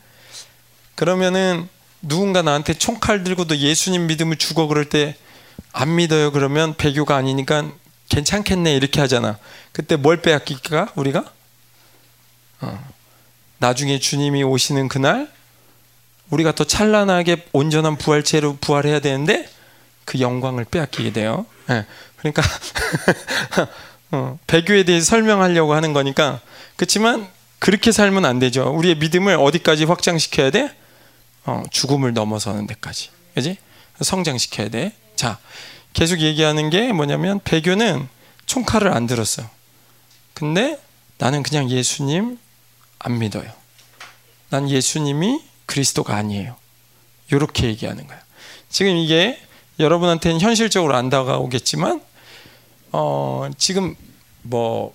그러면은 0.97 1.69
누군가 2.01 2.43
나한테 2.43 2.75
총칼 2.75 3.23
들고도 3.23 3.59
예수님 3.59 4.09
믿음을 4.09 4.39
죽어 4.39 4.67
그럴 4.67 4.89
때 4.89 5.17
안 5.73 5.95
믿어요 5.95 6.33
그러면 6.33 6.75
배교가 6.75 7.17
아니니까 7.17 7.71
괜찮겠네 8.09 8.75
이렇게 8.75 9.01
하잖아. 9.01 9.39
그때 9.73 9.97
뭘 9.97 10.21
빼앗길까 10.21 10.93
우리가? 10.97 11.25
어. 12.61 12.93
나중에 13.63 14.01
주님이 14.01 14.43
오시는 14.43 14.89
그날 14.89 15.31
우리가 16.31 16.53
더 16.53 16.65
찬란하게 16.65 17.47
온전한 17.53 17.97
부활체로 17.97 18.57
부활해야 18.57 18.99
되는데 18.99 19.49
그 20.05 20.19
영광을 20.19 20.65
빼앗기게 20.65 21.13
돼요. 21.13 21.47
네. 21.69 21.87
그러니까 22.17 22.43
어, 24.11 24.37
배교에 24.49 24.83
대해 24.83 25.01
설명하려고 25.01 25.75
하는 25.75 25.93
거니까 25.93 26.41
그렇지만 26.75 27.29
그렇게 27.61 27.93
살면 27.93 28.25
안 28.25 28.41
되죠. 28.41 28.69
우리의 28.75 28.97
믿음을 28.97 29.37
어디까지 29.37 29.85
확장시켜야 29.85 30.51
돼? 30.51 30.75
어, 31.45 31.63
죽음을 31.71 32.13
넘어서는 32.15 32.67
데까지. 32.67 33.11
그지? 33.37 33.59
성장시켜야 34.01 34.71
돼. 34.71 34.93
자, 35.15 35.39
계속 35.93 36.19
얘기하는 36.19 36.69
게 36.69 36.93
뭐냐면 36.93 37.39
배교는 37.45 38.09
총칼을 38.47 38.93
안 38.93 39.07
들었어. 39.07 39.49
근데 40.35 40.81
나는 41.19 41.45
그냥 41.45 41.71
예수님 41.71 42.39
안 43.03 43.19
믿어요. 43.19 43.51
난 44.49 44.69
예수님이 44.69 45.41
그리스도가 45.67 46.17
아니에요. 46.17 46.57
이렇게 47.31 47.67
얘기하는 47.67 48.07
거야. 48.07 48.21
지금 48.69 48.97
이게 48.97 49.41
여러분한테는 49.79 50.41
현실적으로 50.41 50.95
안 50.95 51.11
다가오겠지만 51.11 52.03
어, 52.93 53.49
지금 53.57 53.97
뭐 54.43 54.95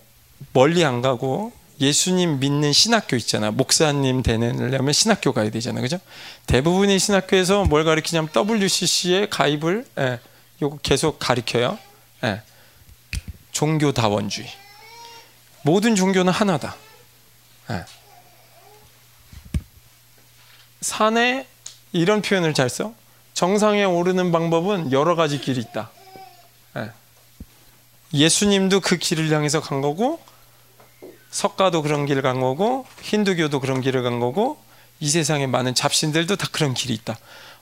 멀리 0.53 0.85
안 0.85 1.01
가고 1.01 1.51
예수님 1.79 2.39
믿는 2.39 2.73
신학교 2.73 3.15
있잖아. 3.17 3.51
목사님 3.51 4.23
되려면 4.23 4.93
신학교 4.93 5.31
가야 5.31 5.49
되잖아. 5.51 5.81
그죠? 5.81 5.99
대부분의 6.47 6.99
신학교에서 6.99 7.65
뭘 7.65 7.83
가르치냐면 7.83 8.29
WCC에 8.35 9.29
가입을 9.29 9.85
예, 9.99 10.19
요거 10.61 10.79
계속 10.81 11.19
가르쳐요. 11.19 11.77
예. 12.23 12.41
종교다원주의. 13.51 14.47
모든 15.61 15.95
종교는 15.95 16.33
하나다. 16.33 16.75
예. 17.69 17.83
산에 20.81 21.47
이런 21.91 22.21
표현을 22.21 22.53
잘 22.53 22.69
써. 22.69 22.93
정상에 23.33 23.83
오르는 23.83 24.31
방법은 24.31 24.91
여러 24.91 25.15
가지 25.15 25.39
길이 25.39 25.61
있다. 25.61 25.91
예. 26.77 26.91
예수님도 28.13 28.79
그 28.79 28.97
길을 28.97 29.31
향해서 29.31 29.61
간 29.61 29.81
거고 29.81 30.19
석가도 31.29 31.81
그런 31.81 32.05
길을 32.05 32.21
간 32.21 32.39
거고 32.39 32.87
힌두교도 33.01 33.59
그런 33.59 33.81
길을 33.81 34.01
간 34.01 34.19
거고 34.19 34.57
이 34.99 35.09
세상에 35.09 35.45
많은 35.45 35.75
잡신들도 35.75 36.35
다 36.35 36.47
그런 36.51 36.73
길이 36.73 36.93
있다. 36.93 37.17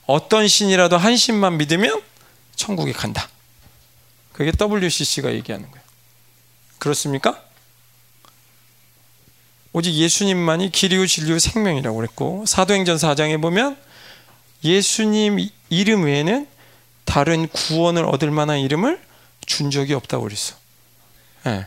어떤 0.06 0.48
신이라도 0.48 0.96
한 0.96 1.16
신만 1.16 1.58
믿으면 1.58 2.00
천국에 2.54 2.92
간다. 2.92 3.28
그게 4.32 4.52
WCC가 4.58 5.32
얘기하는 5.34 5.70
거예요. 5.70 5.84
그렇습니까? 6.78 7.42
오직 9.76 9.92
예수님만이 9.92 10.72
길이요 10.72 11.06
진리요 11.06 11.38
생명이라고 11.38 11.98
그랬고 11.98 12.46
사도행전 12.46 12.96
4장에 12.96 13.42
보면 13.42 13.76
예수님 14.64 15.50
이름 15.68 16.04
외에는 16.04 16.48
다른 17.04 17.46
구원을 17.46 18.06
얻을 18.06 18.30
만한 18.30 18.58
이름을 18.60 18.98
준 19.44 19.70
적이 19.70 19.92
없다고 19.92 20.24
그랬어. 20.24 20.56
네. 21.44 21.66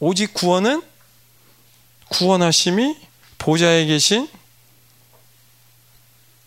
오직 0.00 0.32
구원은 0.32 0.80
구원하심이 2.08 2.96
보좌에 3.36 3.84
계신 3.84 4.26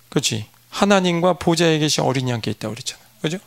그렇지 0.09 0.47
하나님과 0.71 1.33
보좌에 1.33 1.77
계신 1.77 2.03
어린 2.03 2.27
양께 2.27 2.49
있다고 2.49 2.73
그랬잖아. 2.73 2.99
그죠? 3.21 3.37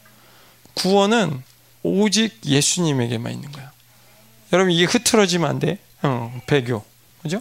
구원은 0.74 1.42
오직 1.82 2.38
예수님에게만 2.46 3.32
있는 3.32 3.50
거야. 3.50 3.72
여러분 4.52 4.70
이게 4.70 4.84
흐트러지면 4.84 5.50
안 5.50 5.58
돼. 5.58 5.78
어, 6.02 6.40
배교. 6.46 6.91
그죠? 7.22 7.40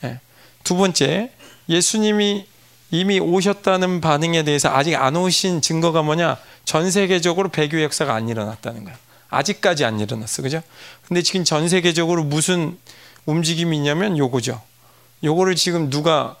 네. 0.00 0.20
두 0.64 0.76
번째, 0.76 1.30
예수님이 1.68 2.46
이미 2.90 3.20
오셨다는 3.20 4.00
반응에 4.00 4.44
대해서 4.44 4.70
아직 4.70 4.94
안 4.94 5.16
오신 5.16 5.60
증거가 5.60 6.02
뭐냐? 6.02 6.38
전 6.64 6.90
세계적으로 6.90 7.50
배교 7.50 7.82
역사가 7.82 8.14
안 8.14 8.28
일어났다는 8.28 8.84
거야. 8.84 8.96
아직까지 9.28 9.84
안 9.84 10.00
일어났어. 10.00 10.42
그죠? 10.42 10.62
근데 11.06 11.22
지금 11.22 11.44
전 11.44 11.68
세계적으로 11.68 12.24
무슨 12.24 12.78
움직임이 13.26 13.76
있냐면 13.76 14.16
요거죠. 14.16 14.60
요거를 15.22 15.54
지금 15.56 15.90
누가 15.90 16.36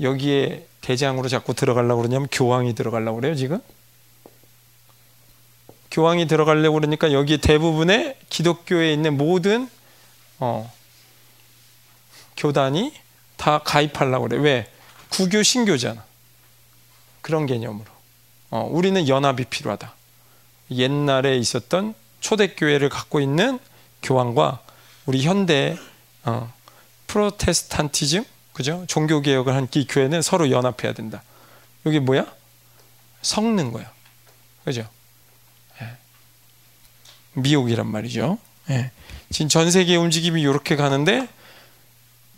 여기에 0.00 0.66
대장으로 0.82 1.28
자꾸 1.28 1.54
들어가려고 1.54 2.02
그러냐면 2.02 2.28
교황이 2.30 2.74
들어가려고 2.74 3.20
그래요, 3.20 3.34
지금? 3.34 3.60
교황이 5.90 6.26
들어가려고 6.26 6.74
그러니까 6.80 7.12
여기 7.12 7.38
대부분의 7.38 8.16
기독교에 8.28 8.92
있는 8.92 9.16
모든 9.16 9.68
어, 10.38 10.70
교단이 12.36 12.92
다 13.36 13.58
가입하려고 13.58 14.28
그래. 14.28 14.40
왜? 14.40 14.72
구교 15.10 15.42
신교잖아. 15.42 16.04
그런 17.20 17.46
개념으로. 17.46 17.86
어, 18.50 18.68
우리는 18.70 19.08
연합이 19.08 19.44
필요하다. 19.44 19.94
옛날에 20.72 21.36
있었던 21.36 21.94
초대교회를 22.20 22.88
갖고 22.88 23.20
있는 23.20 23.58
교황과 24.02 24.60
우리 25.06 25.22
현대 25.22 25.76
어, 26.24 26.52
프로테스탄티즘, 27.08 28.24
그죠? 28.52 28.84
종교 28.88 29.20
개혁을 29.20 29.54
한 29.54 29.68
이 29.74 29.86
교회는 29.86 30.22
서로 30.22 30.50
연합해야 30.50 30.92
된다. 30.94 31.22
여기 31.86 31.98
뭐야? 32.00 32.26
섞는 33.22 33.72
거야. 33.72 33.90
그죠? 34.64 34.88
예. 35.80 35.96
미혹이란 37.34 37.86
말이죠. 37.86 38.38
예. 38.70 38.90
지금 39.30 39.48
전 39.48 39.70
세계 39.70 39.96
움직임이 39.96 40.40
이렇게 40.42 40.76
가는데 40.76 41.28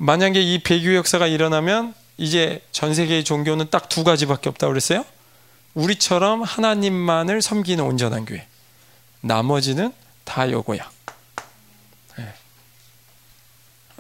만약에 0.05 0.39
이 0.39 0.59
배교 0.59 0.95
역사가 0.97 1.27
일어나면 1.27 1.95
이제 2.19 2.63
전 2.73 2.93
세계의 2.93 3.25
종교는 3.25 3.71
딱 3.71 3.89
두 3.89 4.05
가지밖에 4.05 4.51
없다고 4.51 4.71
그랬어요. 4.71 5.03
우리처럼 5.73 6.43
하나님만을 6.43 7.41
섬기는 7.41 7.83
온전한 7.83 8.27
교회. 8.27 8.47
나머지는 9.23 9.95
다 10.25 10.51
요거야. 10.51 10.91
네. 12.19 12.35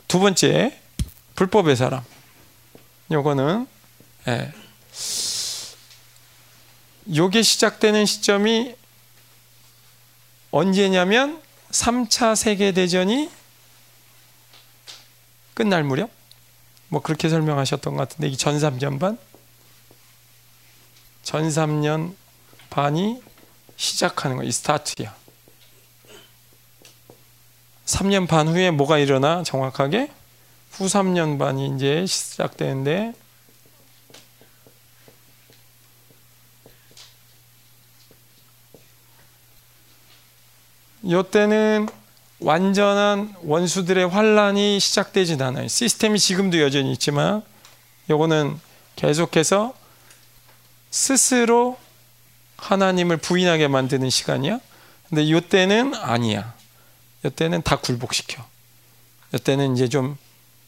두 0.06 0.18
번째, 0.20 0.78
불법의 1.36 1.74
사람. 1.74 2.02
요거는 3.10 3.66
네. 4.26 4.52
요게 7.16 7.40
시작되는 7.40 8.04
시점이 8.04 8.74
언제냐면 10.50 11.40
3차 11.70 12.36
세계 12.36 12.72
대전이 12.72 13.30
끝날 15.54 15.84
무렵 15.84 16.10
뭐 16.88 17.00
그렇게 17.02 17.28
설명하셨던 17.28 17.94
것 17.96 18.08
같은데 18.08 18.28
이 18.28 18.36
전 18.36 18.56
3년 18.58 18.98
반? 19.00 19.18
전 21.22 21.48
3년 21.48 22.14
반이 22.70 23.22
시작하는 23.76 24.36
거야. 24.36 24.46
이 24.46 24.52
스타트야. 24.52 25.14
3년 27.86 28.28
반 28.28 28.48
후에 28.48 28.70
뭐가 28.70 28.98
일어나? 28.98 29.42
정확하게 29.42 30.10
후 30.72 30.86
3년 30.86 31.38
반이 31.38 31.74
이제 31.76 32.04
시작되는데 32.06 33.14
이때는 41.02 41.88
완전한 42.40 43.34
원수들의 43.42 44.08
환란이 44.08 44.80
시작되진 44.80 45.40
않아요. 45.40 45.68
시스템이 45.68 46.18
지금도 46.18 46.60
여전히 46.60 46.92
있지만 46.92 47.42
요거는 48.10 48.58
계속해서 48.96 49.74
스스로 50.90 51.78
하나님을 52.56 53.16
부인하게 53.16 53.68
만드는 53.68 54.10
시간이야. 54.10 54.60
근데 55.08 55.22
이때는 55.22 55.94
아니야. 55.94 56.54
이때는 57.24 57.62
다 57.62 57.76
굴복시켜. 57.76 58.44
이때는 59.34 59.74
이제 59.74 59.88
좀 59.88 60.16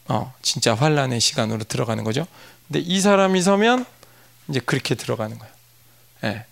어, 0.08 0.32
진짜 0.42 0.74
환란의 0.74 1.20
시간으로 1.20 1.64
들어가는 1.64 2.02
거죠. 2.04 2.26
근데 2.66 2.80
이 2.80 3.00
사람이 3.00 3.42
서면 3.42 3.84
이제 4.48 4.60
그렇게 4.60 4.94
들어가는 4.94 5.38
거야. 5.38 5.50
예. 6.24 6.44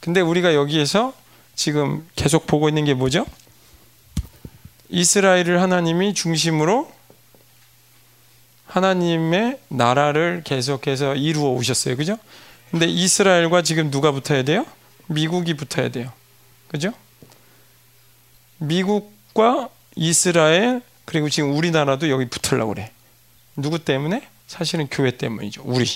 근데 0.00 0.20
우리가 0.20 0.54
여기에서 0.54 1.14
지금 1.54 2.08
계속 2.16 2.46
보고 2.46 2.68
있는 2.68 2.84
게 2.84 2.94
뭐죠? 2.94 3.26
이스라엘을 4.88 5.60
하나님이 5.60 6.14
중심으로 6.14 6.92
하나님의 8.66 9.60
나라를 9.68 10.42
계속해서 10.44 11.14
이루어 11.14 11.50
오셨어요. 11.50 11.96
그죠? 11.96 12.18
근데 12.70 12.86
이스라엘과 12.86 13.62
지금 13.62 13.90
누가 13.90 14.10
붙어야 14.10 14.42
돼요? 14.42 14.66
미국이 15.06 15.54
붙어야 15.54 15.90
돼요. 15.90 16.12
그죠? 16.68 16.92
미국과 18.58 19.68
이스라엘 19.94 20.82
그리고 21.04 21.28
지금 21.28 21.54
우리나라도 21.54 22.10
여기 22.10 22.28
붙으려고 22.28 22.74
그래. 22.74 22.90
누구 23.56 23.78
때문에? 23.78 24.26
사실은 24.46 24.88
교회 24.90 25.16
때문이죠. 25.16 25.62
우리. 25.64 25.86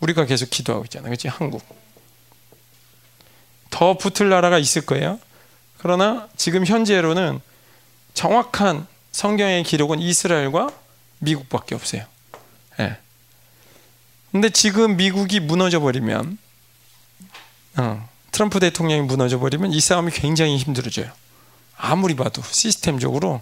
우리가 0.00 0.26
계속 0.26 0.50
기도하고 0.50 0.84
있잖아. 0.84 1.06
그렇지? 1.06 1.28
한국. 1.28 1.62
더 3.70 3.96
붙을 3.96 4.28
나라가 4.28 4.58
있을 4.58 4.82
거예요. 4.84 5.18
그러나 5.78 6.28
지금 6.36 6.66
현재로는 6.66 7.40
정확한 8.18 8.84
성경의 9.12 9.62
기록은 9.62 10.00
이스라엘과 10.00 10.72
미국밖에 11.20 11.76
없어요. 11.76 12.04
예. 12.80 12.96
근데 14.32 14.50
지금 14.50 14.96
미국이 14.96 15.38
무너져 15.38 15.78
버리면 15.78 16.36
어, 17.76 18.08
트럼프 18.32 18.58
대통령이 18.58 19.02
무너져 19.02 19.38
버리면 19.38 19.72
이 19.72 19.80
싸움이 19.80 20.10
굉장히 20.10 20.56
힘들어져요. 20.56 21.12
아무리 21.76 22.16
봐도 22.16 22.42
시스템적으로 22.42 23.40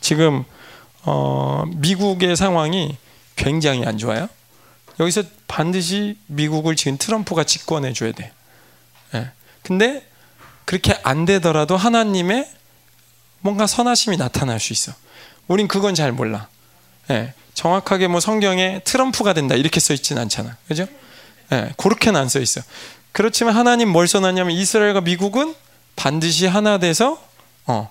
지금 0.00 0.44
어, 1.02 1.64
미국의 1.74 2.34
상황이 2.34 2.96
굉장히 3.36 3.84
안 3.84 3.98
좋아요. 3.98 4.30
여기서 5.00 5.24
반드시 5.48 6.16
미국을 6.28 6.76
지금 6.76 6.96
트럼프가 6.96 7.44
집권해 7.44 7.92
줘야 7.92 8.12
돼. 8.12 8.32
예. 9.16 9.32
근데 9.62 10.08
그렇게 10.64 10.98
안 11.02 11.26
되더라도 11.26 11.76
하나님의 11.76 12.63
뭔가 13.44 13.66
선하심이 13.66 14.16
나타날 14.16 14.58
수 14.58 14.72
있어. 14.72 14.92
우린 15.48 15.68
그건 15.68 15.94
잘 15.94 16.12
몰라. 16.12 16.48
예. 17.10 17.34
정확하게 17.52 18.08
뭐 18.08 18.18
성경에 18.18 18.80
트럼프가 18.84 19.34
된다 19.34 19.54
이렇게 19.54 19.80
써 19.80 19.92
있지는 19.92 20.22
않잖아. 20.22 20.56
그죠? 20.66 20.86
예. 21.52 21.74
그렇게는 21.76 22.18
안 22.18 22.28
써 22.30 22.40
있어. 22.40 22.62
그렇지만 23.12 23.54
하나님 23.54 23.90
뭘 23.90 24.08
써놨냐면 24.08 24.52
이스라엘과 24.56 25.02
미국은 25.02 25.54
반드시 25.94 26.46
하나 26.46 26.78
돼서 26.78 27.22
어. 27.66 27.90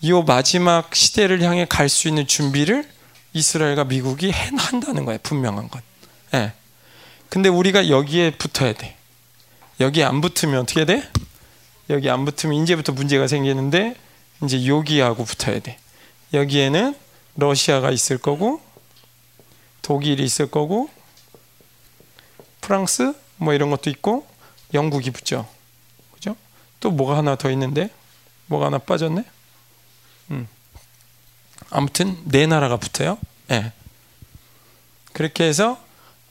이 0.00 0.12
마지막 0.26 0.92
시대를 0.92 1.40
향해 1.42 1.66
갈 1.68 1.88
수 1.88 2.08
있는 2.08 2.26
준비를 2.26 2.84
이스라엘과 3.32 3.84
미국이 3.84 4.32
한다는 4.32 5.04
거예요. 5.04 5.20
분명한 5.22 5.68
건. 5.68 5.82
예. 6.34 6.52
근데 7.28 7.48
우리가 7.48 7.88
여기에 7.88 8.32
붙어야 8.32 8.72
돼. 8.72 8.96
여기 9.78 10.02
안 10.02 10.20
붙으면 10.20 10.62
어떻게 10.62 10.84
돼? 10.84 11.08
여기 11.90 12.10
안 12.10 12.24
붙으면 12.24 12.60
이제부터 12.64 12.90
문제가 12.92 13.28
생기는데 13.28 13.94
이제 14.44 14.66
여기하고 14.66 15.24
붙어야 15.24 15.60
돼. 15.60 15.78
여기에는 16.32 16.94
러시아가 17.36 17.90
있을 17.90 18.18
거고 18.18 18.60
독일이 19.82 20.24
있을 20.24 20.50
거고 20.50 20.88
프랑스 22.60 23.14
뭐 23.36 23.52
이런 23.52 23.70
것도 23.70 23.90
있고 23.90 24.26
영국이 24.72 25.10
붙죠. 25.10 25.46
그죠? 26.12 26.36
또 26.80 26.90
뭐가 26.90 27.16
하나 27.18 27.36
더 27.36 27.50
있는데 27.50 27.90
뭐가 28.46 28.66
하나 28.66 28.78
빠졌네? 28.78 29.24
음. 30.30 30.48
아무튼 31.70 32.16
네 32.24 32.46
나라가 32.46 32.76
붙어요. 32.76 33.18
예. 33.50 33.60
네. 33.60 33.72
그렇게 35.12 35.44
해서 35.44 35.78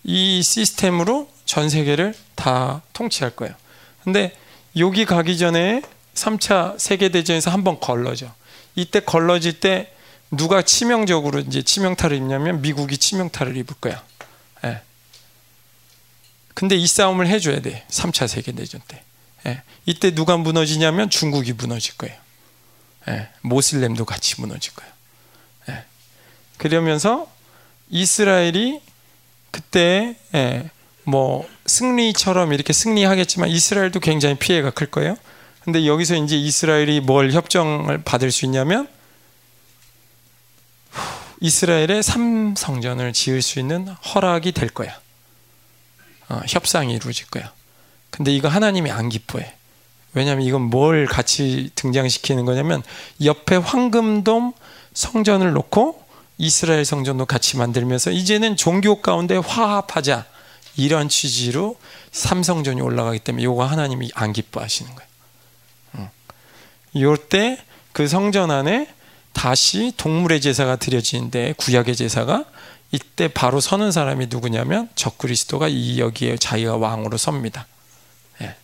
이 0.03 0.41
시스템으로 0.41 1.29
전 1.45 1.69
세계를 1.69 2.13
다 2.35 2.81
통치할 2.93 3.35
거예요. 3.35 3.55
근데 4.03 4.35
여기 4.77 5.05
가기 5.05 5.37
전에 5.37 5.81
3차 6.15 6.79
세계대전에서 6.79 7.51
한번 7.51 7.79
걸러져. 7.79 8.33
이때 8.75 8.99
걸러질 8.99 9.59
때 9.59 9.93
누가 10.31 10.61
치명적으로 10.61 11.39
이제 11.39 11.61
치명타를 11.61 12.17
입냐면 12.17 12.61
미국이 12.61 12.97
치명타를 12.97 13.55
입을 13.57 13.75
거야. 13.79 14.03
예. 14.65 14.81
근데 16.53 16.75
이 16.75 16.85
싸움을 16.87 17.27
해줘야 17.27 17.61
돼. 17.61 17.85
3차 17.89 18.27
세계대전 18.27 18.81
때. 18.87 19.03
예. 19.45 19.61
이때 19.85 20.13
누가 20.15 20.37
무너지냐면 20.37 21.09
중국이 21.09 21.53
무너질 21.53 21.97
거예요. 21.97 22.15
예. 23.09 23.29
모슬렘도 23.41 24.05
같이 24.05 24.39
무너질 24.39 24.73
거예요. 24.73 24.91
예. 25.69 25.85
그러면서 26.57 27.27
이스라엘이 27.89 28.81
그때 29.51 30.15
예, 30.33 30.69
뭐 31.03 31.47
승리처럼 31.67 32.53
이렇게 32.53 32.73
승리하겠지만 32.73 33.49
이스라엘도 33.49 33.99
굉장히 33.99 34.35
피해가 34.35 34.71
클 34.71 34.87
거예요. 34.87 35.15
근데 35.63 35.87
여기서 35.87 36.15
이제 36.15 36.37
이스라엘이 36.37 36.99
뭘 37.01 37.31
협정을 37.31 38.03
받을 38.03 38.31
수 38.31 38.45
있냐면 38.45 38.87
이스라엘의 41.39 42.03
삼성전을 42.03 43.13
지을 43.13 43.41
수 43.41 43.59
있는 43.59 43.87
허락이 43.87 44.51
될 44.51 44.69
거야. 44.69 44.97
어, 46.29 46.41
협상이 46.47 46.93
이루어질 46.93 47.27
거야. 47.27 47.51
근데 48.09 48.33
이거 48.33 48.47
하나님이 48.47 48.91
안 48.91 49.09
기뻐해. 49.09 49.53
왜냐하면 50.13 50.45
이건 50.45 50.61
뭘 50.61 51.05
같이 51.05 51.71
등장시키는 51.75 52.45
거냐면 52.45 52.83
옆에 53.23 53.55
황금돔 53.55 54.53
성전을 54.93 55.53
놓고 55.53 56.03
이스라엘 56.37 56.85
성전도 56.85 57.25
같이 57.25 57.57
만들면서 57.57 58.11
이제는 58.11 58.55
종교 58.55 59.01
가운데 59.01 59.37
화합하자 59.37 60.25
이런 60.75 61.09
취지로 61.09 61.77
삼성전이 62.11 62.81
올라가기 62.81 63.19
때문에 63.19 63.43
이거 63.43 63.65
하나님이 63.65 64.11
안 64.13 64.33
기뻐하시는 64.33 64.93
거예요. 64.93 65.12
이때 66.93 67.57
그 67.91 68.07
성전 68.07 68.51
안에 68.51 68.87
다시 69.33 69.93
동물의 69.97 70.41
제사가 70.41 70.75
드려지는데 70.75 71.53
구약의 71.57 71.95
제사가 71.95 72.45
이때 72.91 73.27
바로 73.27 73.59
서는 73.59 73.91
사람이 73.91 74.27
누구냐면 74.29 74.87
적그리스도가 74.95 75.67
이 75.67 75.99
여기에 75.99 76.37
자기가 76.37 76.77
왕으로 76.77 77.17
섭니다. 77.17 77.65
예. 78.41 78.55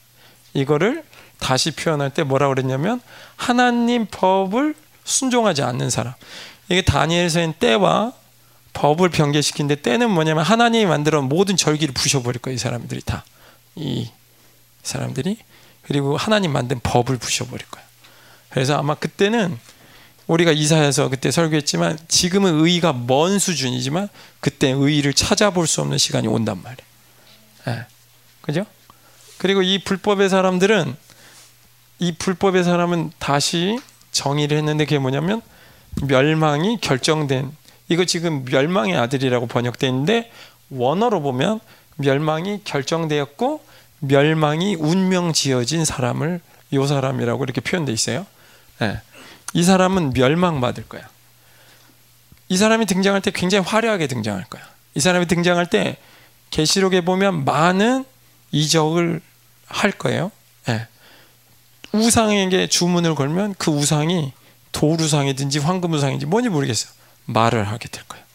이거를 0.54 1.04
다시 1.40 1.72
표현할 1.72 2.12
때 2.12 2.24
뭐라 2.24 2.48
그랬냐면 2.50 3.02
하나님 3.36 4.06
법을 4.06 4.76
순종하지 5.04 5.64
않는 5.64 5.90
사람. 5.90 6.14
이게 6.70 6.84
다니엘서인 6.84 7.54
때와 7.54 8.14
법을 8.74 9.10
변개시킨데 9.10 9.78
때는 9.78 10.12
뭐냐면 10.12 10.44
하나님이 10.44 10.86
만들어 10.86 11.24
모든 11.24 11.58
절기를 11.58 11.94
부셔버릴 11.96 12.40
거예요. 12.40 12.56
이 12.56 12.58
사람들이 12.60 13.02
다. 13.02 13.26
이 13.76 14.12
사람들이 14.84 15.38
그리고 15.82 16.16
하나님 16.18 16.52
만든 16.52 16.80
법을 16.82 17.18
부셔버릴 17.18 17.66
거예요. 17.66 17.89
그래서 18.50 18.78
아마 18.78 18.96
그때는 18.96 19.58
우리가 20.28 20.52
이사해서 20.52 21.10
그때 21.10 21.32
설교했지만 21.32 21.98
지금은 22.08 22.60
의의가 22.60 22.94
먼 22.94 23.40
수준이지만 23.40 24.10
그때 24.40 24.70
의의를 24.70 25.14
찾아볼 25.14 25.66
수 25.66 25.82
없는 25.82 25.98
시간이 25.98 26.28
온단 26.28 26.62
말이에요. 26.62 26.78
네. 27.66 27.86
그죠? 28.42 28.66
그리고 29.38 29.62
이 29.62 29.80
불법의 29.80 30.30
사람들은 30.30 30.96
이 32.00 32.14
불법의 32.14 32.64
사람은 32.64 33.12
다시 33.20 33.80
정의를 34.12 34.58
했는데 34.58 34.86
그게 34.86 35.00
뭐냐면 35.00 35.42
멸망이 36.04 36.80
결정된 36.80 37.52
이거 37.90 38.06
지금 38.06 38.46
멸망의 38.46 38.96
아들이라고 38.98 39.48
번역되어 39.48 39.90
있는데 39.90 40.32
원어로 40.70 41.22
보면 41.22 41.60
멸망이 41.98 42.62
결정되었고 42.64 43.64
멸망이 44.00 44.76
운명 44.76 45.34
지어진 45.34 45.86
사람을 45.86 46.40
요 46.74 46.88
사람이라고 46.88 47.44
이렇게 47.44 47.62
표현돼 47.62 47.92
있어요. 47.92 48.26
네. 48.80 49.02
이 49.54 49.64
사람은 49.64 50.14
멸망받을 50.14 50.88
거야. 50.88 51.10
이 52.48 52.58
사람이 52.58 52.86
등장할 52.86 53.22
때 53.22 53.32
굉장히 53.32 53.66
화려하게 53.66 54.08
등장할 54.08 54.46
거야. 54.46 54.64
이 54.96 55.00
사람이 55.00 55.28
등장할 55.28 55.68
때 55.68 55.98
계시록에 56.50 57.02
보면 57.02 57.46
많은 57.46 58.06
이적을 58.52 59.22
할 59.68 59.92
거예요. 59.92 60.32
네. 60.66 60.88
우상에게 61.92 62.68
주문을 62.68 63.16
걸면 63.16 63.56
그 63.58 63.72
우상이 63.72 64.34
돌우상이든지 64.72 65.60
황금우상인지 65.60 66.26
뭔지 66.26 66.50
모르겠어요. 66.50 66.92
말을 67.26 67.68
하게 67.68 67.88
될 67.90 68.04
거예요. 68.08 68.26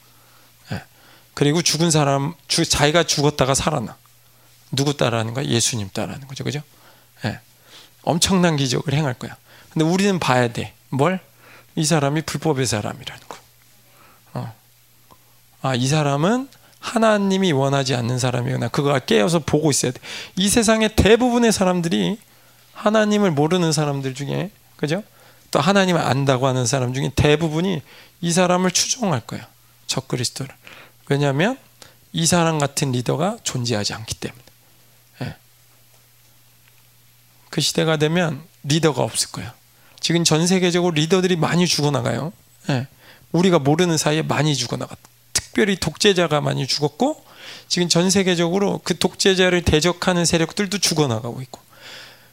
네. 0.70 0.82
그리고 1.34 1.62
죽은 1.62 1.90
사람, 1.90 2.34
주, 2.48 2.64
자기가 2.64 3.04
죽었다가 3.04 3.54
살아나. 3.54 3.96
누구 4.70 4.96
따라하는 4.96 5.34
거야? 5.34 5.44
예수님 5.44 5.90
따라하는 5.92 6.26
거죠. 6.26 6.44
그죠? 6.44 6.62
네. 7.22 7.38
엄청난 8.02 8.56
기적을 8.56 8.92
행할 8.94 9.14
거야. 9.14 9.36
근데 9.74 9.84
우리는 9.84 10.18
봐야 10.18 10.48
돼. 10.48 10.72
뭘? 10.88 11.20
이 11.74 11.84
사람이 11.84 12.22
불법의 12.22 12.64
사람이라는 12.64 13.22
거. 13.28 13.38
어. 14.34 14.54
아, 15.62 15.74
이 15.74 15.86
사람은 15.88 16.48
하나님이 16.78 17.52
원하지 17.52 17.94
않는 17.96 18.18
사람이구나. 18.18 18.68
그거 18.68 18.96
깨어서 19.00 19.40
보고 19.40 19.70
있어야 19.70 19.90
돼. 19.90 20.00
이 20.36 20.48
세상의 20.48 20.94
대부분의 20.94 21.50
사람들이 21.50 22.18
하나님을 22.72 23.32
모르는 23.32 23.72
사람들 23.72 24.14
중에, 24.14 24.50
그죠? 24.76 25.02
또 25.50 25.60
하나님을 25.60 26.00
안다고 26.00 26.46
하는 26.46 26.66
사람 26.66 26.94
중에 26.94 27.10
대부분이 27.16 27.82
이 28.20 28.32
사람을 28.32 28.70
추종할 28.70 29.20
거야. 29.20 29.46
적그리스도를. 29.88 30.54
왜냐하면 31.08 31.58
이 32.12 32.26
사람 32.26 32.58
같은 32.58 32.92
리더가 32.92 33.38
존재하지 33.42 33.92
않기 33.94 34.14
때문에. 34.16 34.42
예. 35.22 35.36
그 37.50 37.60
시대가 37.60 37.96
되면 37.96 38.42
리더가 38.62 39.02
없을 39.02 39.30
거야. 39.30 39.54
지금 40.04 40.22
전 40.22 40.46
세계적으로 40.46 40.92
리더들이 40.92 41.34
많이 41.34 41.66
죽어나가요. 41.66 42.30
예. 42.68 42.86
우리가 43.32 43.58
모르는 43.58 43.96
사이에 43.96 44.20
많이 44.20 44.54
죽어나가. 44.54 44.94
특별히 45.32 45.76
독재자가 45.76 46.42
많이 46.42 46.66
죽었고 46.66 47.24
지금 47.68 47.88
전 47.88 48.10
세계적으로 48.10 48.82
그 48.84 48.98
독재자를 48.98 49.62
대적하는 49.62 50.26
세력들도 50.26 50.76
죽어나가고 50.76 51.40
있고 51.40 51.58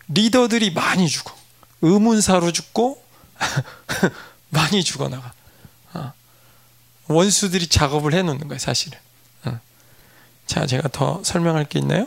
리더들이 0.09 0.72
많이 0.72 1.07
죽어 1.07 1.34
의문사로 1.82 2.51
죽고 2.51 3.01
많이 4.49 4.84
죽어나가 4.84 5.32
어. 5.93 6.11
원수들이 7.07 7.67
작업을 7.67 8.13
해놓는 8.13 8.49
거예요 8.49 8.59
사실은 8.59 8.99
어. 9.45 9.57
자 10.45 10.65
제가 10.65 10.89
더 10.89 11.24
설명할 11.24 11.63
게 11.63 11.80
있나요? 11.80 12.05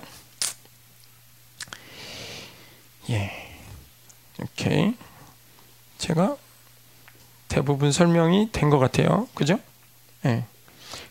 예 3.08 3.32
오케이 4.42 4.94
제가 5.98 6.36
대부분 7.48 7.92
설명이 7.92 8.50
된 8.52 8.70
것 8.70 8.78
같아요 8.78 9.28
그죠? 9.34 9.58
예. 10.24 10.44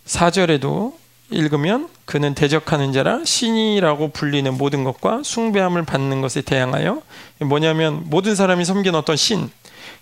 4절에도 0.06 0.94
읽으면 1.30 1.90
그는 2.06 2.36
대적하는 2.36 2.92
자라 2.94 3.24
신이라고 3.24 4.10
불리는 4.10 4.54
모든 4.56 4.84
것과 4.84 5.22
숭배함을 5.24 5.84
받는 5.84 6.22
것에 6.22 6.42
대항하여 6.42 7.02
뭐냐면 7.40 8.04
모든 8.06 8.36
사람이 8.36 8.66
섬긴 8.66 8.94
어떤 8.96 9.16
신 9.16 9.50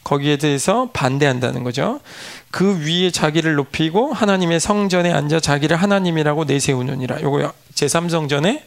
거기에 0.03 0.37
대해서 0.37 0.89
반대한다는 0.91 1.63
거죠. 1.63 2.01
그 2.49 2.79
위에 2.85 3.11
자기를 3.11 3.53
높이고 3.53 4.11
하나님의 4.13 4.59
성전에 4.59 5.11
앉아 5.13 5.39
자기를 5.39 5.77
하나님이라고 5.77 6.45
내세우느니라. 6.45 7.21
요거 7.21 7.53
제3성전에 7.75 8.63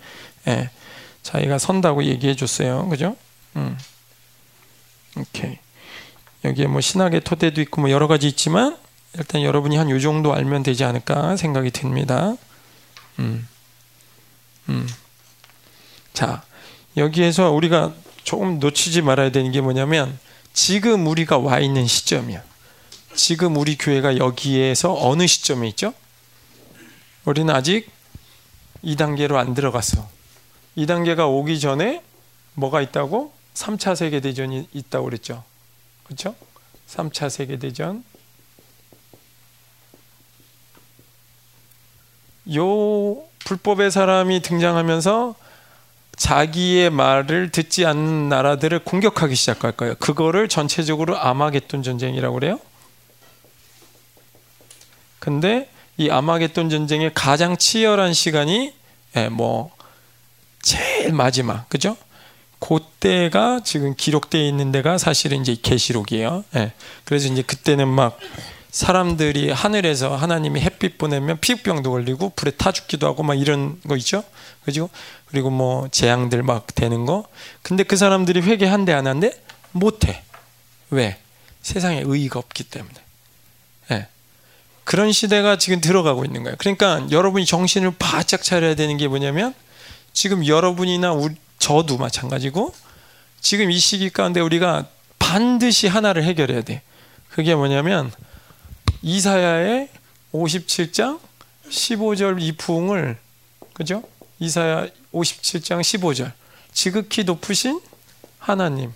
예, 0.47 0.71
자기가 1.23 1.59
선다고 1.59 2.05
얘기해 2.05 2.37
줬어요. 2.37 2.89
그죠? 2.89 3.17
음. 3.57 3.77
오케이. 5.17 5.59
여기에 6.45 6.67
뭐 6.67 6.81
신학의 6.81 7.23
토대도 7.23 7.61
있고 7.63 7.81
뭐 7.81 7.91
여러 7.91 8.07
가지 8.07 8.29
있지만 8.29 8.77
일단 9.17 9.43
여러분이 9.43 9.77
한 9.77 9.89
요 9.91 9.99
정도 10.01 10.35
알면 10.35 10.63
되지 10.63 10.85
않을까 10.85 11.37
생각이 11.37 11.71
듭니다. 11.71 12.37
음. 13.19 13.49
음. 14.69 14.89
자, 16.13 16.43
여기에서 16.97 17.51
우리가 17.51 17.95
조금 18.23 18.59
놓치지 18.59 19.03
말아야 19.03 19.31
되는 19.31 19.53
게 19.53 19.61
뭐냐면 19.61 20.19
지금 20.53 21.07
우리가 21.07 21.39
와 21.39 21.59
있는 21.59 21.87
시점이야. 21.87 22.43
지금 23.15 23.57
우리 23.57 23.77
교회가 23.77 24.19
여기에서 24.19 24.97
어느 24.99 25.27
시점에 25.27 25.69
있죠? 25.69 25.95
우리는 27.25 27.55
아직 27.55 27.89
2단계로 28.85 29.37
안 29.37 29.55
들어갔어. 29.55 30.09
2단계가 30.77 31.29
오기 31.29 31.61
전에 31.61 32.03
뭐가 32.55 32.81
있다고? 32.83 33.33
3차 33.55 33.95
세계대전이 33.97 34.69
있다고 34.73 35.05
그랬죠. 35.07 35.45
그렇죠? 36.05 36.35
3차 36.89 37.31
세계대전. 37.31 38.05
요 42.55 43.25
불법의 43.41 43.91
사람이 43.91 44.43
등장하면서 44.43 45.35
자기의 46.17 46.91
말을 46.91 47.51
듣지 47.51 47.87
않는 47.87 48.29
나라들을 48.29 48.79
공격하기 48.81 49.35
시작할 49.35 49.73
거예요. 49.73 49.95
그거를 49.97 50.49
전체적으로 50.49 51.19
아마겟돈 51.19 51.83
전쟁이라고 51.83 52.35
그래요. 52.35 52.61
근데 55.19 55.71
이 55.97 56.11
아마겟돈 56.11 56.71
전쟁의 56.71 57.13
가장 57.15 57.57
치열한 57.57 58.13
시간이 58.13 58.75
예, 59.17 59.29
뭐 59.29 59.75
제일 60.61 61.13
마지막 61.13 61.69
그죠? 61.69 61.97
그때가 62.59 63.61
지금 63.65 63.95
기록되어 63.97 64.43
있는 64.43 64.73
데가 64.73 64.99
사실은 64.99 65.41
이제 65.41 65.57
계시록이에요. 65.61 66.45
예. 66.57 66.73
그래서 67.05 67.29
이제 67.29 67.43
그때는 67.43 67.89
막 67.89 68.19
사람들이 68.71 69.51
하늘에서 69.51 70.17
하나님이 70.17 70.61
햇빛 70.61 70.99
보내면 70.99 71.39
피부병도 71.39 71.91
걸리고 71.91 72.31
불에 72.31 72.51
타 72.51 72.73
죽기도 72.73 73.07
하고 73.07 73.23
막 73.23 73.35
이런 73.35 73.81
거 73.83 73.97
있죠. 73.97 74.25
그죠? 74.65 74.89
그리고 75.27 75.51
뭐 75.51 75.87
재앙들 75.89 76.43
막 76.43 76.67
되는 76.75 77.07
거. 77.07 77.25
근데 77.63 77.85
그 77.85 77.97
사람들이 77.97 78.41
회개한대 78.41 78.93
안 78.93 79.07
한대? 79.07 79.33
못 79.71 80.07
해. 80.07 80.23
왜? 80.91 81.19
세상에 81.63 82.03
의의가 82.05 82.39
없기 82.39 82.65
때문에. 82.65 82.95
네. 83.91 84.09
그런 84.83 85.13
시대가 85.13 85.57
지금 85.57 85.81
들어가고 85.81 86.25
있는 86.25 86.43
거예요. 86.43 86.57
그러니까 86.59 87.07
여러분이 87.11 87.47
정신을 87.47 87.95
바짝 87.99 88.43
차려야 88.43 88.75
되는 88.75 88.97
게 88.97 89.09
뭐냐면 89.09 89.55
지금 90.13 90.47
여러분이나 90.47 91.13
우리, 91.13 91.35
저도 91.59 91.97
마찬가지고 91.99 92.75
지금 93.41 93.71
이 93.71 93.79
시기 93.79 94.11
가운데 94.11 94.41
우리가 94.41 94.87
반드시 95.19 95.87
하나를 95.87 96.25
해결해야 96.25 96.63
돼. 96.63 96.83
그게 97.31 97.55
뭐냐면 97.55 98.13
이사야의 99.03 99.89
57장 100.33 101.21
15절 101.69 102.41
이 102.41 102.53
부흥을 102.53 103.19
그죠? 103.73 104.03
이사야 104.39 104.89
57장 105.13 105.81
15절 105.81 106.33
지극히 106.73 107.25
높으신 107.25 107.81
하나님 108.39 108.93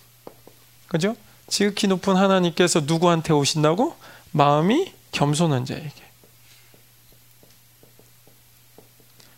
그죠? 0.89 1.17
지극히 1.49 1.87
높은 1.87 2.17
하나님께서 2.17 2.81
누구한테 2.81 3.33
오신다고? 3.33 3.97
마음이 4.33 4.93
겸손한 5.13 5.65
자에게 5.65 5.93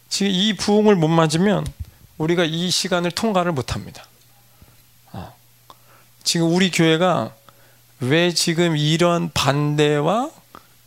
지금 0.09 0.33
이 0.33 0.53
부흥을 0.55 0.97
못 0.97 1.09
맞으면 1.09 1.65
우리가 2.21 2.45
이 2.45 2.71
시간을 2.71 3.11
통과를 3.13 3.53
못합니다 3.53 4.05
어. 5.13 5.35
지금 6.23 6.53
우리 6.53 6.71
교회가 6.71 7.35
왜 8.01 8.33
지금 8.35 8.77
이런 8.77 9.31
반대와 9.33 10.31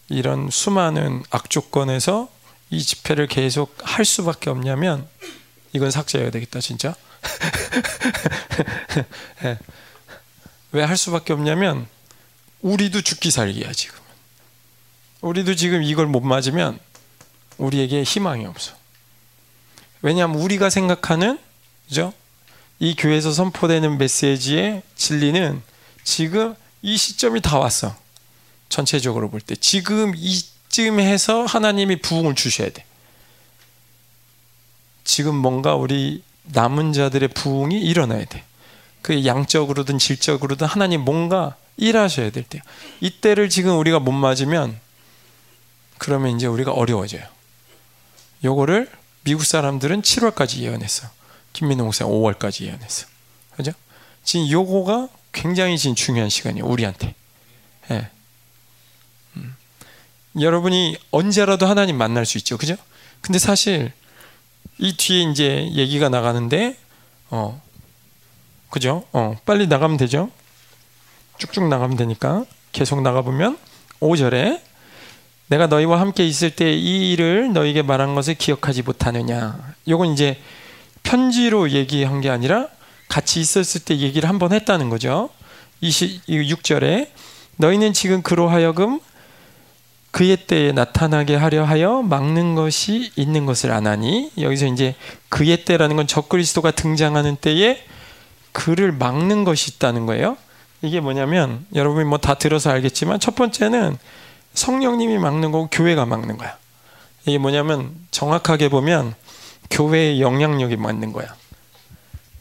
이런 0.09 0.49
수많은 0.51 1.23
악조건에서 1.31 2.29
이 2.69 2.84
집회를 2.84 3.27
계속 3.27 3.75
할 3.81 4.05
수밖에 4.05 4.51
없냐면 4.51 5.07
이건 5.73 5.89
삭제해야 5.89 6.29
되겠다 6.29 6.59
진짜 6.59 6.95
네. 9.41 9.49
예. 9.49 9.59
왜할 10.71 10.97
수밖에 10.97 11.34
없냐면 11.34 11.88
우리도 12.61 13.01
죽기 13.01 13.31
살기야 13.31 13.71
지금 13.73 13.97
우리도 15.21 15.55
지금 15.55 15.81
이걸 15.81 16.05
못 16.05 16.21
맞으면 16.21 16.79
우리에게 17.57 18.03
희망이 18.03 18.45
없어 18.45 18.82
왜냐하면 20.04 20.39
우리가 20.39 20.70
생각하는 20.70 21.39
그죠? 21.88 22.14
이 22.80 22.95
교회에서 22.95 23.32
선포되는 23.32 23.97
메시지의 23.97 24.84
진리는 24.95 25.62
지금 26.04 26.56
이 26.82 26.97
시점이 26.97 27.41
다 27.41 27.58
왔어 27.58 27.95
전체적으로 28.70 29.30
볼 29.30 29.39
때 29.41 29.56
지금 29.56 30.14
이쯤 30.16 30.99
해서 30.99 31.45
하나님이 31.45 32.01
부흥을 32.01 32.36
주셔야 32.36 32.70
돼. 32.70 32.86
지금 35.06 35.36
뭔가 35.36 35.76
우리 35.76 36.22
남은 36.43 36.91
자들의 36.93 37.30
부흥이 37.30 37.80
일어나야 37.82 38.26
돼. 38.26 38.43
그 39.01 39.26
양적으로든 39.26 39.97
질적으로든 39.99 40.68
하나님 40.68 41.01
뭔가 41.01 41.56
일하셔야 41.78 42.30
될 42.32 42.43
때. 42.43 42.62
이때를 42.99 43.49
지금 43.49 43.78
우리가 43.78 43.99
못 43.99 44.12
맞으면 44.12 44.80
그러면 45.97 46.36
이제 46.36 46.47
우리가 46.47 46.72
어려워져요. 46.72 47.24
요거를 48.43 48.89
미국 49.24 49.45
사람들은 49.45 50.01
7월까지 50.01 50.59
예언했어. 50.59 51.07
김민호 51.53 51.86
목사 51.86 52.05
5월까지 52.05 52.65
예언했어. 52.65 53.07
그죠? 53.55 53.71
지금 54.24 54.49
요거가 54.49 55.09
굉장히 55.32 55.78
지금 55.78 55.95
중요한 55.95 56.30
시간이에요. 56.30 56.65
우리한테. 56.65 57.15
예. 57.91 58.09
여러분이 60.39 60.97
언제라도 61.11 61.67
하나님 61.67 61.97
만날 61.97 62.26
수 62.26 62.38
있죠. 62.39 62.57
그죠? 62.57 62.76
근데 63.21 63.38
사실 63.38 63.91
이 64.80 64.97
뒤에 64.97 65.32
이제 65.32 65.69
얘기가 65.74 66.09
나가는데 66.09 66.76
어 67.30 67.61
그죠? 68.69 69.05
어 69.11 69.38
빨리 69.45 69.67
나가면 69.67 69.97
되죠. 69.97 70.32
쭉쭉 71.38 71.67
나가면 71.67 71.97
되니까 71.97 72.45
계속 72.71 73.01
나가 73.01 73.21
보면 73.21 73.59
5절에 73.99 74.61
내가 75.54 75.68
너희와 75.68 75.99
함께 75.99 76.26
있을 76.26 76.49
때 76.49 76.74
이 76.74 77.12
일을 77.12 77.54
너에게 77.54 77.84
말한 77.84 78.16
것을 78.16 78.34
기억하지 78.34 78.82
못하느냐. 78.82 79.56
요건 79.88 80.12
이제 80.12 80.39
편지로 81.04 81.70
얘기한 81.70 82.22
게 82.22 82.30
아니라 82.32 82.68
같이 83.08 83.39
있었을 83.39 83.82
때 83.82 83.97
얘기를 83.97 84.28
한 84.28 84.39
번 84.39 84.51
했다는 84.51 84.89
거죠. 84.89 85.30
26절에 85.84 87.10
너희는 87.58 87.93
지금 87.93 88.24
그로 88.24 88.49
하여금 88.49 88.99
그의 90.10 90.38
때에 90.38 90.72
나타나게 90.72 91.36
하려 91.36 91.64
하여 91.66 92.01
막는 92.01 92.56
것이 92.56 93.12
있는 93.16 93.45
것을 93.45 93.72
아나니 93.72 94.32
여기서 94.39 94.66
이제 94.68 94.95
그의 95.30 95.66
때라는 95.66 95.95
건 95.97 96.08
적그리스도가 96.08 96.72
등장하는 96.72 97.36
때에 97.36 97.84
그를 98.54 98.91
막는 98.91 99.43
것이 99.43 99.72
있다는 99.76 100.08
거예요. 100.08 100.36
이게 100.82 100.99
뭐냐면 100.99 101.66
여러분이 101.76 102.06
뭐 102.06 102.18
다 102.18 102.34
들어서 102.36 102.72
알겠지만 102.72 103.20
첫 103.20 103.36
번째는 103.36 103.97
성령님이 104.54 105.18
막는 105.18 105.51
거고 105.51 105.68
교회가 105.72 106.06
막는 106.06 106.38
거야. 106.38 106.58
이게 107.26 107.38
뭐냐면 107.38 107.95
정확하게 108.12 108.70
보면 108.70 109.16
교회의 109.70 110.22
영향력이 110.22 110.76
맞는 110.76 111.14
거야. 111.14 111.36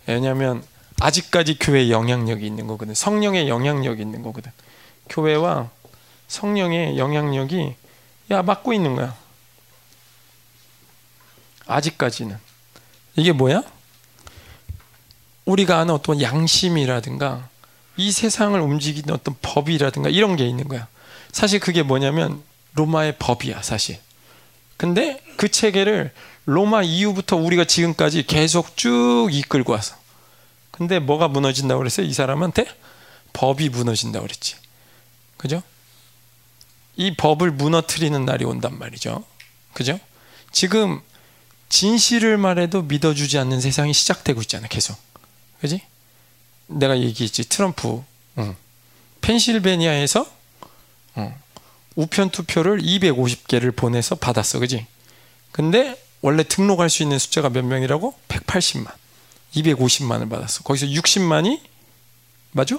왜냐하면 0.07 0.63
아직까지 1.01 1.59
교회의 1.59 1.91
영향력이 1.91 2.47
있는 2.47 2.67
거거든. 2.67 2.95
성령의 2.95 3.49
영향력이 3.49 4.03
있는 4.03 4.23
거거든. 4.23 4.53
교회와 5.09 5.71
성령의 6.29 6.99
영향력이 6.99 7.75
야 8.31 8.43
막고 8.43 8.73
있는 8.73 8.95
거야. 8.97 9.17
아직까지는 11.67 12.39
이게 13.17 13.33
뭐야? 13.33 13.63
우리가 15.45 15.79
아는 15.79 15.95
어떤 15.95 16.21
양심이라든가 16.21 17.49
이 17.97 18.11
세상을 18.11 18.59
움직이는 18.61 19.13
어떤 19.13 19.35
법이라든가 19.43 20.09
이런 20.09 20.37
게 20.37 20.47
있는 20.47 20.69
거야. 20.69 20.89
사실 21.33 21.59
그게 21.59 21.83
뭐냐면 21.83 22.43
로마의 22.75 23.17
법이야, 23.19 23.63
사실. 23.63 23.99
근데 24.77 25.23
그 25.37 25.51
체계를 25.51 26.13
로마 26.45 26.83
이후부터 26.83 27.37
우리가 27.37 27.65
지금까지 27.65 28.27
계속 28.27 28.77
쭉 28.77 29.29
이끌고 29.31 29.73
와서. 29.73 29.97
근데 30.71 30.99
뭐가 30.99 31.29
무너진다고 31.29 31.79
그랬어요? 31.79 32.07
이 32.07 32.13
사람한테? 32.13 32.67
법이 33.33 33.69
무너진다고 33.69 34.27
그랬지. 34.27 34.57
그죠? 35.37 35.63
이 36.97 37.15
법을 37.17 37.51
무너뜨리는 37.53 38.25
날이 38.25 38.45
온단 38.45 38.79
말이죠. 38.79 39.25
그죠? 39.73 39.99
지금 40.51 41.01
진실을 41.69 42.37
말해도 42.37 42.83
믿어주지 42.83 43.39
않는 43.39 43.61
세상이 43.61 43.95
시작되고 43.95 44.41
있잖아, 44.43 44.67
계속. 44.69 44.99
그지? 45.61 45.81
내가 46.67 46.99
얘기했지, 46.99 47.49
트럼프. 47.49 48.03
응. 48.39 48.57
펜실베니아에서 49.23 50.42
응. 51.19 51.35
우편 51.95 52.31
투표를 52.31 52.81
250개를 52.81 53.75
보내서 53.75 54.15
받았어, 54.15 54.59
그지? 54.59 54.87
근데 55.51 56.03
원래 56.23 56.43
등록할 56.43 56.89
수 56.89 57.03
있는 57.03 57.19
숫자가 57.19 57.51
몇 57.51 57.65
명이라고? 57.65 58.15
180만. 58.29 58.93
250만을 59.55 60.31
받았어. 60.31 60.63
거기서 60.63 60.87
60만이 60.87 61.61
맞아? 62.53 62.79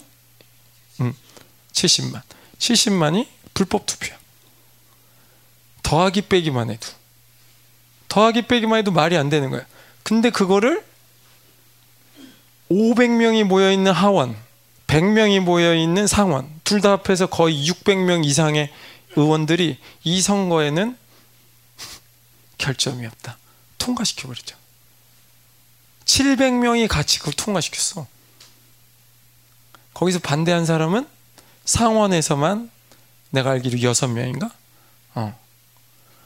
응. 1.02 1.14
70만. 1.72 2.22
70만이 2.58 3.28
불법 3.54 3.86
투표야. 3.86 4.18
더하기 5.84 6.24
빼기만 6.24 6.72
해도. 6.72 6.88
더하기 8.08 8.44
빼기만 8.44 8.80
해도 8.80 8.92
말이 8.92 9.18
안 9.18 9.30
되는 9.30 9.50
거야. 9.50 9.66
근데 10.04 10.30
그거를 10.30 10.84
500명이 12.72 13.44
모여 13.44 13.72
있는 13.72 13.92
하원, 13.92 14.36
100명이 14.88 15.42
모여 15.42 15.76
있는 15.76 16.08
상원, 16.08 16.50
둘 16.64 16.82
다 16.82 16.92
합해서 16.92 17.28
거의 17.28 17.68
600명 17.70 18.26
이상의 18.26 18.72
의원들이 19.16 19.78
이 20.04 20.22
선거에는 20.22 20.98
결점이 22.58 23.06
없다. 23.06 23.38
통과시켜 23.78 24.28
버렸죠. 24.28 24.56
700명이 26.06 26.88
같이 26.88 27.20
그걸 27.20 27.34
통과시켰어. 27.34 28.08
거기서 29.94 30.20
반대한 30.20 30.66
사람은 30.66 31.08
상원에서만 31.66 32.72
내가 33.30 33.52
알기로 33.52 33.78
6명인가? 33.92 34.52
어. 35.16 35.38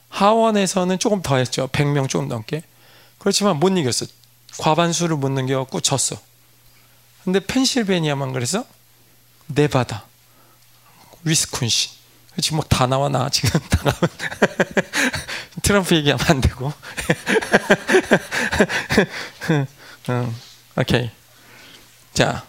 하원에서는 0.09 0.99
조금 0.99 1.21
더 1.21 1.35
했죠. 1.37 1.67
100명 1.67 2.09
조금 2.09 2.27
넘게. 2.27 2.63
그렇지만 3.17 3.59
못 3.59 3.69
이겼어. 3.77 4.05
과반수를 4.59 5.17
못 5.17 5.29
넘겨갖고 5.29 5.81
졌어. 5.81 6.17
근데 7.23 7.39
펜실베니아만 7.39 8.31
그래서 8.33 8.65
네바다, 9.47 10.05
위스콘신. 11.27 11.91
지금 12.41 12.57
막 12.59 12.69
다 12.69 12.85
나와 12.85 13.09
나 13.09 13.27
지금 13.29 13.59
다 13.69 13.81
나와. 13.83 13.97
트럼프 15.63 15.95
얘기하면 15.95 16.23
안 16.29 16.41
되고. 16.41 16.71
음, 20.09 20.35
오케이. 20.77 21.09
자, 22.13 22.45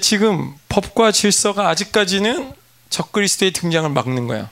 지금 0.00 0.56
법과 0.68 1.12
질서가 1.12 1.68
아직까지는 1.68 2.52
적그리스도의 2.90 3.52
등장을 3.52 3.88
막는 3.90 4.26
거야. 4.26 4.50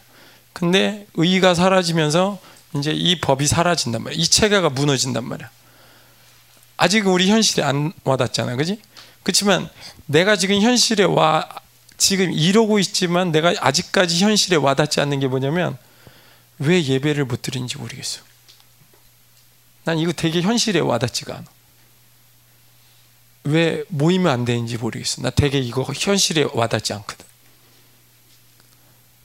근데 0.53 1.07
의가 1.15 1.55
사라지면서 1.55 2.39
이제 2.77 2.93
이 2.93 3.21
법이 3.21 3.47
사라진단 3.47 4.03
말이야. 4.03 4.21
이 4.21 4.27
체계가 4.27 4.71
무너진단 4.71 5.25
말이야. 5.25 5.51
아직은 6.77 7.11
우리 7.11 7.29
현실에 7.29 7.65
안 7.65 7.93
와닿잖아. 8.05 8.57
그지? 8.57 8.81
그렇지만 9.23 9.69
내가 10.07 10.37
지금 10.37 10.61
현실에 10.61 11.05
와 11.05 11.49
지금 12.03 12.33
이러고 12.33 12.81
있지만 12.81 13.31
내가 13.31 13.55
아직까지 13.61 14.25
현실에 14.25 14.57
와닿지 14.57 15.01
않는 15.01 15.21
게 15.21 15.29
뭐냐면 15.29 15.79
왜 16.59 16.83
예배를 16.83 17.27
못 17.27 17.43
드리는지 17.43 17.79
모르겠어. 17.79 18.23
난 19.85 20.01
이거 20.01 20.11
되게 20.11 20.43
현실에 20.43 20.81
와닿지가 20.81 21.33
않아. 21.33 21.45
왜 23.45 23.85
모이면 23.87 24.33
안 24.33 24.45
되는지 24.45 24.79
모르겠어. 24.79 25.23
나 25.23 25.31
되게 25.31 25.61
이거 25.61 25.83
현실에 25.85 26.49
와닿지 26.53 26.93
않거든. 26.93 27.25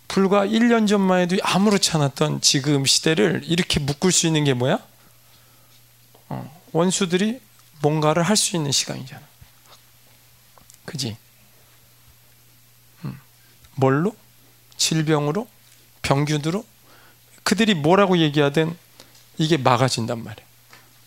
불과 0.07 0.45
1년 0.45 0.87
전만 0.87 1.21
해도 1.21 1.35
아무렇지 1.41 1.91
않았던 1.93 2.41
지금 2.41 2.85
시대를 2.85 3.41
이렇게 3.45 3.79
묶을 3.79 4.11
수 4.11 4.27
있는 4.27 4.43
게 4.43 4.53
뭐야? 4.53 4.77
어, 6.29 6.61
원수들이 6.73 7.39
뭔가를 7.81 8.21
할 8.21 8.37
수 8.37 8.55
있는 8.55 8.71
시간이잖아. 8.71 9.21
그지? 10.85 11.17
음. 13.77 13.79
뭘로? 13.79 14.15
질병으로? 14.77 15.47
병균으로? 16.01 16.65
그들이 17.43 17.73
뭐라고 17.73 18.17
얘기하든 18.17 18.75
이게 19.37 19.57
막아진단 19.57 20.23
말이야. 20.23 20.45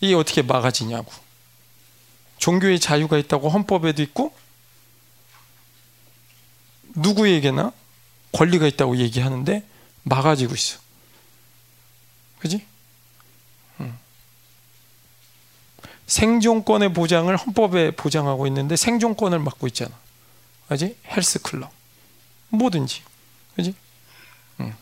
이게 0.01 0.15
어떻게 0.15 0.43
막아지냐고. 0.43 1.13
종교의 2.39 2.81
자유가 2.81 3.19
있다고 3.19 3.51
헌법에도 3.51 4.03
있고 4.03 4.35
누구에게나 6.95 7.73
권리가 8.33 8.67
있다고 8.67 8.97
얘기하는데 8.97 9.63
막아지고 10.05 10.55
있어. 10.55 10.79
그지? 12.39 12.65
생존권의 16.11 16.93
보장을 16.93 17.35
헌법에 17.37 17.93
보장하고 17.93 18.49
있는데 18.49 18.75
생존권을 18.75 19.39
막고 19.39 19.69
있잖아. 19.69 19.93
그지? 20.69 20.97
헬스클럽. 21.07 21.71
뭐든지. 22.51 23.03
그지? 23.57 23.75
응. 24.61 24.75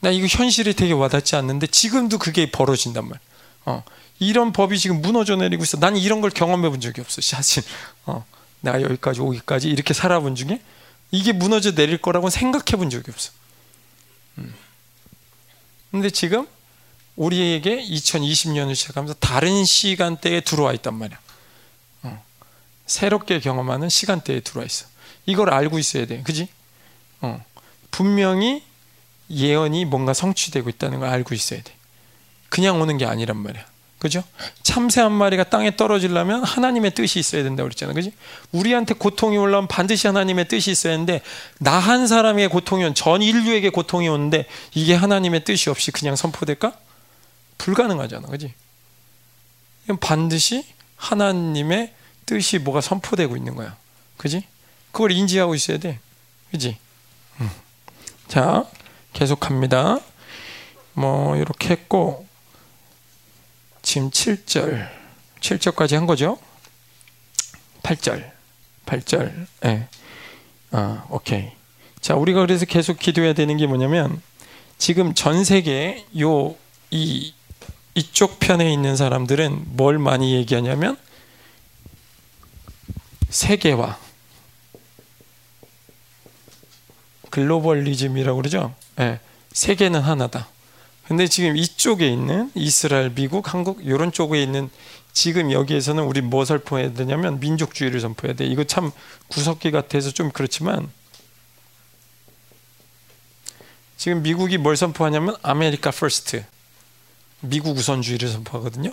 나 0.00 0.10
이거 0.10 0.26
현실에 0.26 0.72
되게 0.72 0.92
와닿지 0.92 1.36
않는데 1.36 1.66
지금도 1.66 2.18
그게 2.18 2.50
벌어진단 2.50 3.08
말. 3.08 3.18
어. 3.64 3.82
이런 4.18 4.52
법이 4.52 4.78
지금 4.78 5.00
무너져 5.02 5.36
내리고 5.36 5.62
있어. 5.64 5.78
나는 5.78 5.98
이런 5.98 6.20
걸 6.20 6.30
경험해 6.30 6.68
본 6.68 6.80
적이 6.80 7.00
없어. 7.00 7.20
사실. 7.20 7.62
어. 8.06 8.24
내가 8.60 8.80
여기까지 8.82 9.20
오기까지 9.20 9.68
이렇게 9.68 9.92
살아본 9.92 10.34
중에 10.34 10.60
이게 11.10 11.32
무너져 11.32 11.74
내릴 11.74 11.98
거라고 11.98 12.30
생각해 12.30 12.76
본 12.76 12.90
적이 12.90 13.10
없어. 13.10 13.32
음. 14.38 14.54
근데 15.90 16.10
지금 16.10 16.46
우리에게 17.16 17.84
2020년을 17.84 18.74
시작하면서 18.74 19.14
다른 19.20 19.64
시간대에 19.64 20.40
들어와 20.40 20.72
있단 20.72 20.94
말이야. 20.94 21.18
어. 22.02 22.24
새롭게 22.86 23.38
경험하는 23.40 23.88
시간대에 23.88 24.40
들어와 24.40 24.66
있어. 24.66 24.86
이걸 25.26 25.52
알고 25.52 25.78
있어야 25.78 26.06
돼. 26.06 26.22
그지? 26.22 26.48
어. 27.24 27.44
분명히 27.90 28.62
예언이 29.30 29.84
뭔가 29.86 30.12
성취되고 30.12 30.68
있다는 30.68 31.00
걸 31.00 31.08
알고 31.08 31.34
있어야 31.34 31.62
돼. 31.62 31.72
그냥 32.48 32.80
오는 32.80 32.98
게 32.98 33.06
아니란 33.06 33.36
말이야. 33.36 33.64
그죠? 33.98 34.22
참새 34.62 35.00
한 35.00 35.12
마리가 35.12 35.44
땅에 35.44 35.76
떨어지려면 35.76 36.44
하나님의 36.44 36.94
뜻이 36.94 37.18
있어야 37.18 37.42
된다고 37.42 37.66
그랬잖아. 37.68 37.94
그지? 37.94 38.12
우리한테 38.52 38.92
고통이 38.92 39.38
올라오면 39.38 39.66
반드시 39.68 40.06
하나님의 40.06 40.46
뜻이 40.46 40.70
있어야 40.70 40.92
하는데 40.92 41.22
나 41.58 41.78
한 41.78 42.06
사람의 42.06 42.48
고통이 42.48 42.84
온, 42.84 42.94
전 42.94 43.22
인류에게 43.22 43.70
고통이 43.70 44.08
오는데 44.08 44.46
이게 44.74 44.94
하나님의 44.94 45.44
뜻이 45.44 45.70
없이 45.70 45.90
그냥 45.90 46.16
선포될까? 46.16 46.74
불가능하잖아. 47.56 48.28
그지? 48.28 48.52
반드시 50.00 50.66
하나님의 50.96 51.94
뜻이 52.26 52.58
뭐가 52.58 52.82
선포되고 52.82 53.38
있는 53.38 53.54
거야. 53.54 53.74
그지? 54.18 54.44
그걸 54.92 55.12
인지하고 55.12 55.54
있어야 55.54 55.78
돼. 55.78 55.98
그지? 56.50 56.76
음. 57.40 57.50
자, 58.28 58.64
계속합니다. 59.12 60.00
뭐, 60.94 61.36
이렇게 61.36 61.70
했고, 61.70 62.26
지금 63.82 64.10
7절, 64.10 64.88
7절까지 65.40 65.94
한 65.94 66.06
거죠? 66.06 66.38
8절, 67.82 68.30
8절, 68.86 69.46
예. 69.64 69.68
네. 69.68 69.88
아, 70.70 71.04
오케이. 71.10 71.52
자, 72.00 72.14
우리가 72.14 72.40
그래서 72.40 72.64
계속 72.64 72.98
기도해야 72.98 73.34
되는 73.34 73.56
게 73.56 73.66
뭐냐면, 73.66 74.20
지금 74.78 75.14
전 75.14 75.44
세계 75.44 76.04
요, 76.18 76.56
이, 76.90 77.34
이쪽 77.94 78.40
편에 78.40 78.72
있는 78.72 78.96
사람들은 78.96 79.76
뭘 79.76 79.98
많이 79.98 80.34
얘기하냐면, 80.34 80.96
세계화, 83.28 83.98
글로벌리즘이라고 87.34 88.36
그러죠? 88.36 88.74
예. 89.00 89.04
네. 89.04 89.20
세계는 89.52 90.00
하나다. 90.00 90.46
근데 91.08 91.26
지금 91.26 91.56
이쪽에 91.56 92.08
있는 92.08 92.50
이스라엘, 92.54 93.10
미국, 93.10 93.52
한국 93.52 93.84
이런 93.84 94.12
쪽에 94.12 94.40
있는 94.40 94.70
지금 95.12 95.50
여기에서는 95.50 96.02
우리 96.04 96.20
뭐 96.20 96.44
선포해야 96.44 96.92
되냐면 96.92 97.40
민족주의를 97.40 98.00
선포해야 98.00 98.36
돼. 98.36 98.46
이거 98.46 98.62
참 98.62 98.92
구석기 99.28 99.72
같아서 99.72 100.12
좀 100.12 100.30
그렇지만 100.30 100.88
지금 103.96 104.22
미국이 104.22 104.56
뭘 104.56 104.76
선포하냐면 104.76 105.36
America 105.42 105.90
First. 105.90 106.44
미국 107.40 107.76
우선주의를 107.76 108.28
선포하거든요. 108.28 108.92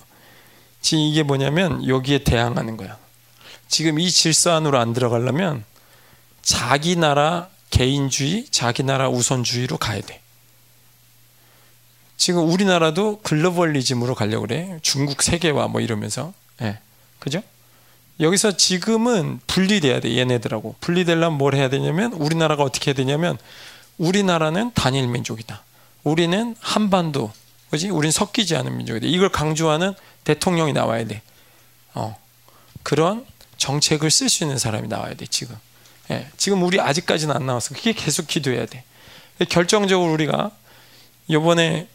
지금 0.82 1.04
이게 1.04 1.22
뭐냐면 1.24 1.88
여기에 1.88 2.24
대항하는 2.24 2.76
거야. 2.76 2.98
지금 3.68 4.00
이 4.00 4.10
질서 4.10 4.56
안으로 4.56 4.80
안 4.80 4.94
들어가려면 4.94 5.64
자기 6.42 6.96
나라 6.96 7.50
개인주의, 7.72 8.46
자기 8.52 8.84
나라 8.84 9.10
우선주의로 9.10 9.78
가야 9.78 10.02
돼. 10.02 10.22
지금 12.18 12.48
우리나라도 12.48 13.20
글로벌리즘으로 13.24 14.14
가려고 14.14 14.46
그래. 14.46 14.78
중국 14.84 15.24
세계화 15.24 15.68
뭐 15.68 15.82
이러면서. 15.82 16.34
예. 16.62 16.66
네. 16.66 16.80
그죠? 17.18 17.42
여기서 18.20 18.58
지금은 18.58 19.40
분리돼야 19.48 20.00
돼. 20.00 20.16
얘네들하고. 20.16 20.76
분리되려면 20.80 21.40
뭘 21.40 21.56
해야 21.56 21.70
되냐면 21.70 22.14
우리나라가 22.14 22.62
어떻게 22.62 22.92
해야 22.92 22.96
되냐면 22.96 23.40
우리나라는 23.98 24.72
단일 24.76 25.08
민족이다. 25.08 25.64
우리는 26.04 26.56
한반도. 26.60 27.32
그지? 27.72 27.90
우린 27.90 28.12
섞이지 28.12 28.56
않은 28.56 28.78
민족이다. 28.78 29.08
이걸 29.08 29.30
강조하는 29.30 29.94
대통령이 30.24 30.74
나와야 30.74 31.06
돼. 31.06 31.24
어. 31.96 32.16
그런 32.84 33.26
정책을 33.58 34.12
쓸 34.12 34.30
수 34.30 34.44
있는 34.44 34.60
사람이 34.60 34.88
나와야 34.88 35.16
돼, 35.16 35.26
지금. 35.26 35.56
예. 36.12 36.28
지금 36.38 36.64
우리 36.64 36.80
아직까지는 36.80 37.36
안 37.36 37.46
나왔어. 37.46 37.74
그게 37.74 37.94
계속 37.94 38.28
기도해야 38.28 38.66
돼. 38.66 38.84
결정적으로 39.50 40.12
우리가 40.14 40.52
요번에 41.30 41.88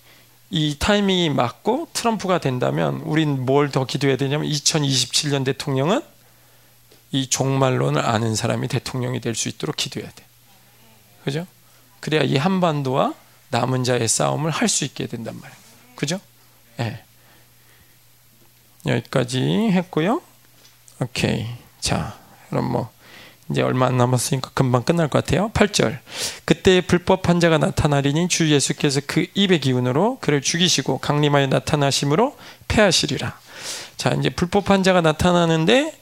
이 0.50 0.76
타이밍이 0.78 1.30
맞고 1.30 1.88
트럼프가 1.92 2.38
된다면 2.38 3.00
우린 3.04 3.44
뭘 3.44 3.70
더 3.70 3.84
기도해야 3.84 4.16
되냐면 4.16 4.48
2027년 4.48 5.44
대통령은 5.44 6.00
이 7.12 7.28
종말론을 7.28 8.04
아는 8.04 8.34
사람이 8.34 8.68
대통령이 8.68 9.20
될 9.20 9.34
수 9.34 9.48
있도록 9.48 9.76
기도해야 9.76 10.10
돼. 10.10 10.24
그죠? 11.24 11.46
그래야 12.00 12.22
이 12.22 12.36
한반도와 12.36 13.14
남은 13.50 13.84
자의 13.84 14.06
싸움을 14.08 14.50
할 14.50 14.68
수 14.68 14.84
있게 14.84 15.06
된단 15.06 15.34
말이에요. 15.38 15.60
그죠? 15.96 16.20
예. 16.80 16.84
네. 16.84 17.02
여기까지 18.86 19.40
했고요. 19.72 20.22
오케이. 21.00 21.46
자, 21.80 22.18
그럼 22.50 22.70
뭐 22.70 22.90
이제 23.50 23.62
얼마 23.62 23.86
안 23.86 23.96
남았으니까 23.96 24.50
금방 24.54 24.82
끝날 24.82 25.08
것 25.08 25.24
같아요. 25.24 25.50
8절. 25.54 25.98
그때 26.44 26.80
불법 26.80 27.28
환자가 27.28 27.58
나타나리니 27.58 28.28
주 28.28 28.50
예수께서 28.50 29.00
그 29.06 29.26
입의 29.34 29.60
기운으로 29.60 30.18
그를 30.20 30.42
죽이시고 30.42 30.98
강림하여 30.98 31.46
나타나심으로 31.46 32.36
패하시리라. 32.68 33.38
자, 33.96 34.10
이제 34.18 34.30
불법 34.30 34.70
환자가 34.70 35.00
나타나는데 35.00 35.96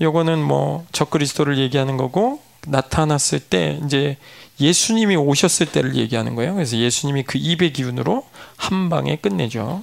요거는 0.00 0.42
뭐 0.42 0.86
적그리스도를 0.92 1.58
얘기하는 1.58 1.96
거고 1.96 2.40
나타났을 2.66 3.40
때 3.40 3.80
이제 3.84 4.16
예수님이 4.60 5.16
오셨을 5.16 5.66
때를 5.66 5.94
얘기하는 5.96 6.34
거예요. 6.34 6.54
그래서 6.54 6.76
예수님이 6.76 7.22
그 7.24 7.38
입의 7.38 7.72
기운으로 7.72 8.26
한 8.56 8.88
방에 8.88 9.16
끝내죠. 9.16 9.82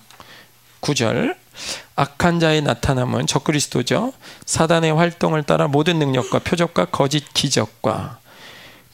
9절. 0.82 1.36
악한 1.96 2.40
자의 2.40 2.62
나타남은 2.62 3.28
적그리스도죠. 3.28 4.14
사단의 4.46 4.94
활동을 4.94 5.44
따라 5.44 5.68
모든 5.68 6.00
능력과 6.00 6.40
표적과 6.40 6.86
거짓 6.86 7.34
기적과 7.34 8.20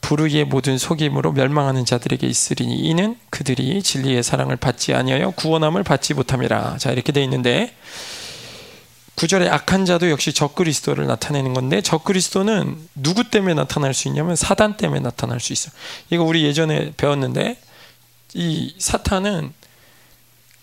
불의의 0.02 0.46
모든 0.46 0.78
속임으로 0.78 1.32
멸망하는 1.32 1.86
자들에게 1.86 2.28
있으리니 2.28 2.76
이는 2.76 3.18
그들이 3.30 3.82
진리의 3.82 4.24
사랑을 4.24 4.56
받지 4.56 4.94
아니하여 4.94 5.32
구원함을 5.32 5.84
받지 5.84 6.14
못함이라. 6.14 6.78
자 6.78 6.92
이렇게 6.92 7.12
돼 7.12 7.24
있는데 7.24 7.76
구절에 9.16 9.50
악한 9.50 9.86
자도 9.86 10.10
역시 10.10 10.34
적그리스도를 10.34 11.06
나타내는 11.06 11.54
건데 11.54 11.82
적그리스도는 11.82 12.88
누구 12.96 13.30
때문에 13.30 13.54
나타날 13.54 13.94
수 13.94 14.08
있냐면 14.08 14.36
사단 14.36 14.78
때문에 14.78 15.02
나타날 15.02 15.40
수 15.40 15.54
있어. 15.54 15.72
이거 16.10 16.24
우리 16.24 16.44
예전에 16.44 16.94
배웠는데 16.98 17.58
이 18.34 18.76
사탄은 18.80 19.54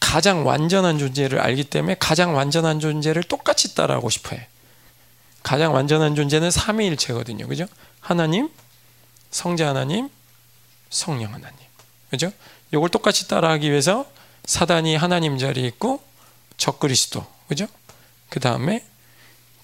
가장 0.08 0.46
완전한 0.46 0.98
존재를 0.98 1.38
알기 1.38 1.64
때문에 1.64 1.94
가장 2.00 2.34
완전한 2.34 2.80
존재를 2.80 3.22
똑같이 3.24 3.74
따라하고 3.74 4.08
싶어 4.08 4.34
해. 4.34 4.48
가장 5.42 5.74
완전한 5.74 6.14
존재는 6.14 6.50
삼위일체거든요. 6.50 7.46
그죠? 7.46 7.66
하나님, 8.00 8.48
성자 9.30 9.68
하나님, 9.68 10.08
성령 10.88 11.34
하나님. 11.34 11.58
그죠? 12.08 12.32
이걸 12.72 12.88
똑같이 12.88 13.28
따라하기 13.28 13.70
위해서 13.70 14.10
사단이 14.46 14.96
하나님 14.96 15.36
자리에 15.36 15.66
있고 15.66 16.02
적그리스도. 16.56 17.26
그죠? 17.46 17.66
그 18.30 18.40
다음에 18.40 18.86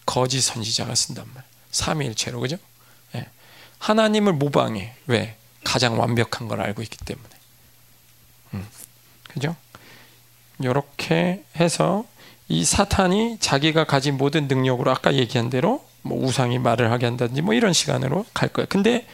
거짓 0.04 0.42
선지자가 0.42 0.94
쓴단 0.94 1.26
말이에요. 1.26 1.44
삼위일체로. 1.70 2.38
그죠? 2.40 2.58
네. 3.12 3.26
하나님을 3.78 4.34
모방해. 4.34 4.94
왜? 5.06 5.38
가장 5.64 5.98
완벽한 5.98 6.48
걸 6.48 6.60
알고 6.60 6.82
있기 6.82 6.98
때문에. 6.98 7.30
음. 8.52 8.68
그죠? 9.28 9.56
이렇게 10.60 11.44
해서 11.56 12.04
이 12.48 12.64
사탄이 12.64 13.38
자기가 13.40 13.84
가진 13.84 14.16
모든 14.16 14.48
능력으로 14.48 14.90
아까 14.90 15.14
얘기한 15.14 15.50
대로 15.50 15.84
뭐 16.02 16.22
우상이 16.24 16.58
말을 16.58 16.90
하게 16.90 17.06
한다든지 17.06 17.42
뭐 17.42 17.54
이런 17.54 17.72
시간으로 17.72 18.26
갈 18.34 18.50
거예요. 18.50 18.66
근데 18.68 19.06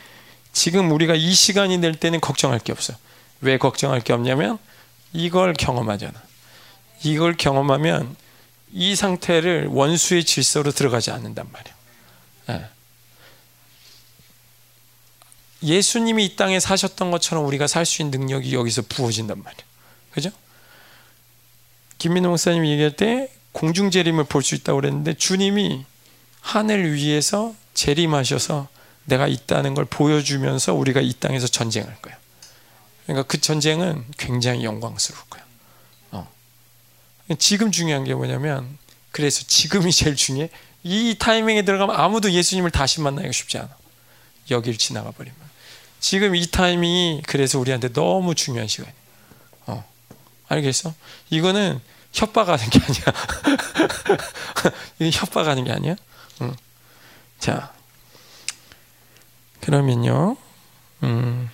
지금 0.52 0.90
우리가 0.90 1.14
이 1.14 1.32
시간이 1.32 1.80
될 1.80 1.94
때는 1.94 2.20
걱정할 2.20 2.58
게 2.58 2.72
없어. 2.72 2.92
왜 3.40 3.56
걱정할 3.56 4.00
게 4.00 4.12
없냐면 4.12 4.58
이걸 5.12 5.54
경험하잖아. 5.54 6.20
이걸 7.04 7.36
경험하면 7.36 8.16
이 8.72 8.94
상태를 8.94 9.68
원수의 9.68 10.24
질서로 10.24 10.72
들어가지 10.72 11.10
않는단 11.10 11.48
말이야. 11.50 11.74
예. 12.50 12.66
예수님이 15.62 16.24
이 16.24 16.36
땅에 16.36 16.58
사셨던 16.58 17.10
것처럼 17.10 17.44
우리가 17.46 17.66
살 17.66 17.84
수 17.84 18.02
있는 18.02 18.18
능력이 18.18 18.54
여기서 18.54 18.82
부어진단 18.88 19.42
말이야. 19.42 19.64
그죠? 20.10 20.30
김민호 22.00 22.30
목사님이 22.30 22.70
얘기할 22.72 22.96
때 22.96 23.30
공중 23.52 23.90
재림을 23.90 24.24
볼 24.24 24.42
수 24.42 24.54
있다고 24.54 24.80
그랬는데 24.80 25.14
주님이 25.14 25.84
하늘 26.40 26.94
위에서 26.94 27.54
재림하셔서 27.74 28.68
내가 29.04 29.28
있다는 29.28 29.74
걸 29.74 29.84
보여주면서 29.84 30.72
우리가 30.74 31.00
이 31.02 31.12
땅에서 31.12 31.46
전쟁할 31.46 31.94
거야. 32.00 32.16
그러니까 33.04 33.26
그 33.26 33.40
전쟁은 33.40 34.04
굉장히 34.16 34.64
영광스러울 34.64 35.22
거야. 35.28 35.44
어. 36.12 36.28
지금 37.38 37.70
중요한 37.70 38.04
게 38.04 38.14
뭐냐면 38.14 38.78
그래서 39.10 39.44
지금이 39.46 39.92
제일 39.92 40.16
중요해. 40.16 40.48
이 40.82 41.16
타이밍에 41.18 41.62
들어가면 41.62 41.94
아무도 41.94 42.30
예수님을 42.32 42.70
다시 42.70 43.00
만나기가 43.00 43.32
쉽지 43.32 43.58
않아. 43.58 43.68
여길 44.50 44.78
지나가 44.78 45.10
버리면. 45.10 45.38
지금 45.98 46.34
이 46.34 46.50
타이밍이 46.50 47.22
그래서 47.26 47.58
우리한테 47.58 47.92
너무 47.92 48.34
중요한 48.34 48.68
시간이야. 48.68 48.99
어. 50.50 50.54
알겠어? 50.54 50.94
이거는 51.30 51.80
협박하는 52.12 52.68
게 52.70 52.80
아니야. 52.80 53.04
이게 54.98 55.10
협박하는 55.12 55.64
게 55.64 55.72
아니야. 55.72 55.96
응. 56.42 56.54
자, 57.38 57.72
그러면요. 59.60 60.36
음, 61.02 61.48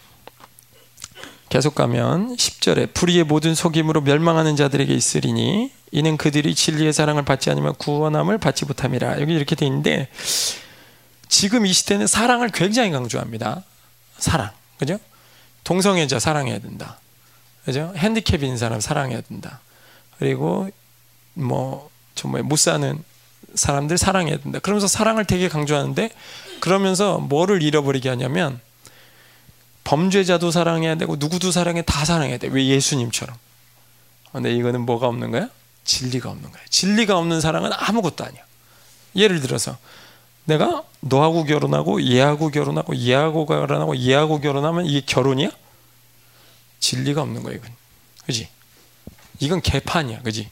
계속 1.49 1.75
가면 1.75 2.37
10절에 2.37 2.93
불의의 2.95 3.25
모든 3.25 3.55
속임으로 3.55 4.01
멸망하는 4.01 4.57
자들에게 4.57 4.93
있으리니 4.93 5.73
이는 5.93 6.17
그들이 6.17 6.55
진리의 6.55 6.93
사랑을 6.93 7.25
받지 7.25 7.51
않으면 7.51 7.75
구원함을 7.77 8.39
받지 8.39 8.65
못함이라. 8.65 9.21
여기 9.21 9.35
이렇게 9.35 9.55
돼 9.55 9.67
있는데 9.67 10.09
지금 11.29 11.67
이 11.67 11.73
시대는 11.73 12.07
사랑을 12.07 12.49
굉장히 12.49 12.91
강조합니다. 12.91 13.63
사랑. 14.19 14.51
그죠? 14.79 14.99
동성애자 15.65 16.19
사랑해야 16.19 16.59
된다. 16.59 16.99
그죠? 17.67 17.93
핸디캡인 17.97 18.57
사람 18.57 18.81
사랑해야 18.81 19.21
된다. 19.23 19.61
그리고 20.19 20.71
뭐 21.35 21.91
정말 22.15 22.45
못 22.45 22.57
사는 22.57 23.03
사람들 23.55 23.99
사랑해야 23.99 24.39
된다. 24.39 24.61
그러면서 24.61 24.87
사랑을 24.87 25.25
되게 25.25 25.49
강조하는데 25.49 26.11
그러면서 26.61 27.19
뭐를 27.19 27.63
잃어버리게 27.63 28.09
하냐면 28.09 28.61
범죄자도 29.83 30.53
사랑해야 30.53 30.95
되고 30.95 31.17
누구도 31.17 31.51
사랑해 31.51 31.83
다 31.83 32.05
사랑해야 32.05 32.39
돼. 32.39 32.47
왜 32.47 32.67
예수님처럼. 32.67 33.37
근데 34.31 34.55
이거는 34.55 34.83
뭐가 34.83 35.09
없는 35.09 35.33
거야? 35.33 35.49
진리가 35.85 36.31
없는 36.31 36.51
거야. 36.53 36.63
진리가 36.71 37.19
없는 37.19 37.41
사랑은 37.41 37.71
아무것도 37.73 38.25
아니야. 38.25 38.43
예를 39.17 39.41
들어서 39.41 39.77
내가 40.45 40.85
너하고 41.01 41.43
결혼하고 41.45 42.03
얘하고 42.05 42.51
결혼하고 42.51 42.97
얘하고 42.97 43.45
결혼하고 43.47 43.97
얘하고 43.97 44.41
결혼하면 44.41 44.87
이게 44.87 45.03
결혼이야? 45.05 45.51
진리가 46.81 47.23
없는 47.23 47.43
거야 47.43 47.55
이건. 47.55 47.71
그지? 48.27 48.49
이건 49.41 49.61
개판이야, 49.61 50.23
그지? 50.23 50.49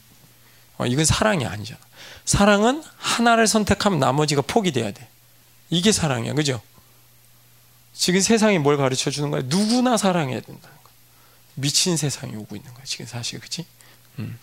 어, 0.77 0.85
이건 0.85 1.05
사랑이 1.05 1.45
아니잖아. 1.45 1.79
사랑은 2.25 2.83
하나를 2.97 3.47
선택하면 3.47 3.99
나머지가 3.99 4.41
포기돼야 4.41 4.91
돼. 4.91 5.07
이게 5.69 5.91
사랑이야, 5.91 6.33
그죠? 6.33 6.61
지금 7.93 8.19
세상이 8.19 8.59
뭘 8.59 8.77
가르쳐 8.77 9.09
주는 9.09 9.31
거야? 9.31 9.41
누구나 9.45 9.97
사랑해야 9.97 10.41
된다는 10.41 10.61
거야. 10.61 10.93
미친 11.55 11.97
세상이 11.97 12.35
오고 12.35 12.55
있는 12.55 12.73
거야, 12.73 12.83
지금 12.85 13.05
사실, 13.05 13.39
그지? 13.39 13.65
음. 14.19 14.37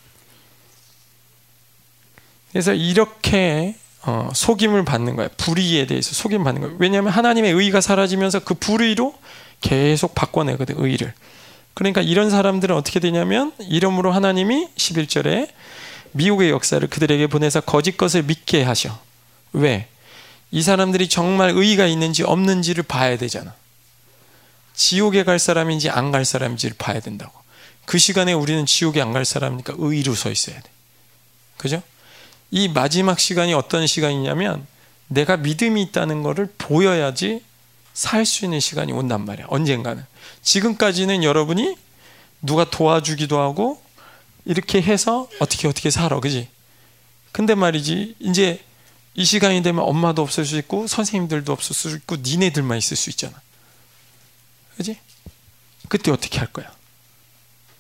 그래서 2.51 2.73
이렇게 2.75 3.77
어, 4.05 4.31
속임을 4.35 4.85
받는 4.85 5.15
거야. 5.15 5.29
불의에 5.37 5.87
대해서 5.87 6.13
속임 6.13 6.43
받는 6.43 6.61
거야. 6.61 6.77
왜냐하면 6.79 7.13
하나님의 7.13 7.53
의가 7.53 7.81
사라지면서 7.81 8.41
그 8.41 8.55
불의로 8.55 9.17
계속 9.61 10.15
바꿔내거든, 10.15 10.75
의를. 10.79 11.15
그러니까 11.75 12.01
이런 12.03 12.31
사람들은 12.31 12.75
어떻게 12.77 13.01
되냐면 13.01 13.53
이름으로 13.61 14.13
하나님이 14.13 14.69
11절에 14.77 15.49
미혹의 16.13 16.51
역사를 16.51 16.87
그들에게 16.87 17.27
보내서 17.29 17.61
거짓 17.61 17.97
것을 17.97 18.23
믿게 18.25 18.63
하셔. 18.63 18.99
왜? 19.53 19.89
이 20.51 20.61
사람들이 20.63 21.09
정말 21.09 21.51
의의가 21.51 21.87
있는지 21.87 22.23
없는지를 22.23 22.83
봐야 22.85 23.17
되잖아. 23.17 23.55
지옥에 24.75 25.25
갈 25.25 25.39
사람인지 25.39 25.89
안 25.91 26.11
갈 26.13 26.25
사람인지를 26.25 26.77
봐야 26.79 27.01
된다고. 27.01 27.33
그 27.87 27.99
시간에 27.99 28.33
우리는 28.33 28.65
지옥에 28.67 29.01
안 29.01 29.13
갈 29.13 29.25
사람이니까 29.25 29.75
의로 29.79 30.15
서 30.15 30.31
있어야 30.31 30.57
돼. 30.61 30.71
그죠? 31.57 31.83
이 32.51 32.69
마지막 32.69 33.19
시간이 33.19 33.55
어떤 33.55 33.87
시간이냐면 33.87 34.67
내가 35.09 35.37
믿음이 35.39 35.81
있다는 35.83 36.23
것을 36.23 36.53
보여야지 36.59 37.43
살 37.95 38.25
수 38.27 38.45
있는 38.45 38.61
시간이 38.61 38.93
온단 38.93 39.25
말이야. 39.25 39.47
언젠가는. 39.49 40.05
지금까지는 40.43 41.25
여러분이 41.25 41.77
누가 42.43 42.69
도와주기도 42.69 43.39
하고 43.39 43.83
이렇게 44.45 44.83
해서 44.83 45.29
어떻게 45.39 45.69
어떻게 45.69 45.91
살아. 45.91 46.19
그지? 46.21 46.49
근데 47.31 47.55
말이지. 47.55 48.17
이제 48.19 48.63
이 49.15 49.25
시간이 49.25 49.63
되면 49.63 49.85
엄마도 49.85 50.23
없을 50.23 50.45
수 50.45 50.57
있고 50.59 50.87
선생님들도 50.87 51.53
없을 51.53 51.75
수 51.75 51.97
있고 51.97 52.17
니네들만 52.17 52.79
있을 52.79 52.97
수 52.97 53.11
있잖아. 53.11 53.41
그지? 54.77 54.99
그때 55.89 56.11
어떻게 56.11 56.39
할 56.39 56.53
거야? 56.53 56.73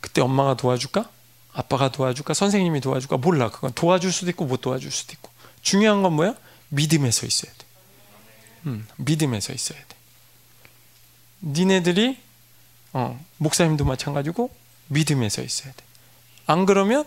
그때 0.01 0.20
엄마가 0.20 0.56
도와줄까? 0.56 1.09
아빠가 1.52 1.90
도와줄까? 1.90 2.35
선생님이 2.35 2.81
도와줄까? 2.81 3.16
몰라. 3.19 3.51
그건 3.51 3.73
도와줄 3.73 4.12
수도 4.12 4.31
있고 4.31 4.44
못 4.44 4.60
도와줄 4.60 4.90
수도 4.90 5.12
있고. 5.12 5.31
중요한 5.62 6.02
건 6.02 6.14
뭐야? 6.14 6.35
믿음에 6.69 7.10
서 7.10 7.27
있어야 7.27 7.52
돼. 7.52 7.59
음, 8.66 8.86
믿음에 8.97 9.40
서 9.40 9.52
있어야 9.52 9.78
돼. 9.78 9.97
니네들이 11.43 12.19
어, 12.93 13.19
목사님도 13.39 13.85
마찬가지고 13.85 14.51
믿음에 14.89 15.28
서 15.28 15.43
있어야 15.43 15.73
돼. 15.73 15.85
안 16.47 16.66
그러면 16.66 17.05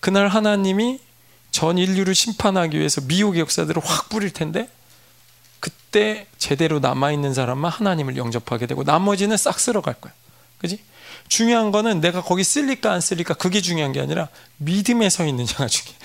그날 0.00 0.28
하나님이 0.28 1.00
전 1.50 1.78
인류를 1.78 2.14
심판하기 2.14 2.78
위해서 2.78 3.00
미혹의 3.00 3.40
역사들을 3.40 3.82
확 3.84 4.08
뿌릴 4.08 4.32
텐데 4.32 4.68
그때 5.60 6.26
제대로 6.38 6.78
남아 6.78 7.12
있는 7.12 7.34
사람만 7.34 7.70
하나님을 7.72 8.16
영접하게 8.16 8.66
되고 8.66 8.84
나머지는 8.84 9.36
싹 9.36 9.58
쓸어갈 9.58 9.94
거야. 9.94 10.12
그지? 10.58 10.82
중요한 11.28 11.72
거는 11.72 12.00
내가 12.00 12.22
거기 12.22 12.44
쓸릴까 12.44 12.92
안 12.92 13.00
쓸릴까 13.00 13.34
그게 13.34 13.60
중요한 13.60 13.92
게 13.92 14.00
아니라 14.00 14.28
믿음에 14.58 15.10
서 15.10 15.26
있느냐가 15.26 15.66
중요해. 15.66 15.98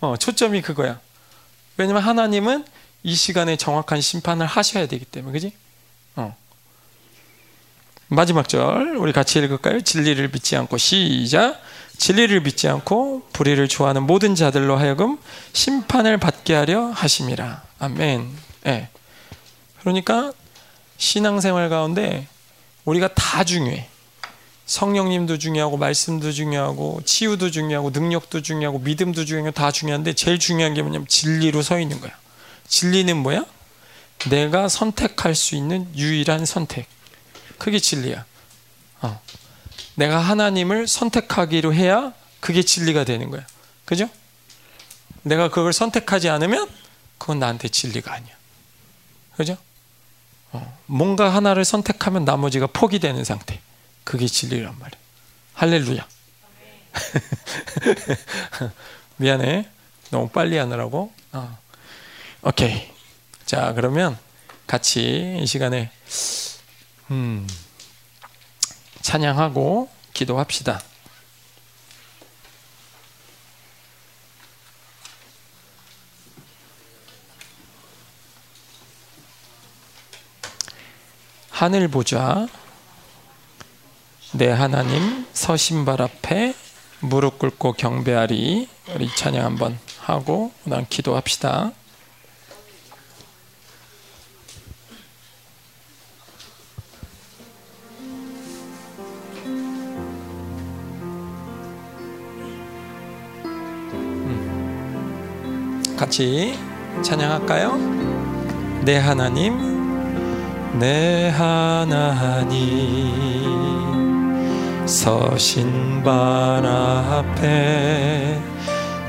어, 0.00 0.16
초점이 0.16 0.62
그거야. 0.62 1.00
왜냐면 1.76 2.02
하나님은 2.02 2.64
이 3.02 3.14
시간에 3.14 3.56
정확한 3.56 4.00
심판을 4.00 4.46
하셔야 4.46 4.86
되기 4.86 5.04
때문에, 5.04 5.32
그지? 5.32 5.52
어. 6.16 6.36
마지막 8.08 8.48
절, 8.48 8.96
우리 8.96 9.12
같이 9.12 9.38
읽을까요? 9.38 9.80
진리를 9.80 10.28
믿지 10.30 10.56
않고, 10.56 10.78
시작. 10.78 11.60
진리를 11.96 12.40
믿지 12.42 12.68
않고 12.68 13.28
불의를 13.32 13.68
좋아하는 13.68 14.02
모든 14.02 14.34
자들로 14.34 14.76
하여금 14.76 15.18
심판을 15.52 16.18
받게 16.18 16.54
하려 16.54 16.86
하심이라. 16.86 17.62
아멘. 17.78 18.30
예. 18.66 18.70
네. 18.70 18.88
그러니까 19.80 20.32
신앙생활 20.96 21.68
가운데 21.68 22.26
우리가 22.84 23.08
다 23.14 23.44
중요해. 23.44 23.88
성령님도 24.66 25.38
중요하고 25.38 25.76
말씀도 25.76 26.32
중요하고 26.32 27.02
치유도 27.04 27.50
중요하고 27.50 27.90
능력도 27.90 28.40
중요하고 28.40 28.78
믿음도 28.78 29.24
중요하고 29.24 29.52
다 29.52 29.70
중요한데 29.70 30.14
제일 30.14 30.38
중요한 30.38 30.72
게 30.72 30.80
뭐냐면 30.82 31.06
진리로 31.06 31.62
서 31.62 31.78
있는 31.78 32.00
거야. 32.00 32.12
진리는 32.66 33.14
뭐야? 33.16 33.44
내가 34.30 34.68
선택할 34.68 35.34
수 35.34 35.54
있는 35.54 35.86
유일한 35.96 36.46
선택. 36.46 36.86
그게 37.64 37.78
진리야. 37.78 38.26
어. 39.00 39.22
내가 39.94 40.18
하나님을 40.18 40.86
선택하기로 40.86 41.72
해야 41.72 42.12
그게 42.38 42.62
진리가 42.62 43.04
되는 43.04 43.30
거야. 43.30 43.46
그죠? 43.86 44.10
내가 45.22 45.48
그걸 45.48 45.72
선택하지 45.72 46.28
않으면 46.28 46.68
그건 47.16 47.38
나한테 47.38 47.68
진리가 47.68 48.12
아니야. 48.12 48.34
그죠? 49.38 49.56
어. 50.52 50.78
뭔가 50.84 51.34
하나를 51.34 51.64
선택하면 51.64 52.26
나머지가 52.26 52.66
포기되는 52.66 53.24
상태. 53.24 53.58
그게 54.04 54.26
진리란 54.26 54.78
말이야. 54.78 55.00
할렐루야. 55.54 56.06
미안해. 59.16 59.70
너무 60.10 60.28
빨리 60.28 60.58
하느라고. 60.58 61.14
어. 61.32 61.58
오케이. 62.42 62.92
자, 63.46 63.72
그러면 63.72 64.18
같이 64.66 65.38
이 65.40 65.46
시간에 65.46 65.90
음, 67.10 67.46
찬양하고 69.02 69.88
기도합시다. 70.12 70.80
하늘 81.50 81.88
보자. 81.88 82.46
내 84.32 84.50
하나님 84.50 85.26
서신 85.32 85.84
발 85.84 86.02
앞에 86.02 86.54
무릎 87.00 87.38
꿇고 87.38 87.74
경배하리 87.74 88.68
우리 88.94 89.14
찬양 89.14 89.44
한번 89.44 89.78
하고 90.00 90.52
그다음 90.64 90.86
기도합시다. 90.90 91.72
같이 106.14 106.56
찬양할까요? 107.02 107.76
내 108.84 108.98
하나님, 108.98 110.78
내 110.78 111.28
하나님. 111.36 112.54
서신 114.86 116.04
발 116.04 116.64
앞에 116.64 118.40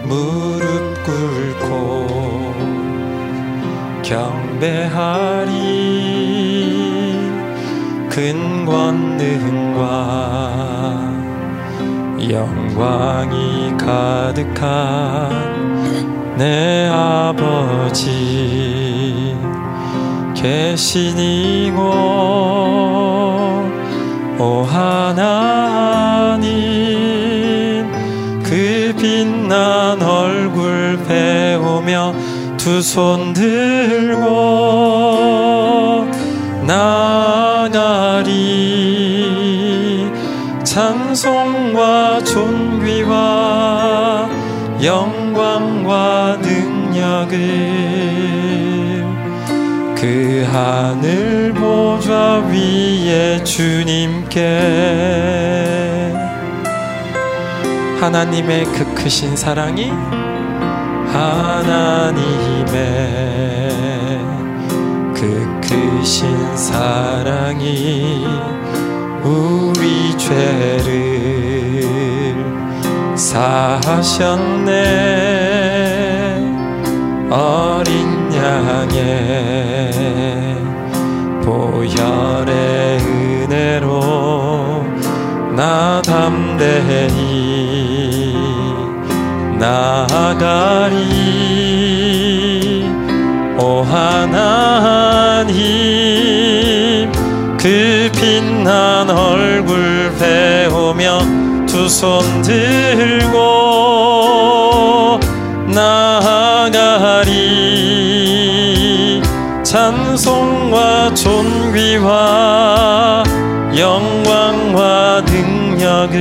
무릎 0.06 0.96
꿇고 1.06 2.56
경배하리 4.02 5.52
큰 8.10 8.66
권능과 8.66 9.86
영광이 12.32 13.78
가득한 13.78 15.75
내 16.38 16.90
아버지 16.92 18.08
계신 20.36 21.18
이곳 21.18 21.82
오 24.38 24.64
하나님 24.64 26.52
그 28.44 28.94
빛난 29.00 30.02
얼굴 30.02 31.00
배우며 31.08 32.14
두 32.58 32.80
손 32.80 33.34
들고 33.34 34.26
나가리. 36.66 38.36
찬송과 40.64 42.24
존귀와 42.24 43.16
영광과 45.86 46.38
능력을 46.42 47.38
그 49.96 50.46
하늘 50.52 51.54
보좌 51.54 52.40
위에 52.50 53.44
주님께 53.44 54.42
하나님의 58.02 58.66
그 58.66 58.96
크신 58.96 59.36
사랑이 59.36 59.92
하나님의 61.12 62.74
그 65.14 65.62
크신 65.62 66.58
사랑이 66.58 68.26
우리 69.24 70.18
죄를 70.18 71.86
사하셨네 73.16 74.76
어린 77.36 78.32
향해 78.32 79.92
보혈의 81.44 83.00
은혜로 83.02 84.86
나 85.54 86.02
담대히 86.02 87.18
나아가리. 89.60 90.96
오 93.58 93.82
하나님 93.82 95.52
그그 97.58 98.12
빛난 98.14 99.10
얼굴 99.10 100.14
배우며 100.18 101.20
두 101.66 101.88
손 101.88 102.42
들고 102.42 103.65
찬송과 109.76 111.14
존귀와 111.16 112.14
영광과 113.78 115.22
능력을 115.28 116.18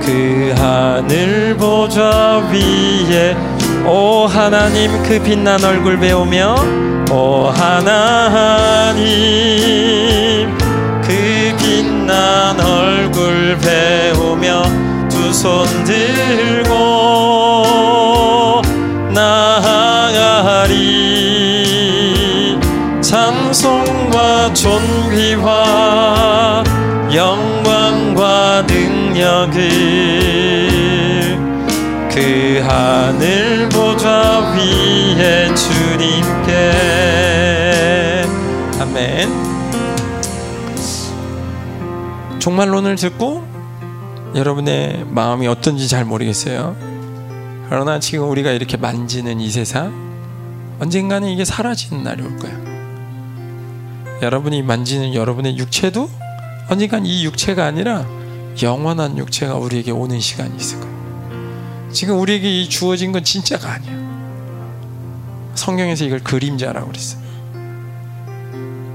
그 0.00 0.54
하늘 0.56 1.56
보좌 1.56 2.38
위에 2.52 3.36
오 3.84 4.26
하나님 4.26 5.02
그 5.02 5.20
빛난 5.20 5.64
얼굴 5.64 5.98
배우며 5.98 6.54
오 7.10 7.48
하나님 7.48 9.02
그 11.02 11.56
빛난 11.58 12.60
얼굴 12.60 13.58
배우며 13.58 14.62
두 15.08 15.30
손 15.32 15.66
들고 15.82 17.01
종말론을 42.42 42.96
듣고 42.96 43.46
여러분의 44.34 45.06
마음이 45.08 45.46
어떤지 45.46 45.86
잘 45.86 46.04
모르겠어요 46.04 46.74
그러나 47.68 48.00
지금 48.00 48.28
우리가 48.28 48.50
이렇게 48.50 48.76
만지는 48.76 49.38
이 49.38 49.48
세상 49.48 49.92
언젠가는 50.80 51.28
이게 51.28 51.44
사라지는 51.44 52.02
날이 52.02 52.20
올 52.20 52.36
거야 52.38 52.52
여러분이 54.22 54.62
만지는 54.62 55.14
여러분의 55.14 55.56
육체도 55.56 56.10
언젠간 56.68 57.06
이 57.06 57.24
육체가 57.24 57.64
아니라 57.64 58.04
영원한 58.60 59.18
육체가 59.18 59.54
우리에게 59.54 59.92
오는 59.92 60.18
시간이 60.18 60.56
있을 60.56 60.80
거야 60.80 60.92
지금 61.92 62.18
우리에게 62.18 62.62
이 62.62 62.68
주어진 62.68 63.12
건 63.12 63.22
진짜가 63.22 63.70
아니야. 63.70 63.92
성경에서 65.54 66.06
이걸 66.06 66.20
그림자라고 66.20 66.88
그랬어. 66.88 67.18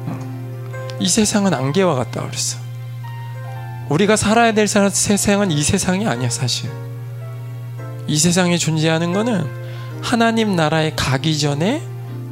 어. 0.07 0.97
이 0.99 1.07
세상은 1.07 1.53
안개와 1.53 1.93
같다 1.93 2.25
그랬어. 2.25 2.66
우리가 3.89 4.15
살아야 4.15 4.53
될 4.53 4.67
세상은 4.67 5.51
이 5.51 5.61
세상이 5.61 6.07
아니야 6.07 6.29
사실. 6.29 6.69
이 8.07 8.17
세상에 8.17 8.57
존재하는 8.57 9.13
거는 9.13 9.45
하나님 10.01 10.55
나라에 10.55 10.93
가기 10.95 11.37
전에 11.39 11.81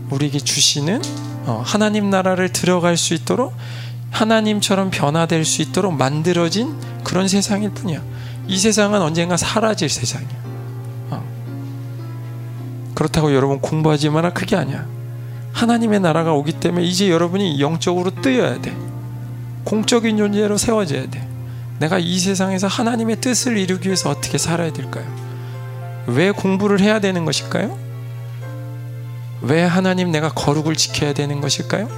우리에게 0.10 0.40
주시는 0.40 1.02
어, 1.46 1.62
하나님 1.66 2.10
나라를 2.10 2.50
들어갈 2.50 2.98
수 2.98 3.14
있도록 3.14 3.54
하나님처럼 4.12 4.92
변화될 4.92 5.46
수 5.46 5.62
있도록 5.62 5.94
만들어진 5.94 6.76
그런 7.04 7.28
세상일 7.28 7.72
뿐이야. 7.72 8.02
이 8.48 8.58
세상은 8.58 9.02
언젠가 9.02 9.38
사라질 9.38 9.90
세상이야. 9.90 10.46
그렇다고 12.96 13.36
여러분 13.36 13.60
공부하지 13.60 14.10
마라 14.10 14.32
그게 14.32 14.56
아니야. 14.56 14.88
하나님의 15.52 16.00
나라가 16.00 16.34
오기 16.34 16.54
때문에 16.54 16.86
이제 16.86 17.10
여러분이 17.10 17.60
영적으로 17.60 18.10
뜨여야 18.22 18.62
돼. 18.62 18.76
공적인 19.66 20.18
존재로 20.18 20.58
세워져야 20.58 21.10
돼. 21.10 21.35
내가 21.80 22.00
이 22.00 22.20
세상에서 22.20 22.68
하나님의 22.68 23.22
뜻을 23.22 23.58
이루기 23.58 23.88
위해서 23.88 24.10
어떻게 24.10 24.38
살아야 24.38 24.72
될까요? 24.72 25.06
왜 26.08 26.32
공부를 26.32 26.80
해야 26.80 27.00
되는 27.00 27.26
것일까요? 27.26 27.78
왜 29.42 29.64
하나님 29.64 30.12
내가 30.12 30.30
거룩을 30.30 30.76
지켜야 30.76 31.14
되는 31.14 31.42
것일까요? 31.42 31.90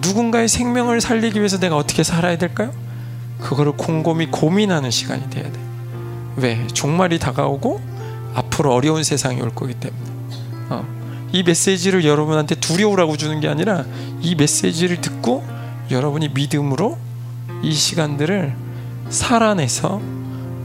누군가의 0.00 0.48
생명을 0.48 1.00
살리기 1.00 1.38
위해서 1.38 1.58
내가 1.58 1.76
어떻게 1.76 2.02
살아야 2.02 2.38
될까요? 2.38 2.72
그거를 3.40 3.72
곰곰이 3.72 4.26
고민하는 4.26 4.90
시간이 4.90 5.28
돼야 5.30 5.44
돼. 5.44 5.60
왜? 6.36 6.66
종말이 6.68 7.18
다가오고 7.18 7.80
앞으로 8.34 8.72
어려운 8.72 9.04
세상이 9.04 9.40
올 9.42 9.54
거기 9.54 9.74
때문에. 9.74 10.02
어. 10.70 10.86
이 11.32 11.42
메시지를 11.42 12.04
여러분한테 12.04 12.54
두려우라고 12.54 13.16
주는 13.16 13.40
게 13.40 13.48
아니라 13.48 13.84
이 14.20 14.34
메시지를 14.34 15.00
듣고 15.00 15.44
여러분이 15.90 16.30
믿음으로 16.30 16.96
이 17.62 17.72
시간들을 17.72 18.54
살아내서 19.12 20.00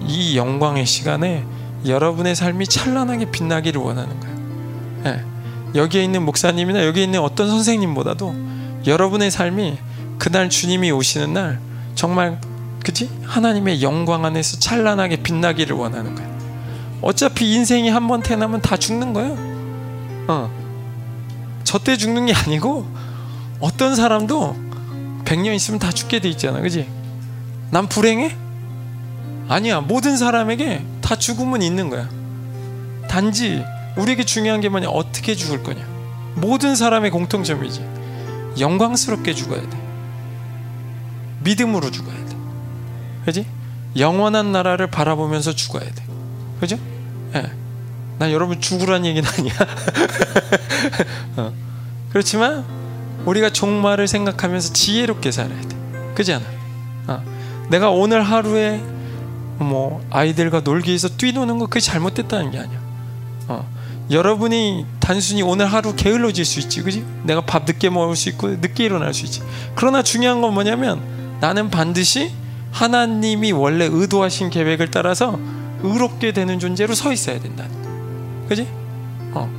이 0.08 0.38
영광의 0.38 0.86
시간에 0.86 1.44
여러분의 1.86 2.36
삶이 2.36 2.68
찬란하게 2.68 3.32
빛나기를 3.32 3.80
원하는 3.80 4.20
거예요. 4.20 4.38
네. 5.04 5.24
여기에 5.76 6.04
있는 6.04 6.24
목사님이나 6.24 6.86
여기에 6.86 7.04
있는 7.04 7.20
어떤 7.20 7.50
선생님보다도 7.50 8.34
여러분의 8.88 9.30
삶이 9.32 9.78
그날 10.18 10.50
주님이 10.50 10.92
오시는 10.92 11.34
날 11.34 11.60
정말 11.94 12.40
그지 12.84 13.10
하나님의 13.24 13.82
영광 13.84 14.24
안에서 14.26 14.60
찬란하게 14.60 15.18
빛나기를 15.18 15.76
원하는 15.76 16.16
거예요. 16.16 16.38
어차피 17.02 17.54
인생이 17.54 17.90
한 17.90 18.08
번 18.08 18.24
태어나면 18.24 18.62
다 18.62 18.78
죽는 18.78 19.14
거예요. 19.14 19.36
어. 20.30 20.50
저때 21.64 21.98
죽는 21.98 22.28
게 22.28 22.34
아니고 22.34 22.86
어떤 23.60 23.96
사람도 23.96 24.56
100년 25.26 25.54
있으면 25.54 25.80
다 25.80 25.92
죽게 25.92 26.20
돼 26.22 26.30
있잖아. 26.30 26.62
그지? 26.62 26.88
난 27.70 27.88
불행해? 27.88 28.36
아니야. 29.50 29.82
모든 29.82 30.18
사람에게 30.18 30.84
다 31.02 31.16
죽음은 31.16 31.62
있는 31.62 31.90
거야. 31.90 32.10
단지 33.08 33.64
우리에게 33.96 34.24
중요한 34.26 34.62
게 34.62 34.70
뭐냐? 34.70 34.90
어떻게 34.90 35.36
죽을 35.36 35.64
거냐? 35.64 35.86
모든 36.36 36.76
사람의 36.76 37.12
공통점이지. 37.12 37.86
영광스럽게 38.60 39.34
죽어야 39.34 39.62
돼. 39.62 39.78
믿음으로 41.44 41.90
죽어야 41.92 42.16
돼. 42.16 42.36
그지? 43.26 43.46
영원한 43.98 44.52
나라를 44.52 44.88
바라보면서 44.88 45.54
죽어야 45.54 45.84
돼. 45.84 46.04
그죠? 46.60 46.78
예. 47.36 47.42
네. 47.42 47.52
난 48.20 48.32
여러분 48.32 48.60
죽으란 48.60 49.06
얘기는 49.06 49.28
아니야. 49.30 49.54
어. 51.38 51.54
그렇지만 52.10 52.66
우리가 53.26 53.52
종말을 53.52 54.08
생각하면서 54.08 54.74
지혜롭게 54.74 55.32
살아야 55.32 55.62
돼. 55.62 56.14
그지 56.16 56.34
않아? 56.34 56.57
어. 57.68 57.70
내가 57.70 57.90
오늘 57.90 58.24
하루에 58.24 58.82
뭐 59.60 60.02
아이들과 60.10 60.62
놀기 60.62 60.90
위해서 60.90 61.10
뛰노는 61.10 61.60
거 61.60 61.68
그게 61.68 61.80
잘못됐다는 61.80 62.52
게 62.52 62.60
아니야. 62.60 62.80
어. 63.48 63.68
여러분이 64.10 64.86
단순히 65.00 65.42
오늘 65.42 65.66
하루 65.66 65.94
게을러질 65.96 66.46
수 66.46 66.60
있지, 66.60 66.82
그지? 66.82 67.06
내가 67.24 67.42
밥 67.42 67.66
늦게 67.66 67.90
먹을 67.90 68.16
수 68.16 68.30
있고 68.30 68.48
늦게 68.48 68.86
일어날 68.86 69.14
수 69.14 69.26
있지. 69.26 69.42
그러나 69.76 70.02
중요한 70.02 70.42
건 70.42 70.54
뭐냐면 70.54 71.02
나는 71.42 71.70
반드시 71.70 72.32
하나님이 72.72 73.52
원래 73.52 73.86
의도하신 73.92 74.50
계획을 74.50 74.92
따라서 74.92 75.38
의롭게 75.84 76.32
되는 76.32 76.60
존재로 76.60 76.96
서 76.96 77.12
있어야 77.12 77.40
거야. 77.40 77.68
그지? 78.48 78.68
어. 79.34 79.50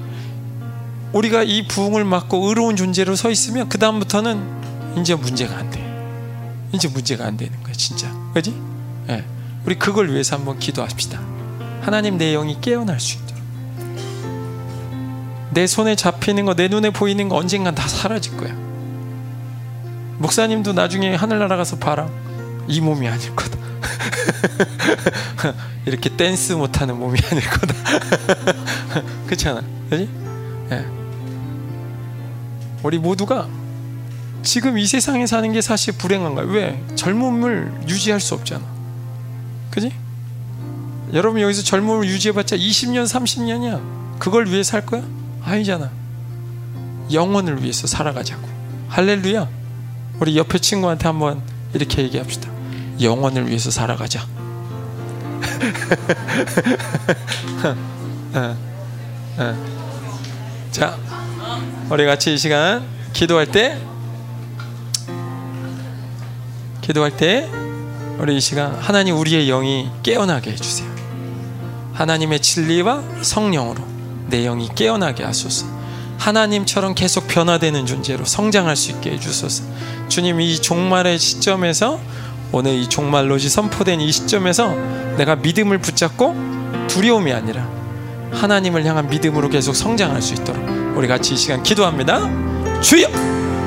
우리가 1.12 1.42
이 1.42 1.66
부흥을 1.66 2.04
맞고 2.04 2.48
의로운 2.48 2.76
존재로 2.76 3.16
서 3.16 3.30
있으면 3.30 3.68
그 3.68 3.78
다음부터는 3.78 4.96
이제 5.00 5.14
문제가 5.14 5.56
안 5.56 5.70
돼. 5.70 5.87
이제 6.72 6.88
문제가 6.88 7.26
안 7.26 7.36
되는 7.36 7.62
거야, 7.62 7.72
진짜. 7.74 8.12
그지? 8.34 8.54
예. 9.08 9.24
우리 9.64 9.78
그걸 9.78 10.10
위해서 10.10 10.36
한번 10.36 10.58
기도합시다. 10.58 11.20
하나님 11.82 12.18
내 12.18 12.32
영이 12.32 12.60
깨어날 12.60 13.00
수 13.00 13.16
있도록. 13.16 13.38
내 15.50 15.66
손에 15.66 15.96
잡히는 15.96 16.44
거, 16.44 16.54
내 16.54 16.68
눈에 16.68 16.90
보이는 16.90 17.28
거 17.28 17.36
언젠간 17.36 17.74
다 17.74 17.88
사라질 17.88 18.36
거야. 18.36 18.54
목사님도 20.18 20.72
나중에 20.72 21.14
하늘나라 21.14 21.56
가서 21.56 21.78
봐라. 21.78 22.08
이 22.66 22.80
몸이 22.80 23.08
아닐 23.08 23.34
거다. 23.34 23.58
이렇게 25.86 26.14
댄스 26.14 26.52
못하는 26.52 26.98
몸이 26.98 27.18
아닐 27.30 27.48
거다. 27.48 27.74
그렇잖아. 29.26 29.62
그지? 29.88 30.08
예. 30.72 30.84
우리 32.82 32.98
모두가 32.98 33.48
지금 34.42 34.78
이 34.78 34.86
세상에 34.86 35.26
사는 35.26 35.52
게 35.52 35.60
사실 35.60 35.94
불행한 35.96 36.34
거야. 36.34 36.46
왜? 36.46 36.82
젊음을 36.94 37.82
유지할 37.88 38.20
수 38.20 38.34
없잖아. 38.34 38.64
그지? 39.70 39.92
여러분 41.12 41.40
여기서 41.40 41.62
젊음을 41.62 42.06
유지해봤자 42.06 42.56
20년, 42.56 43.04
30년이야. 43.04 44.18
그걸 44.18 44.46
위해 44.46 44.62
살 44.62 44.84
거야? 44.84 45.02
아니잖아. 45.42 45.90
영혼을 47.12 47.62
위해서 47.62 47.86
살아가자고. 47.86 48.46
할렐루야. 48.88 49.48
우리 50.20 50.36
옆에 50.36 50.58
친구한테 50.58 51.06
한번 51.06 51.40
이렇게 51.72 52.02
얘기합시다. 52.02 52.50
영혼을 53.00 53.48
위해서 53.48 53.70
살아가자. 53.70 54.26
어, 58.34 58.56
어. 59.38 59.56
자, 60.70 60.98
우리 61.90 62.04
같이 62.04 62.34
이 62.34 62.38
시간 62.38 62.84
기도할 63.12 63.46
때 63.46 63.78
기도할 66.88 67.14
때 67.14 67.46
우리 68.18 68.38
이 68.38 68.40
시간 68.40 68.74
하나님 68.74 69.18
우리의 69.18 69.46
영이 69.46 69.90
깨어나게 70.02 70.52
해주세요. 70.52 70.88
하나님의 71.92 72.40
진리와 72.40 73.02
성령으로 73.20 73.82
내 74.28 74.42
영이 74.42 74.70
깨어나게 74.74 75.22
하소서. 75.22 75.66
하나님처럼 76.16 76.94
계속 76.94 77.28
변화되는 77.28 77.84
존재로 77.84 78.24
성장할 78.24 78.74
수 78.74 78.90
있게 78.92 79.10
해주소서. 79.12 79.64
주님 80.08 80.40
이 80.40 80.56
종말의 80.56 81.18
시점에서 81.18 82.00
오늘 82.52 82.72
이 82.72 82.88
종말로지 82.88 83.50
선포된 83.50 84.00
이 84.00 84.10
시점에서 84.10 84.74
내가 85.18 85.36
믿음을 85.36 85.76
붙잡고 85.78 86.34
두려움이 86.88 87.34
아니라 87.34 87.68
하나님을 88.32 88.86
향한 88.86 89.10
믿음으로 89.10 89.50
계속 89.50 89.76
성장할 89.76 90.22
수 90.22 90.32
있도록 90.32 90.96
우리 90.96 91.06
같이 91.06 91.34
이 91.34 91.36
시간 91.36 91.62
기도합니다. 91.62 92.80
주여! 92.80 93.08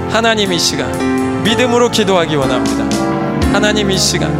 하나님 0.09 0.51
이 0.51 0.57
시간 0.57 1.43
믿음으로 1.43 1.91
기도하기 1.91 2.35
원합니다. 2.35 2.90
하나님 3.53 3.91
이 3.91 3.97
시간 3.97 4.31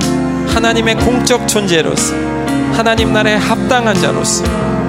하나님의 0.48 0.96
공적 0.96 1.46
존재로서 1.48 2.14
하나님 2.74 3.12
나라에 3.12 3.36
합당한 3.36 3.94
자로서 3.96 4.44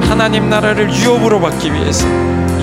하나님 0.08 0.48
나라를 0.48 0.94
유업으로 0.94 1.40
받기 1.40 1.72
위해서 1.72 2.06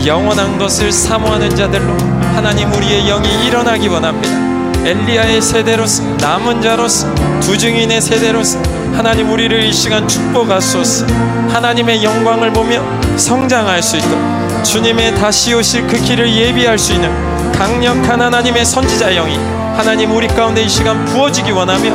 영원한 0.06 0.58
것을 0.58 0.92
사모하는 0.92 1.54
자들로 1.56 1.98
하나님 2.34 2.72
우리의 2.72 3.06
영이 3.08 3.46
일어나기 3.46 3.90
원합니다. 3.90 4.50
엘리야의 4.88 5.42
세대로서 5.42 6.04
남은 6.22 6.62
자로서 6.62 7.14
두 7.42 7.58
증인의 7.58 8.00
세대로서 8.02 8.58
하나님 8.94 9.30
우리를 9.30 9.62
이 9.62 9.74
시간 9.74 10.08
축복하소서 10.08 11.06
하나님의 11.50 12.02
영광을 12.04 12.54
보며 12.54 12.82
성장할 13.18 13.84
수 13.84 13.98
있도록 13.98 14.64
주님의 14.64 15.16
다시 15.16 15.54
오실 15.54 15.86
그 15.88 15.98
길을 16.02 16.34
예비할 16.34 16.80
수 16.80 16.94
있는 16.94 17.29
강력한 17.54 18.22
하나님의 18.22 18.66
선지자 18.66 19.12
영이 19.12 19.38
하나님 19.78 20.12
우리 20.12 20.28
가운데 20.28 20.62
이 20.62 20.70
시간 20.70 21.04
부어지기 21.06 21.52
원하며 21.52 21.92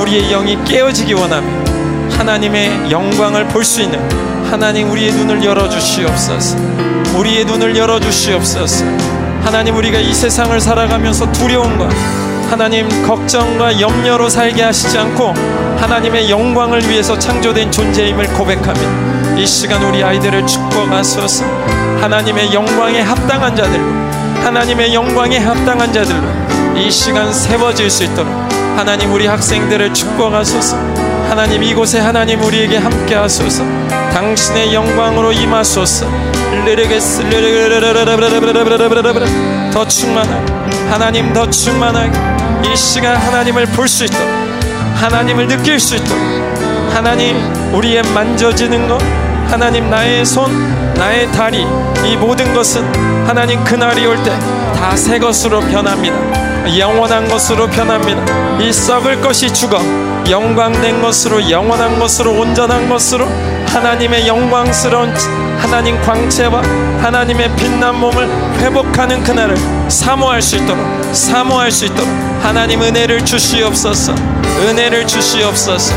우리의 0.00 0.28
영이 0.30 0.58
깨어지기 0.64 1.14
원하며 1.14 1.46
하나님의 2.18 2.90
영광을 2.90 3.46
볼 3.48 3.64
수 3.64 3.82
있는 3.82 3.98
하나님 4.50 4.90
우리의 4.90 5.12
눈을 5.12 5.42
열어 5.42 5.68
주시옵소서. 5.68 6.56
우리의 7.16 7.44
눈을 7.44 7.76
열어 7.76 7.98
주시옵소서. 7.98 8.84
하나님 9.42 9.74
우리가 9.76 9.98
이 9.98 10.12
세상을 10.12 10.58
살아가면서 10.60 11.30
두려움과 11.32 11.88
하나님 12.50 12.88
걱정과 13.06 13.80
염려로 13.80 14.28
살게 14.28 14.62
하시지 14.62 14.96
않고 14.98 15.34
하나님의 15.78 16.30
영광을 16.30 16.88
위해서 16.88 17.18
창조된 17.18 17.72
존재임을 17.72 18.26
고백하며 18.34 19.38
이 19.38 19.46
시간 19.46 19.82
우리 19.82 20.04
아이들을 20.04 20.46
축복하소서. 20.46 21.44
하나님의 22.00 22.52
영광에 22.52 23.00
합당한 23.00 23.56
자들로 23.56 24.03
하나님의 24.44 24.94
영광에 24.94 25.38
합당한 25.38 25.92
자들로 25.92 26.22
이 26.76 26.90
시간 26.90 27.32
세워질 27.32 27.88
수 27.90 28.04
있도록 28.04 28.30
하나님 28.76 29.12
우리 29.12 29.26
학생들을 29.26 29.94
축복하소서. 29.94 30.76
하나님 31.28 31.62
이곳에 31.62 31.98
하나님 32.00 32.42
우리에게 32.42 32.76
함께 32.76 33.14
하소서. 33.14 33.64
당신의 34.12 34.74
영광으로 34.74 35.32
임하소서. 35.32 36.06
더 39.72 39.86
충만하게 39.88 40.52
하나님 40.90 41.32
더 41.32 41.48
충만하게 41.50 42.12
이 42.70 42.76
시간 42.76 43.16
하나님을 43.16 43.66
볼 43.66 43.88
수 43.88 44.04
있도록 44.04 44.28
하나님을 44.96 45.48
느낄 45.48 45.80
수 45.80 45.96
있도록 45.96 46.22
하나님 46.94 47.36
우리의 47.72 48.02
만져지는 48.14 48.88
것 48.88 48.98
하나님 49.54 49.88
나의 49.88 50.26
손 50.26 50.50
나의 50.94 51.30
다리 51.30 51.64
이 52.04 52.16
모든 52.16 52.52
것은 52.52 52.82
하나님 53.24 53.62
그날이 53.62 54.04
올 54.04 54.16
때 54.24 54.30
다 54.74 54.96
새 54.96 55.18
것으로 55.20 55.60
변합니다. 55.60 56.16
영원한 56.76 57.28
것으로 57.28 57.68
변합니다. 57.68 58.20
이 58.60 58.72
썩을 58.72 59.20
것이 59.20 59.52
죽어 59.54 59.78
영광된 60.28 61.00
것으로 61.00 61.48
영원한 61.48 61.98
것으로 62.00 62.32
온전한 62.32 62.88
것으로 62.88 63.26
하나님의 63.68 64.26
영광스러운 64.26 65.14
하나님 65.58 66.00
광채와 66.02 66.60
하나님의 67.00 67.54
빛난 67.56 67.94
몸을 68.00 68.28
회복하는 68.58 69.22
그날을 69.22 69.56
사모할 69.88 70.42
수 70.42 70.56
있도록 70.56 70.84
사모할 71.14 71.70
수 71.70 71.84
있도록 71.86 72.08
하나님 72.42 72.82
은혜를 72.82 73.24
주시옵소서. 73.24 74.14
은혜를 74.66 75.06
주시옵소서. 75.06 75.94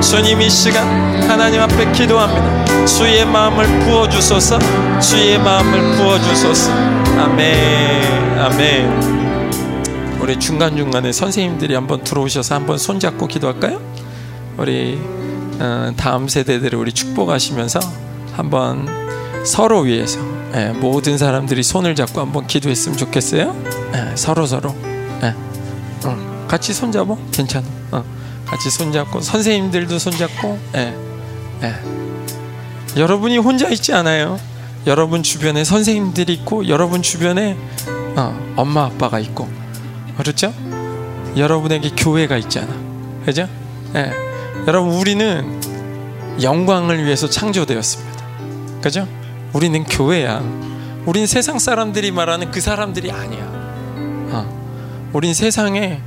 주님 0.00 0.40
이 0.40 0.48
시간 0.48 0.86
하나님 1.28 1.60
앞에 1.60 1.92
기도합니다 1.92 2.57
주의 2.96 3.24
마음을 3.24 3.64
부어주소서 3.80 4.58
주의 5.00 5.38
마음을 5.38 5.96
부어주소서 5.96 6.72
아멘 7.18 8.38
아멘 8.38 10.18
우리 10.20 10.38
중간중간에 10.38 11.12
선생님들이 11.12 11.74
한번 11.74 12.02
들어오셔서 12.02 12.54
한번 12.54 12.78
손잡고 12.78 13.28
기도할까요? 13.28 13.80
우리 14.56 14.98
어, 15.60 15.92
다음 15.96 16.28
세대들을 16.28 16.76
우리 16.78 16.92
축복하시면서 16.92 17.78
한번 18.32 18.88
서로 19.44 19.80
위해서 19.80 20.18
예, 20.54 20.70
모든 20.70 21.18
사람들이 21.18 21.62
손을 21.62 21.94
잡고 21.94 22.20
한번 22.20 22.46
기도했으면 22.46 22.96
좋겠어요. 22.96 23.54
예, 23.94 24.16
서로 24.16 24.46
서로 24.46 24.74
예, 25.22 25.34
어, 26.04 26.46
같이 26.48 26.72
손잡어 26.72 27.16
괜찮아. 27.32 27.66
어, 27.92 28.04
같이 28.46 28.70
손잡고 28.70 29.20
선생님들도 29.20 29.98
손잡고 29.98 30.58
예, 30.74 30.94
예. 31.62 32.07
여러분이 32.96 33.38
혼자 33.38 33.68
있지 33.68 33.92
않아요. 33.92 34.38
여러분 34.86 35.22
주변에 35.22 35.64
선생님들이 35.64 36.32
있고 36.34 36.68
여러분 36.68 37.02
주변에 37.02 37.56
어, 38.16 38.54
엄마 38.56 38.86
아빠가 38.86 39.18
있고 39.18 39.48
그렇죠? 40.16 40.52
여러분에게 41.36 41.90
교회가 41.90 42.36
있잖아. 42.38 42.74
그죠? 43.24 43.48
예. 43.94 44.12
여러분, 44.66 44.94
우리는 44.94 45.60
영광을 46.42 47.04
위해서 47.04 47.28
창조되었습니다. 47.28 48.24
그죠? 48.82 49.08
우리는 49.52 49.84
교회야. 49.84 50.42
우린 51.06 51.26
세상 51.26 51.58
사람들이 51.58 52.10
말하는 52.10 52.50
그 52.50 52.60
사람들이 52.60 53.10
아니야. 53.10 53.44
어. 54.30 55.10
우린 55.12 55.32
세상에 55.32 56.00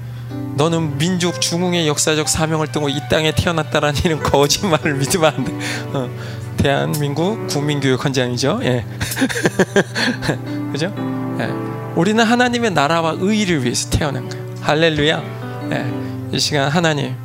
너는 0.55 0.97
민족 0.97 1.41
중흥의 1.41 1.87
역사적 1.87 2.27
사명을 2.27 2.67
뜨고 2.71 2.89
이 2.89 2.99
땅에 3.09 3.31
태어났다라는 3.31 4.01
이런 4.05 4.21
거짓말을 4.21 4.95
믿으면 4.95 5.33
안 5.33 5.45
돼. 5.45 5.53
어. 5.93 6.09
대한민국 6.57 7.47
국민교육 7.47 8.03
헌장이죠. 8.03 8.59
예. 8.63 8.85
그죠? 10.71 10.93
예. 11.39 11.49
우리는 11.95 12.23
하나님의 12.23 12.71
나라와 12.71 13.15
의를 13.19 13.63
위해서 13.63 13.89
태어난 13.89 14.29
거예요. 14.29 14.45
할렐루야. 14.61 15.23
네, 15.69 15.85
이 16.31 16.39
시간 16.39 16.69
하나님 16.69 17.15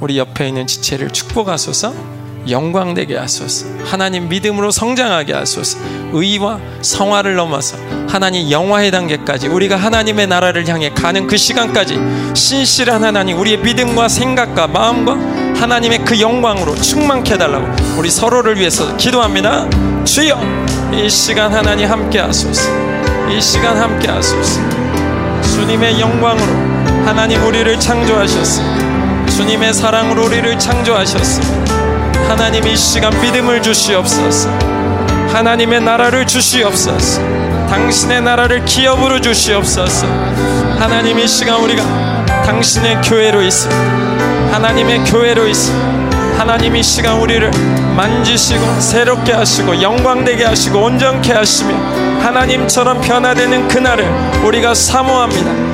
우리 0.00 0.18
옆에 0.18 0.48
있는 0.48 0.66
지체를 0.66 1.10
축복하소서 1.10 1.94
영광되게 2.48 3.16
하소서 3.16 3.66
하나님 3.84 4.28
믿음으로 4.28 4.70
성장하게 4.70 5.32
하소서 5.32 5.78
의와 6.12 6.60
성화를 6.82 7.36
넘어서 7.36 7.76
하나님 8.14 8.48
영화의 8.48 8.92
단계까지 8.92 9.48
우리가 9.48 9.74
하나님의 9.74 10.28
나라를 10.28 10.68
향해 10.68 10.90
가는 10.90 11.26
그 11.26 11.36
시간까지 11.36 11.98
신실한 12.32 13.02
하나님 13.02 13.40
우리의 13.40 13.58
믿음과 13.58 14.06
생각과 14.06 14.68
마음과 14.68 15.14
하나님의 15.60 16.04
그 16.04 16.20
영광으로 16.20 16.76
충만케 16.76 17.34
해달라고 17.34 17.66
우리 17.98 18.08
서로를 18.08 18.56
위해서 18.56 18.96
기도합니다 18.96 19.68
주여 20.04 20.40
이 20.92 21.10
시간 21.10 21.52
하나님 21.52 21.90
함께 21.90 22.20
하소서 22.20 22.70
이 23.28 23.40
시간 23.40 23.76
함께 23.78 24.06
하소서. 24.06 24.60
주님의 25.56 25.98
영광으로 25.98 26.52
하나님 27.04 27.44
우리를 27.44 27.80
창조하셨습니다. 27.80 29.26
주님의 29.26 29.74
사랑으로 29.74 30.26
우리를 30.26 30.56
창조하셨습니다. 30.56 32.28
하나님 32.28 32.64
이 32.64 32.76
시간 32.76 33.10
믿음을 33.20 33.60
주시옵소서. 33.60 34.50
하나님의 35.32 35.80
나라를 35.80 36.28
주시옵소서. 36.28 37.53
당신의 37.68 38.22
나라를 38.22 38.64
기업으로 38.64 39.20
주시옵소서. 39.20 40.06
하나님 40.78 41.18
이 41.18 41.26
시간 41.26 41.60
우리가 41.60 41.82
당신의 42.44 43.00
교회로 43.02 43.42
있습니다. 43.42 43.82
하나님의 44.52 45.04
교회로 45.04 45.46
있습니다. 45.46 46.38
하나님 46.38 46.76
이 46.76 46.82
시간 46.82 47.18
우리를 47.20 47.50
만지시고 47.96 48.80
새롭게 48.80 49.32
하시고 49.32 49.80
영광되게 49.80 50.44
하시고 50.44 50.78
온전케 50.80 51.32
하시며 51.32 51.74
하나님처럼 52.20 53.00
변화되는 53.00 53.68
그날을 53.68 54.04
우리가 54.44 54.74
사모합니다. 54.74 55.73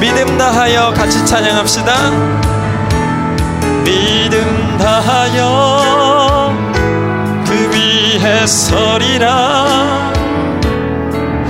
믿음 0.00 0.38
다하여 0.38 0.92
같이 0.92 1.24
찬양합시다. 1.26 1.92
믿음 3.84 4.76
다하여 4.78 6.54
그 7.46 7.70
위에 7.72 8.46
서리라 8.46 10.12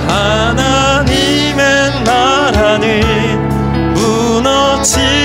하나님의 0.07 2.03
나라는 2.03 3.93
무너지 3.93 5.16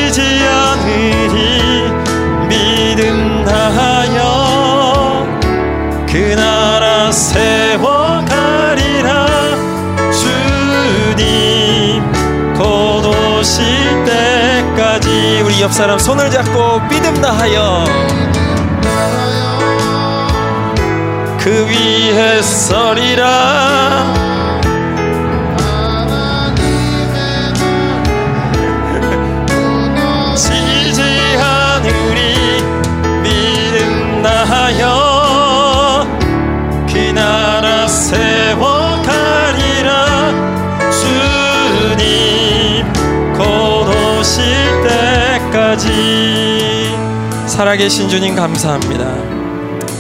옆 15.63 15.73
사람 15.73 15.97
손을 15.97 16.29
잡고 16.29 16.81
믿음 16.89 17.15
다하여 17.21 17.85
그 21.39 21.69
위에 21.69 22.43
서리라 22.43 24.22
살아계신 47.53 48.09
주님 48.09 48.35
감사합니다. 48.35 49.05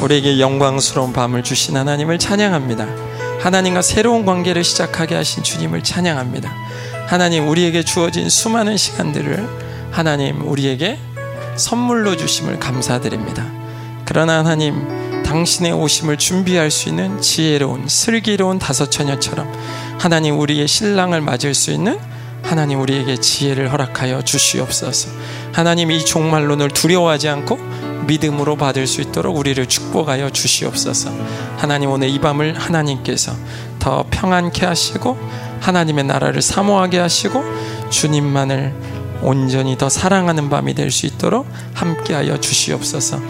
우리에게 0.02 0.40
영광스러운 0.40 1.12
밤을 1.12 1.44
주신 1.44 1.76
하나님을 1.76 2.18
찬양합니다. 2.18 2.86
하나님과 3.40 3.82
새로운 3.82 4.24
관계를 4.24 4.64
시작하게 4.64 5.16
하신 5.16 5.42
주님을 5.42 5.82
찬양합니다. 5.82 6.50
하나님 7.06 7.46
우리에게 7.46 7.82
주어진 7.82 8.30
수많은 8.30 8.78
시간들을 8.78 9.46
하나님 9.90 10.48
우리에게 10.48 10.98
선물로 11.56 12.16
주심을 12.16 12.58
감사드립니다. 12.58 13.44
그러나 14.06 14.38
하나님 14.38 15.22
당신의 15.22 15.72
오심을 15.72 16.16
준비할 16.16 16.70
수 16.70 16.88
있는 16.88 17.20
지혜로운 17.20 17.86
슬기로운 17.86 18.58
다섯 18.58 18.90
처녀처럼 18.90 19.46
하나님 19.98 20.40
우리의 20.40 20.66
신랑을 20.66 21.20
맞을 21.20 21.52
수 21.52 21.70
있는 21.70 22.00
하나님 22.42 22.80
우리에게 22.80 23.16
지혜를 23.16 23.72
허락하여 23.72 24.22
주시옵소서. 24.22 25.10
하나님 25.52 25.90
이 25.90 26.04
종말론을 26.04 26.70
두려워하지 26.70 27.28
않고 27.28 27.58
믿음으로 28.06 28.56
받을 28.56 28.86
수 28.86 29.00
있도록 29.00 29.36
우리를 29.36 29.64
축복하여 29.66 30.30
주시옵소서. 30.30 31.10
하나님 31.56 31.90
오늘 31.90 32.08
이 32.08 32.18
밤을 32.20 32.58
하나님께서 32.58 33.32
더 33.78 34.04
평안케 34.10 34.66
하시고 34.66 35.16
하나님의 35.60 36.04
나라를 36.04 36.42
사모하게 36.42 36.98
하시고 36.98 37.44
주님만을 37.90 38.74
온전히 39.22 39.78
더 39.78 39.88
사랑하는 39.88 40.50
밤이 40.50 40.74
될 40.74 40.90
수 40.90 41.06
있도록 41.06 41.46
함께하여 41.74 42.38
주시옵소서. 42.38 43.20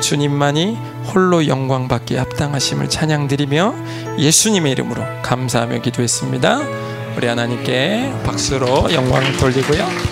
주님만이 0.00 0.78
홀로 1.12 1.46
영광 1.48 1.88
받기에 1.88 2.18
합당하심을 2.18 2.88
찬양드리며 2.88 3.74
예수님의 4.18 4.72
이름으로 4.72 5.02
감사하며 5.22 5.80
기도했습니다. 5.80 6.60
우리 7.16 7.26
하나님께 7.26 8.12
박수로 8.24 8.92
영광을 8.92 9.36
돌리고요. 9.36 10.09